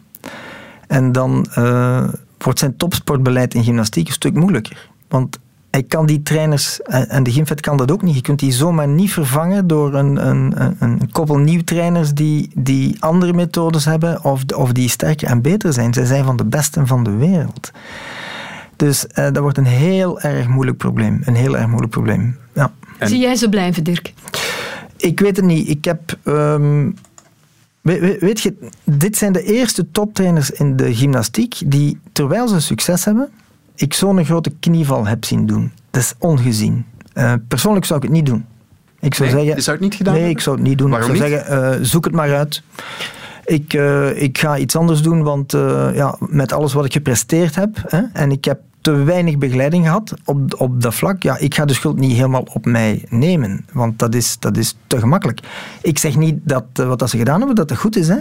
En 0.87 1.13
dan 1.13 1.47
eh, 1.55 2.09
wordt 2.39 2.59
zijn 2.59 2.77
topsportbeleid 2.77 3.55
in 3.55 3.65
gymnastiek 3.65 4.07
een 4.07 4.13
stuk 4.13 4.35
moeilijker. 4.35 4.89
Want 5.09 5.39
hij 5.77 5.85
kan 5.85 6.07
die 6.07 6.23
trainers, 6.23 6.83
en 6.83 7.09
en 7.09 7.23
de 7.23 7.33
Gymvet 7.33 7.61
kan 7.61 7.77
dat 7.77 7.91
ook 7.91 8.03
niet, 8.03 8.15
je 8.15 8.21
kunt 8.21 8.39
die 8.39 8.53
zomaar 8.53 8.89
niet 8.89 9.13
vervangen 9.13 9.67
door 9.67 9.95
een, 9.95 10.27
een, 10.29 10.53
een- 10.63 10.77
een 10.79 11.13
koppel 11.13 11.39
nieuw 11.39 11.61
trainers 11.65 12.13
die, 12.13 12.51
die 12.55 12.97
andere 13.03 13.33
methodes 13.33 13.85
hebben 13.85 14.25
of, 14.25 14.43
of 14.55 14.73
die 14.73 14.89
sterker 14.89 15.29
en 15.29 15.43
beter 15.43 15.73
zijn. 15.73 15.95
Zij 15.95 16.05
zijn 16.05 16.25
van 16.25 16.37
de 16.37 16.45
besten 16.45 16.87
van 16.87 17.05
de 17.05 17.11
wereld. 17.11 17.71
Dus 18.77 19.07
eh, 19.07 19.25
dat 19.25 19.39
wordt 19.39 19.59
een 19.59 19.67
heel 19.67 20.21
erg 20.21 20.49
moeilijk 20.49 20.77
probleem. 20.77 21.21
Een 21.25 21.35
heel 21.35 21.57
erg 21.57 21.67
moeilijk 21.67 21.93
probleem. 21.93 22.37
Ja. 22.55 22.73
Zie 23.01 23.19
jij 23.19 23.35
ze 23.37 23.49
blijven, 23.49 23.85
Dirk? 23.85 24.13
Ik 24.97 25.21
weet 25.21 25.37
het 25.37 25.45
niet. 25.45 25.69
Ik 25.69 25.85
heb. 25.85 26.19
ehm, 26.25 26.91
we- 27.81 28.01
we- 28.01 28.17
weet 28.21 28.41
je, 28.41 28.55
dit 28.85 29.17
zijn 29.17 29.33
de 29.33 29.43
eerste 29.43 29.91
toptrainers 29.91 30.51
in 30.51 30.77
de 30.77 30.95
gymnastiek 30.95 31.55
die, 31.67 31.99
terwijl 32.13 32.49
ze 32.49 32.61
succes 32.61 33.05
hebben, 33.05 33.29
ik 33.77 33.95
zo'n 33.95 34.25
grote 34.25 34.51
knieval 34.61 35.07
heb 35.07 35.25
zien 35.25 35.47
doen. 35.47 35.73
Dat 35.91 36.03
is 36.03 36.15
ongezien. 36.19 36.85
Eh, 37.13 37.33
persoonlijk 37.49 37.85
zou 37.85 37.99
ik 37.99 38.05
het 38.05 38.15
niet 38.15 38.27
doen. 38.27 38.45
Ik 39.01 39.15
zou 39.15 39.31
Nee, 39.33 39.45
zeggen, 39.45 39.63
zou 39.63 39.77
je 39.77 39.83
het 39.83 39.91
niet 39.91 39.95
gedaan 39.99 40.13
Nee, 40.15 40.23
hebben? 40.23 40.39
ik 40.39 40.45
zou 40.45 40.57
het 40.57 40.67
niet 40.67 40.79
doen. 40.79 40.91
Waarom 40.91 41.11
ik 41.11 41.17
zou 41.17 41.31
niet? 41.31 41.39
zeggen, 41.45 41.73
eh, 41.73 41.79
zoek 41.83 42.05
het 42.05 42.15
maar 42.15 42.35
uit. 42.37 42.63
Ik, 43.45 43.73
eh, 43.73 44.23
ik 44.23 44.39
ga 44.39 44.59
iets 44.59 44.77
anders 44.77 45.03
doen, 45.03 45.23
want 45.23 45.53
ja, 45.95 46.17
met 46.21 46.53
alles 46.53 46.73
wat 46.73 46.85
ik 46.85 46.93
gepresteerd 46.93 47.55
heb, 47.55 47.83
hè, 47.87 48.03
en 48.13 48.31
ik 48.31 48.45
heb 48.45 48.61
te 48.81 48.93
weinig 48.93 49.39
begeleiding 49.39 49.85
gehad 49.85 50.15
op, 50.25 50.55
op 50.61 50.83
dat 50.83 50.95
vlak, 50.95 51.23
ja, 51.23 51.39
ik 51.39 51.55
ga 51.55 51.65
de 51.65 51.75
schuld 51.75 51.99
niet 51.99 52.13
helemaal 52.13 52.47
op 52.53 52.65
mij 52.65 53.05
nemen, 53.09 53.65
want 53.73 53.99
dat 53.99 54.15
is, 54.15 54.37
dat 54.39 54.57
is 54.57 54.77
te 54.87 54.99
gemakkelijk. 54.99 55.41
Ik 55.83 55.99
zeg 55.99 56.17
niet 56.17 56.37
dat 56.43 56.65
wat 56.75 56.99
dat 56.99 57.11
ze 57.11 57.19
gedaan 57.19 57.39
hebben, 57.39 57.57
dat 57.57 57.69
dat 57.69 57.79
goed 57.79 57.97
is. 57.97 58.09
Hè. 58.09 58.19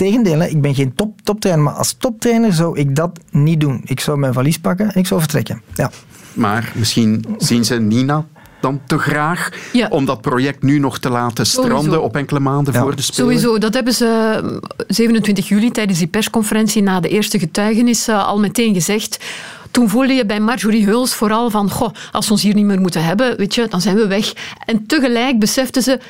Tegendeel, 0.00 0.42
ik 0.42 0.60
ben 0.60 0.74
geen 0.74 0.94
top, 0.94 1.20
toptrainer, 1.22 1.64
maar 1.64 1.74
als 1.74 1.92
toptrainer 1.92 2.52
zou 2.52 2.78
ik 2.78 2.96
dat 2.96 3.18
niet 3.30 3.60
doen. 3.60 3.80
Ik 3.84 4.00
zou 4.00 4.18
mijn 4.18 4.32
valies 4.32 4.58
pakken 4.58 4.92
en 4.92 5.00
ik 5.00 5.06
zou 5.06 5.20
vertrekken. 5.20 5.62
Ja. 5.74 5.90
Maar 6.32 6.72
misschien 6.74 7.24
zien 7.36 7.64
ze 7.64 7.74
Nina 7.74 8.26
dan 8.60 8.80
te 8.86 8.98
graag 8.98 9.50
om 9.88 10.04
dat 10.04 10.20
project 10.20 10.62
nu 10.62 10.78
nog 10.78 10.98
te 10.98 11.10
laten 11.10 11.46
stranden 11.46 11.82
Sowieso. 11.82 12.00
op 12.00 12.16
enkele 12.16 12.40
maanden 12.40 12.74
voor 12.74 12.96
de 12.96 13.02
Spelen? 13.02 13.30
Sowieso, 13.30 13.58
dat 13.58 13.74
hebben 13.74 13.92
ze 13.92 14.40
eh, 14.76 14.84
27 14.88 15.48
juli 15.48 15.70
tijdens 15.70 15.98
die 15.98 16.08
persconferentie 16.08 16.82
na 16.82 17.00
de 17.00 17.08
eerste 17.08 17.38
getuigenis 17.38 18.08
eh, 18.08 18.26
al 18.26 18.38
meteen 18.38 18.74
gezegd. 18.74 19.24
Toen 19.70 19.88
voelde 19.88 20.12
je 20.12 20.26
bij 20.26 20.40
Marjorie 20.40 20.84
Heuls 20.84 21.14
vooral 21.14 21.50
van, 21.50 21.70
goh, 21.70 21.90
als 22.12 22.26
we 22.26 22.32
ons 22.32 22.42
hier 22.42 22.54
niet 22.54 22.64
meer 22.64 22.80
moeten 22.80 23.04
hebben, 23.04 23.36
weet 23.36 23.54
je, 23.54 23.66
dan 23.68 23.80
zijn 23.80 23.96
we 23.96 24.06
weg. 24.06 24.32
En 24.66 24.86
tegelijk 24.86 25.38
beseften 25.38 25.82
ze, 25.82 26.00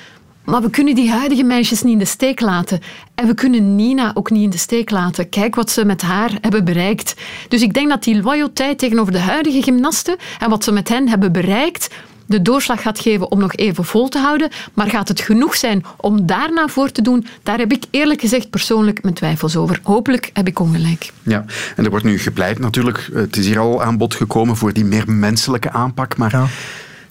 maar 0.44 0.62
we 0.62 0.70
kunnen 0.70 0.94
die 0.94 1.10
huidige 1.10 1.42
meisjes 1.42 1.82
niet 1.82 1.92
in 1.92 1.98
de 1.98 2.04
steek 2.04 2.40
laten. 2.40 2.80
En 3.14 3.26
we 3.26 3.34
kunnen 3.34 3.76
Nina 3.76 4.10
ook 4.14 4.30
niet 4.30 4.42
in 4.42 4.50
de 4.50 4.58
steek 4.58 4.90
laten. 4.90 5.28
Kijk 5.28 5.54
wat 5.54 5.70
ze 5.70 5.84
met 5.84 6.02
haar 6.02 6.30
hebben 6.40 6.64
bereikt. 6.64 7.14
Dus 7.48 7.62
ik 7.62 7.74
denk 7.74 7.88
dat 7.88 8.04
die 8.04 8.22
loyaliteit 8.22 8.78
tegenover 8.78 9.12
de 9.12 9.18
huidige 9.18 9.62
gymnasten 9.62 10.16
en 10.38 10.50
wat 10.50 10.64
ze 10.64 10.72
met 10.72 10.88
hen 10.88 11.08
hebben 11.08 11.32
bereikt, 11.32 11.88
de 12.30 12.42
doorslag 12.42 12.82
gaat 12.82 13.00
geven 13.00 13.30
om 13.30 13.38
nog 13.38 13.54
even 13.54 13.84
vol 13.84 14.08
te 14.08 14.18
houden. 14.18 14.50
Maar 14.74 14.86
gaat 14.90 15.08
het 15.08 15.20
genoeg 15.20 15.56
zijn 15.56 15.84
om 15.96 16.26
daarna 16.26 16.68
voor 16.68 16.90
te 16.90 17.02
doen? 17.02 17.26
Daar 17.42 17.58
heb 17.58 17.72
ik 17.72 17.84
eerlijk 17.90 18.20
gezegd 18.20 18.50
persoonlijk 18.50 19.02
mijn 19.02 19.14
twijfels 19.14 19.56
over. 19.56 19.80
Hopelijk 19.82 20.30
heb 20.32 20.46
ik 20.46 20.58
ongelijk. 20.58 21.12
Ja, 21.22 21.44
en 21.76 21.84
er 21.84 21.90
wordt 21.90 22.04
nu 22.04 22.18
gepleit 22.18 22.58
natuurlijk, 22.58 23.10
het 23.12 23.36
is 23.36 23.46
hier 23.46 23.58
al 23.58 23.82
aan 23.82 23.96
bod 23.96 24.14
gekomen 24.14 24.56
voor 24.56 24.72
die 24.72 24.84
meer 24.84 25.12
menselijke 25.12 25.70
aanpak, 25.70 26.16
maar 26.16 26.50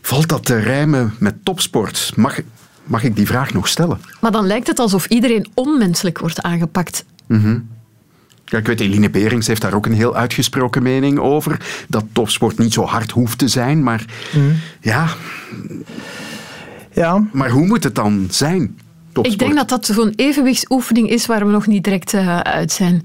valt 0.01 0.29
dat 0.29 0.45
te 0.45 0.59
rijmen 0.59 1.13
met 1.17 1.35
topsport? 1.43 2.11
Mag, 2.15 2.39
mag 2.89 3.03
ik 3.03 3.15
die 3.15 3.25
vraag 3.25 3.53
nog 3.53 3.67
stellen? 3.67 4.01
Maar 4.21 4.31
dan 4.31 4.47
lijkt 4.47 4.67
het 4.67 4.79
alsof 4.79 5.05
iedereen 5.05 5.47
onmenselijk 5.53 6.19
wordt 6.19 6.41
aangepakt. 6.41 7.05
Mhm. 7.27 7.59
Ja, 8.45 8.57
ik 8.57 8.67
weet, 8.67 8.79
Eline 8.79 9.09
Berings 9.09 9.47
heeft 9.47 9.61
daar 9.61 9.73
ook 9.73 9.85
een 9.85 9.93
heel 9.93 10.15
uitgesproken 10.15 10.83
mening 10.83 11.19
over. 11.19 11.59
Dat 11.87 12.05
topsport 12.11 12.57
niet 12.57 12.73
zo 12.73 12.83
hard 12.83 13.11
hoeft 13.11 13.37
te 13.37 13.47
zijn, 13.47 13.83
maar 13.83 14.05
ja. 14.81 15.07
ja. 16.93 17.27
Maar 17.31 17.49
hoe 17.49 17.65
moet 17.65 17.83
het 17.83 17.95
dan 17.95 18.27
zijn? 18.29 18.77
Topsport? 19.13 19.27
Ik 19.33 19.39
denk 19.39 19.55
dat 19.55 19.69
dat 19.69 19.85
zo'n 19.95 20.13
evenwichtsoefening 20.15 21.09
is 21.09 21.25
waar 21.25 21.45
we 21.45 21.51
nog 21.51 21.67
niet 21.67 21.83
direct 21.83 22.13
eh, 22.13 22.39
uit 22.39 22.71
zijn. 22.71 23.01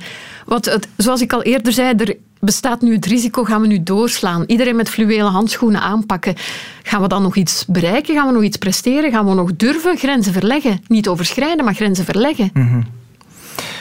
Want 0.46 0.64
het, 0.64 0.88
zoals 0.96 1.20
ik 1.20 1.32
al 1.32 1.42
eerder 1.42 1.72
zei, 1.72 1.94
er 1.96 2.16
bestaat 2.44 2.80
nu 2.80 2.94
het 2.94 3.06
risico, 3.06 3.44
gaan 3.44 3.60
we 3.60 3.66
nu 3.66 3.82
doorslaan? 3.82 4.44
Iedereen 4.46 4.76
met 4.76 4.88
fluwelen 4.88 5.32
handschoenen 5.32 5.80
aanpakken. 5.80 6.34
Gaan 6.82 7.02
we 7.02 7.08
dan 7.08 7.22
nog 7.22 7.36
iets 7.36 7.64
bereiken? 7.66 8.14
Gaan 8.14 8.26
we 8.26 8.32
nog 8.32 8.42
iets 8.42 8.56
presteren? 8.56 9.10
Gaan 9.10 9.26
we 9.26 9.34
nog 9.34 9.56
durven 9.56 9.96
grenzen 9.96 10.32
verleggen? 10.32 10.80
Niet 10.88 11.08
overschrijden, 11.08 11.64
maar 11.64 11.74
grenzen 11.74 12.04
verleggen. 12.04 12.50
Mhm. 12.52 12.82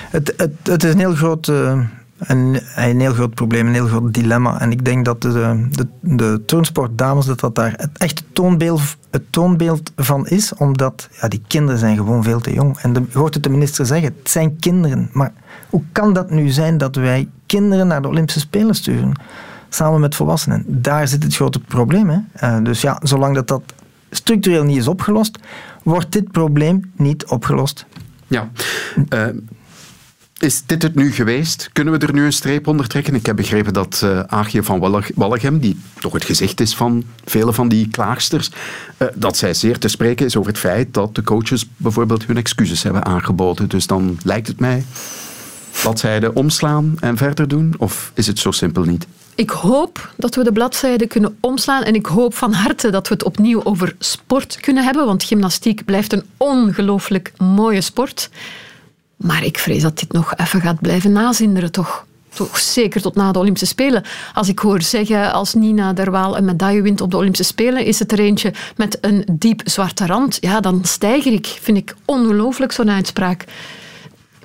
Het, 0.10 0.34
het, 0.38 0.52
het 0.64 0.84
is 0.84 0.94
een 0.94 1.00
heel 1.00 1.16
groot, 1.16 1.48
eh, 1.48 1.80
een, 2.18 2.60
een 2.76 3.00
heel 3.00 3.14
groot 3.14 3.34
probleem, 3.34 3.68
een 3.68 3.74
heel 3.74 3.88
groot 3.88 4.14
dilemma. 4.14 4.60
En 4.60 4.72
ik 4.72 4.86
denk 4.86 5.06
dat 5.06 5.22
de, 5.22 5.68
de, 5.72 5.88
de 6.02 6.42
turnsportdames 6.46 7.26
dat 7.26 7.40
dat 7.40 7.56
daar 7.56 7.74
het 7.78 7.98
echte 7.98 8.24
toonbeeld, 8.34 8.82
het 9.12 9.24
toonbeeld 9.30 9.92
van 9.96 10.28
is, 10.28 10.54
omdat 10.54 11.10
ja, 11.22 11.28
die 11.28 11.42
kinderen 11.48 11.80
zijn 11.80 11.98
gewoon 11.98 12.24
veel 12.24 12.40
te 12.40 12.54
jong. 12.54 12.78
En 12.78 12.94
de, 12.94 13.04
je 13.12 13.18
hoort 13.18 13.34
het 13.34 13.44
de 13.44 13.50
minister 13.50 13.86
zeggen, 13.86 14.14
het 14.20 14.30
zijn 14.30 14.58
kinderen. 14.60 15.10
Maar 15.14 15.34
hoe 15.70 15.84
kan 15.92 16.14
dat 16.14 16.30
nu 16.30 16.50
zijn 16.50 16.78
dat 16.78 16.96
wij 16.96 17.28
kinderen 17.58 17.88
naar 17.88 18.02
de 18.02 18.08
Olympische 18.08 18.40
Spelen 18.40 18.76
sturen? 18.76 19.12
Samen 19.70 20.00
met 20.00 20.16
volwassenen. 20.16 20.64
Daar 20.68 21.08
zit 21.08 21.24
het 21.24 21.36
grote 21.36 21.60
probleem. 21.60 22.10
Hè? 22.10 22.20
Eh, 22.34 22.64
dus 22.64 22.82
ja, 22.82 23.00
zolang 23.04 23.36
dat, 23.36 23.48
dat 23.48 23.62
structureel 24.12 24.64
niet 24.64 24.78
is 24.78 24.88
opgelost, 24.88 25.40
wordt 25.84 26.12
dit 26.12 26.32
probleem 26.32 26.92
niet 26.96 27.26
opgelost. 27.26 27.86
Ja. 28.28 28.50
Eh, 29.10 29.26
is 30.40 30.64
dit 30.66 30.82
het 30.82 30.96
nu 30.96 31.12
geweest? 31.12 31.70
Kunnen 31.74 31.94
we 32.00 32.06
er 32.08 32.14
nu 32.14 32.26
een 32.26 32.34
streep 32.34 32.68
onder 32.68 32.88
trekken? 32.88 33.16
Ik 33.16 33.26
heb 33.26 33.36
begrepen 33.36 33.74
dat 33.74 34.02
eh 34.04 34.20
Aagje 34.20 34.64
van 34.64 34.80
Wallig- 34.80 35.12
Walligem, 35.16 35.60
die 35.60 35.80
toch 36.00 36.14
het 36.14 36.26
gezicht 36.26 36.60
is 36.62 36.76
van 36.76 37.04
vele 37.26 37.54
van 37.54 37.68
die 37.68 37.88
klaagsters, 37.88 38.52
dat 39.16 39.38
zij 39.38 39.54
zeer 39.54 39.78
te 39.80 39.88
spreken 39.88 40.26
is 40.26 40.36
over 40.36 40.52
het 40.52 40.60
feit 40.60 40.94
dat 40.94 41.16
de 41.16 41.24
coaches 41.24 41.70
bijvoorbeeld 41.78 42.26
hun 42.26 42.38
excuses 42.38 42.84
hebben 42.84 43.06
aangeboden. 43.06 43.70
Dus 43.70 43.88
dan 43.88 44.18
lijkt 44.24 44.48
het 44.48 44.60
mij 44.60 44.84
bladzijde 45.82 46.34
omslaan 46.34 46.96
en 47.00 47.18
verder 47.18 47.48
doen? 47.48 47.74
Of 47.78 48.12
is 48.14 48.28
het 48.28 48.40
zo 48.40 48.52
simpel 48.52 48.84
niet? 48.84 49.08
Ik 49.36 49.50
hoop 49.50 50.14
dat 50.18 50.36
we 50.36 50.44
de 50.44 50.52
bladzijde 50.52 51.08
kunnen 51.08 51.38
omslaan 51.40 51.84
en 51.84 51.96
ik 51.96 52.06
hoop 52.06 52.34
van 52.36 52.54
harte 52.54 52.90
dat 52.90 53.08
we 53.08 53.14
het 53.14 53.24
opnieuw 53.24 53.64
over 53.64 53.96
sport 54.00 54.58
kunnen 54.60 54.84
hebben, 54.84 55.06
want 55.06 55.24
gymnastiek 55.24 55.86
blijft 55.86 56.14
een 56.14 56.24
ongelooflijk 56.38 57.34
mooie 57.38 57.82
sport. 57.82 58.30
Maar 59.16 59.44
ik 59.44 59.58
vrees 59.58 59.82
dat 59.82 60.00
dit 60.00 60.12
nog 60.12 60.36
even 60.36 60.62
gaat 60.62 60.82
blijven 60.82 61.12
nazinderen, 61.12 61.72
toch? 61.72 62.06
Toch 62.34 62.60
zeker 62.60 63.02
tot 63.02 63.16
na 63.16 63.32
de 63.32 63.40
Olympische 63.40 63.68
Spelen. 63.68 64.04
Als 64.34 64.50
ik 64.50 64.60
hoor 64.60 64.82
zeggen, 64.82 65.34
als 65.34 65.54
Nina 65.54 65.94
Derwaal 65.94 66.38
een 66.38 66.46
medaille 66.46 66.82
wint 66.82 67.02
op 67.02 67.12
de 67.12 67.18
Olympische 67.18 67.44
Spelen, 67.46 67.86
is 67.86 68.00
het 68.00 68.12
er 68.12 68.20
eentje 68.20 68.54
met 68.76 68.98
een 69.02 69.26
diep 69.32 69.62
zwarte 69.64 70.06
rand. 70.06 70.38
Ja, 70.40 70.60
dan 70.60 70.80
stijger 70.84 71.34
ik. 71.34 71.58
Vind 71.62 71.78
ik 71.78 71.96
ongelooflijk 72.06 72.72
zo'n 72.72 72.90
uitspraak. 72.90 73.46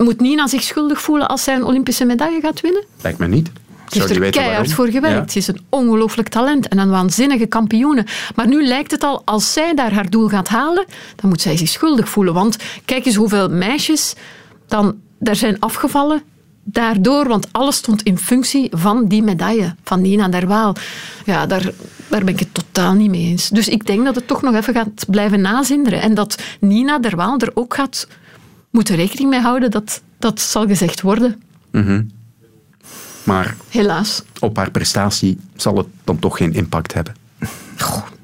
Moet 0.03 0.19
Nina 0.19 0.47
zich 0.47 0.63
schuldig 0.63 1.01
voelen 1.01 1.27
als 1.27 1.43
zij 1.43 1.55
een 1.55 1.63
Olympische 1.63 2.05
medaille 2.05 2.39
gaat 2.41 2.61
winnen? 2.61 2.83
Lijkt 3.01 3.19
me 3.19 3.27
niet. 3.27 3.51
Ze 3.87 3.99
heeft 3.99 4.09
er 4.09 4.29
keihard 4.29 4.55
waarom? 4.55 4.73
voor 4.73 4.87
gewerkt. 4.87 5.25
Ja. 5.25 5.31
Ze 5.31 5.37
is 5.37 5.47
een 5.47 5.65
ongelooflijk 5.69 6.27
talent 6.27 6.67
en 6.67 6.77
een 6.77 6.89
waanzinnige 6.89 7.45
kampioene. 7.45 8.05
Maar 8.35 8.47
nu 8.47 8.65
lijkt 8.65 8.91
het 8.91 9.03
al, 9.03 9.21
als 9.25 9.53
zij 9.53 9.73
daar 9.75 9.93
haar 9.93 10.09
doel 10.09 10.27
gaat 10.27 10.47
halen, 10.47 10.85
dan 11.15 11.29
moet 11.29 11.41
zij 11.41 11.57
zich 11.57 11.69
schuldig 11.69 12.09
voelen. 12.09 12.33
Want 12.33 12.57
kijk 12.85 13.05
eens 13.05 13.15
hoeveel 13.15 13.49
meisjes 13.49 14.13
dan 14.67 14.95
daar 15.19 15.35
zijn 15.35 15.59
afgevallen 15.59 16.21
daardoor, 16.63 17.27
want 17.27 17.47
alles 17.51 17.75
stond 17.75 18.03
in 18.03 18.17
functie 18.17 18.67
van 18.71 19.07
die 19.07 19.23
medaille, 19.23 19.75
van 19.83 20.01
Nina 20.01 20.27
Derwaal. 20.27 20.75
Ja, 21.25 21.45
daar, 21.45 21.71
daar 22.07 22.23
ben 22.23 22.33
ik 22.33 22.39
het 22.39 22.53
totaal 22.53 22.93
niet 22.93 23.09
mee 23.09 23.25
eens. 23.25 23.49
Dus 23.49 23.67
ik 23.67 23.85
denk 23.85 24.05
dat 24.05 24.15
het 24.15 24.27
toch 24.27 24.41
nog 24.41 24.55
even 24.55 24.73
gaat 24.73 25.05
blijven 25.07 25.41
nazinderen. 25.41 26.01
En 26.01 26.13
dat 26.13 26.41
Nina 26.59 26.99
Derwaal 26.99 27.37
er 27.37 27.51
ook 27.53 27.73
gaat 27.73 28.07
moeten 28.69 28.95
rekening 28.95 29.29
mee 29.29 29.39
houden 29.39 29.71
dat 29.71 30.01
dat 30.19 30.41
zal 30.41 30.67
gezegd 30.67 31.01
worden. 31.01 31.41
Mhm. 31.71 32.03
Maar 33.23 33.55
Helaas. 33.69 34.23
op 34.39 34.57
haar 34.57 34.71
prestatie 34.71 35.37
zal 35.55 35.77
het 35.77 35.87
dan 36.03 36.19
toch 36.19 36.37
geen 36.37 36.53
impact 36.53 36.93
hebben. 36.93 37.13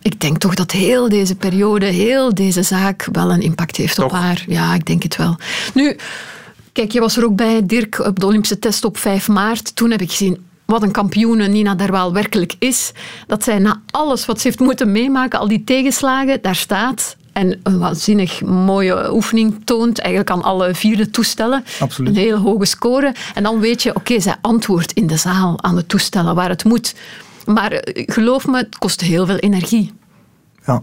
Ik 0.02 0.20
denk 0.20 0.38
toch 0.38 0.54
dat 0.56 0.72
heel 0.72 1.10
deze 1.10 1.36
periode, 1.36 1.86
heel 1.86 2.34
deze 2.34 2.64
zaak 2.64 3.08
wel 3.12 3.32
een 3.32 3.42
impact 3.42 3.76
heeft 3.76 4.00
op 4.00 4.12
haar. 4.12 4.44
Ja, 4.48 4.74
ik 4.74 4.86
denk 4.86 5.04
het 5.04 5.16
wel. 5.16 5.38
Nu, 5.74 5.96
kijk, 6.72 6.92
je 6.92 7.00
was 7.00 7.18
er 7.18 7.26
ook 7.26 7.36
bij, 7.36 7.66
Dirk, 7.66 8.00
op 8.00 8.20
de 8.20 8.26
Olympische 8.26 8.60
test 8.60 8.84
op 8.84 8.98
5 8.98 9.28
maart. 9.28 9.76
Toen 9.76 9.92
heb 9.92 10.02
ik 10.02 10.10
gezien 10.10 10.46
wat 10.66 10.84
een 10.84 10.92
kampioene 10.92 11.48
Nina 11.48 11.76
Derwaal 11.76 12.14
werkelijk 12.14 12.54
is. 12.60 12.92
Dat 13.28 13.44
zij 13.44 13.60
na 13.60 13.82
alles 13.92 14.26
wat 14.26 14.42
ze 14.42 14.48
heeft 14.48 14.60
moeten 14.60 14.92
meemaken, 14.92 15.40
al 15.40 15.48
die 15.48 15.64
tegenslagen, 15.64 16.42
daar 16.42 16.56
staat 16.56 17.16
En 17.36 17.60
een 17.64 17.80
waanzinnig 17.80 18.42
mooie 18.44 19.14
oefening 19.14 19.62
toont. 19.66 20.00
Eigenlijk 20.00 20.32
aan 20.32 20.44
alle 20.44 20.76
vierde 20.76 21.10
toestellen. 21.10 21.64
Absoluut. 21.80 22.10
Een 22.10 22.22
hele 22.22 22.38
hoge 22.38 22.66
score. 22.66 23.14
En 23.34 23.44
dan 23.44 23.60
weet 23.60 23.84
je, 23.84 23.96
oké, 23.96 24.20
zij 24.20 24.36
antwoordt 24.42 24.92
in 24.92 25.08
de 25.08 25.18
zaal 25.18 25.64
aan 25.64 25.76
de 25.76 25.86
toestellen 25.86 26.36
waar 26.36 26.50
het 26.50 26.64
moet. 26.64 26.96
Maar 27.46 27.72
eh, 27.72 28.04
geloof 28.08 28.48
me, 28.48 28.58
het 28.58 28.78
kost 28.78 29.02
heel 29.02 29.26
veel 29.26 29.36
energie. 29.38 29.94
Ja. 30.66 30.82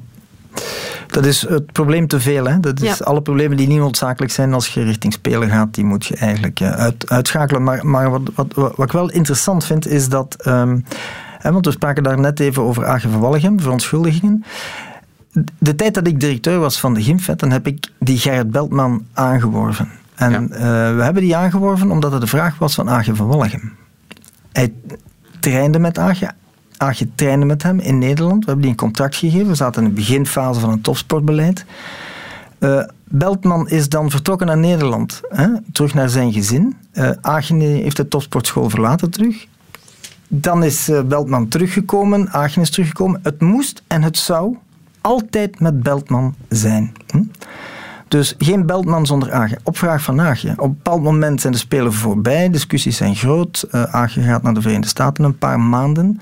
Dat 1.07 1.26
is 1.26 1.40
het 1.48 1.72
probleem 1.72 2.07
te 2.07 2.20
veel. 2.20 2.44
Hè? 2.46 2.61
Dat 2.61 2.80
is 2.80 2.98
Ja. 2.98 3.05
alle 3.05 3.22
problemen 3.22 3.57
die 3.57 3.68
niet 3.68 3.78
noodzakelijk 3.78 4.32
zijn 4.32 4.53
als 4.55 4.68
je 4.74 4.82
richting 4.82 5.12
spelen 5.12 5.48
gaat, 5.50 5.74
die 5.74 5.84
moet 5.84 6.07
je 6.07 6.16
eigenlijk 6.16 6.61
eh, 6.61 6.70
uit, 6.70 7.09
uitschakelen. 7.11 7.62
Maar, 7.62 7.86
maar 7.86 8.11
wat, 8.11 8.20
wat, 8.34 8.55
wat 8.55 8.78
ik 8.86 8.92
wel 8.92 9.11
interessant 9.11 9.64
vind, 9.64 9.86
is 9.86 10.09
dat. 10.09 10.36
ehm, 10.38 10.78
hè, 11.38 11.53
want 11.53 11.64
we 11.64 11.70
spraken 11.72 12.03
daar 12.03 12.20
net 12.20 12.40
even 12.40 12.62
over 12.62 13.18
Walligem, 13.20 13.61
verontschuldigingen. 13.61 14.44
De 15.59 15.74
tijd 15.74 15.95
dat 15.95 16.07
ik 16.07 16.20
directeur 16.20 16.59
was 16.59 16.80
van 16.80 16.95
de 16.95 17.03
Gymfet, 17.03 17.39
dan 17.39 17.51
heb 17.51 17.66
ik 17.66 17.93
die 17.99 18.18
Gerrit 18.18 18.51
Beltman 18.51 19.07
aangeworven. 19.12 19.89
En 20.14 20.53
eh, 20.53 20.61
we 20.97 21.03
hebben 21.03 21.22
die 21.22 21.37
aangeworven 21.37 21.91
omdat 21.91 22.12
het 22.12 22.20
de 22.20 22.26
vraag 22.26 22.59
was 22.59 22.74
van 22.74 22.91
Agen 22.91 23.16
van 23.16 23.26
Walligem. 23.26 23.72
Hij 24.53 24.72
trainde 25.41 25.78
met 25.78 25.99
Agen. 25.99 26.35
Agen 26.76 27.12
trainde 27.14 27.47
met 27.47 27.62
hem 27.62 27.78
in 27.78 27.99
Nederland. 27.99 28.39
We 28.39 28.45
hebben 28.45 28.61
die 28.62 28.70
een 28.70 28.76
contract 28.76 29.16
gegeven. 29.16 29.47
We 29.49 29.55
zaten 29.55 29.83
in 29.83 29.89
de 29.89 29.95
beginfase 29.95 30.61
van 30.61 30.70
een 30.70 30.80
topsportbeleid. 30.80 31.64
Eh, 32.59 32.85
Beltman 33.05 33.68
is 33.68 33.89
dan 33.89 34.11
vertrokken 34.11 34.47
naar 34.47 34.59
Nederland, 34.59 35.20
hè, 35.28 35.49
terug 35.72 35.95
naar 35.95 36.09
zijn 36.09 36.33
gezin. 36.33 36.76
Eh 36.93 37.11
Agen 37.20 37.61
heeft 37.61 37.97
de 37.97 38.09
topsportschool 38.09 38.70
verlaten 38.70 39.11
terug. 39.11 39.47
Dan 40.28 40.64
is 40.64 40.91
Beltman 41.07 41.49
teruggekomen, 41.49 42.30
Agen 42.30 42.62
is 42.62 42.70
teruggekomen. 42.70 43.20
Het 43.22 43.41
moest 43.41 43.83
en 43.87 44.03
het 44.03 44.18
zou 44.18 44.57
altijd 45.03 45.61
met 45.61 45.82
Beltman 45.82 46.34
zijn. 46.48 46.92
Hm? 47.07 47.22
Dus 48.09 48.34
geen 48.38 48.66
Beltman 48.66 49.07
zonder 49.07 49.32
Agen. 49.32 49.59
Op 49.62 49.78
vraag 49.78 50.03
van 50.03 50.20
Agen. 50.20 50.50
Op 50.50 50.64
een 50.64 50.74
bepaald 50.82 51.03
moment 51.03 51.40
zijn 51.40 51.53
de 51.53 51.59
Spelen 51.59 51.92
voorbij, 51.92 52.50
discussies 52.50 52.96
zijn 52.96 53.14
groot. 53.14 53.66
Uh, 53.70 53.82
Agen 53.82 54.22
gaat 54.22 54.42
naar 54.42 54.55
de 54.55 54.61
Verenigde 54.61 54.88
Staten 54.88 55.24
een 55.24 55.38
paar 55.38 55.61
maanden. 55.61 56.20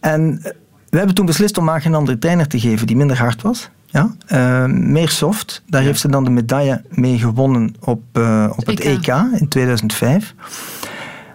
En 0.00 0.38
eh, 0.42 0.52
we 0.88 0.96
hebben 0.96 1.14
toen 1.14 1.26
beslist 1.26 1.58
om 1.58 1.70
Agen 1.70 1.90
een 1.90 1.98
andere 1.98 2.18
trainer 2.18 2.48
te 2.48 2.60
geven 2.60 2.86
die 2.86 2.96
minder 2.96 3.18
hard 3.18 3.42
was. 3.42 3.70
Ja, 3.86 4.14
uh, 4.32 4.64
meer 4.64 5.08
soft. 5.08 5.62
Daar 5.66 5.82
heeft 5.82 6.00
ze 6.00 6.08
dan 6.08 6.24
de 6.24 6.30
medaille 6.30 6.82
mee 6.90 7.18
gewonnen 7.18 7.74
op, 7.80 8.02
uh, 8.12 8.50
op 8.56 8.66
het 8.66 8.80
EK. 8.80 9.06
EK 9.06 9.40
in 9.40 9.48
2005. 9.48 10.34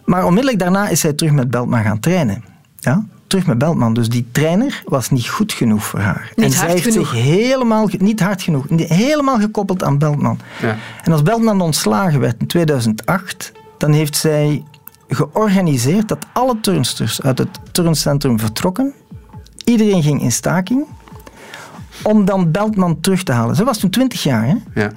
Maar 0.06 0.26
onmiddellijk 0.26 0.60
daarna 0.60 0.88
is 0.88 1.00
zij 1.00 1.14
terug 1.14 1.32
met 1.34 1.50
Beltman 1.50 1.84
gaan 1.84 2.00
trainen. 2.00 2.44
Ja, 2.80 3.06
terug 3.30 3.46
met 3.46 3.58
Beltman. 3.58 3.94
Dus 3.94 4.10
die 4.10 4.28
trainer 4.32 4.84
was 4.86 5.10
niet 5.10 5.28
goed 5.28 5.54
genoeg 5.54 5.84
voor 5.84 6.00
haar. 6.00 6.32
Niet 6.36 6.46
en 6.46 6.52
zij 6.52 6.70
heeft 6.70 6.84
genoeg. 6.84 7.10
zich 7.10 7.24
helemaal, 7.24 7.90
niet 7.98 8.20
hard 8.20 8.42
genoeg, 8.42 8.66
helemaal 8.70 9.40
gekoppeld 9.40 9.84
aan 9.84 9.98
Beltman. 9.98 10.40
Ja. 10.62 10.78
En 11.04 11.12
als 11.12 11.22
Beltman 11.22 11.62
ontslagen 11.62 12.20
werd 12.20 12.36
in 12.40 12.48
2008, 12.48 13.52
dan 13.78 13.92
heeft 13.92 14.16
zij 14.16 14.64
georganiseerd 15.08 16.08
dat 16.08 16.26
alle 16.34 16.60
turnsters 16.62 17.22
uit 17.22 17.38
het 17.38 17.60
turncentrum 17.72 18.40
vertrokken. 18.40 18.94
Iedereen 19.66 20.04
ging 20.04 20.22
in 20.22 20.32
staking 20.32 20.86
om 22.04 22.26
dan 22.26 22.52
Beltman 22.52 23.00
terug 23.02 23.24
te 23.24 23.32
halen. 23.32 23.56
Ze 23.56 23.64
was 23.64 23.78
toen 23.78 23.90
20 23.90 24.24
jaar. 24.24 24.46
Hè? 24.46 24.56
Ja. 24.82 24.92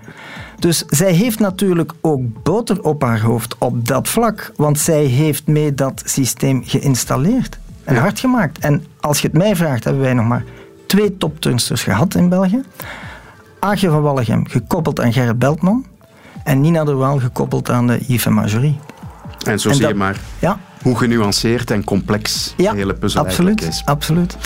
Dus 0.59 0.85
zij 0.87 1.13
heeft 1.13 1.39
natuurlijk 1.39 1.93
ook 2.01 2.43
boter 2.43 2.83
op 2.83 3.03
haar 3.03 3.21
hoofd 3.21 3.59
op 3.59 3.87
dat 3.89 4.09
vlak. 4.09 4.53
Want 4.57 4.79
zij 4.79 5.05
heeft 5.05 5.47
mee 5.47 5.75
dat 5.75 6.03
systeem 6.05 6.63
geïnstalleerd 6.65 7.59
en 7.85 7.97
hard 7.97 8.19
gemaakt. 8.21 8.59
En 8.59 8.85
als 9.01 9.19
je 9.21 9.27
het 9.29 9.37
mij 9.37 9.57
vraagt, 9.57 9.85
hebben 9.85 10.03
wij 10.03 10.15
nog 10.15 10.27
maar 10.27 10.45
twee 10.87 11.17
topturnsters 11.17 11.83
gehad 11.83 12.15
in 12.15 12.29
België. 12.29 12.63
Aagje 13.59 13.91
van 13.91 14.03
Wallegem 14.03 14.47
gekoppeld 14.49 15.01
aan 15.01 15.13
Gerrit 15.13 15.39
Beltman. 15.39 15.87
En 16.45 16.61
Nina 16.61 16.85
de 16.85 16.95
Waal 16.95 17.19
gekoppeld 17.19 17.71
aan 17.71 17.87
de 17.87 17.99
Yves 18.07 18.27
en 18.27 18.33
Marjorie. 18.33 18.79
En 19.47 19.59
zo 19.59 19.69
En 19.69 19.75
zie 19.75 19.87
je 19.87 19.95
maar 19.95 20.17
Ja, 20.39 20.59
hoe 20.83 20.97
genuanceerd 20.99 21.71
en 21.71 21.85
complex 21.85 22.55
ja 22.57 22.71
de 22.71 22.77
hele 22.77 22.95
puzzel 22.95 23.25
eigenlijk 23.25 23.59
absoluut, 23.61 23.75
is. 23.75 23.83
absoluut. 23.85 24.37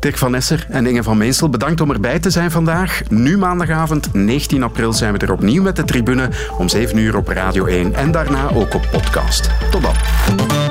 Dirk 0.00 0.18
van 0.18 0.30
Nesser 0.30 0.66
en 0.70 0.86
Inge 0.86 1.02
van 1.02 1.16
Meensel, 1.16 1.48
bedankt 1.48 1.80
om 1.80 1.90
erbij 1.90 2.18
te 2.18 2.30
zijn 2.30 2.50
vandaag. 2.50 3.00
Nu 3.08 3.38
maandagavond, 3.38 4.14
19 4.14 4.62
april, 4.62 4.92
zijn 4.92 5.12
we 5.12 5.18
er 5.18 5.32
opnieuw 5.32 5.62
met 5.62 5.76
de 5.76 5.84
tribune 5.84 6.30
om 6.58 6.68
7 6.68 6.98
uur 6.98 7.16
op 7.16 7.28
Radio 7.28 7.64
1 7.64 7.94
en 7.94 8.10
daarna 8.10 8.50
ook 8.54 8.74
op 8.74 8.88
podcast. 8.90 9.50
Tot 9.70 9.82
dan. 9.82 10.65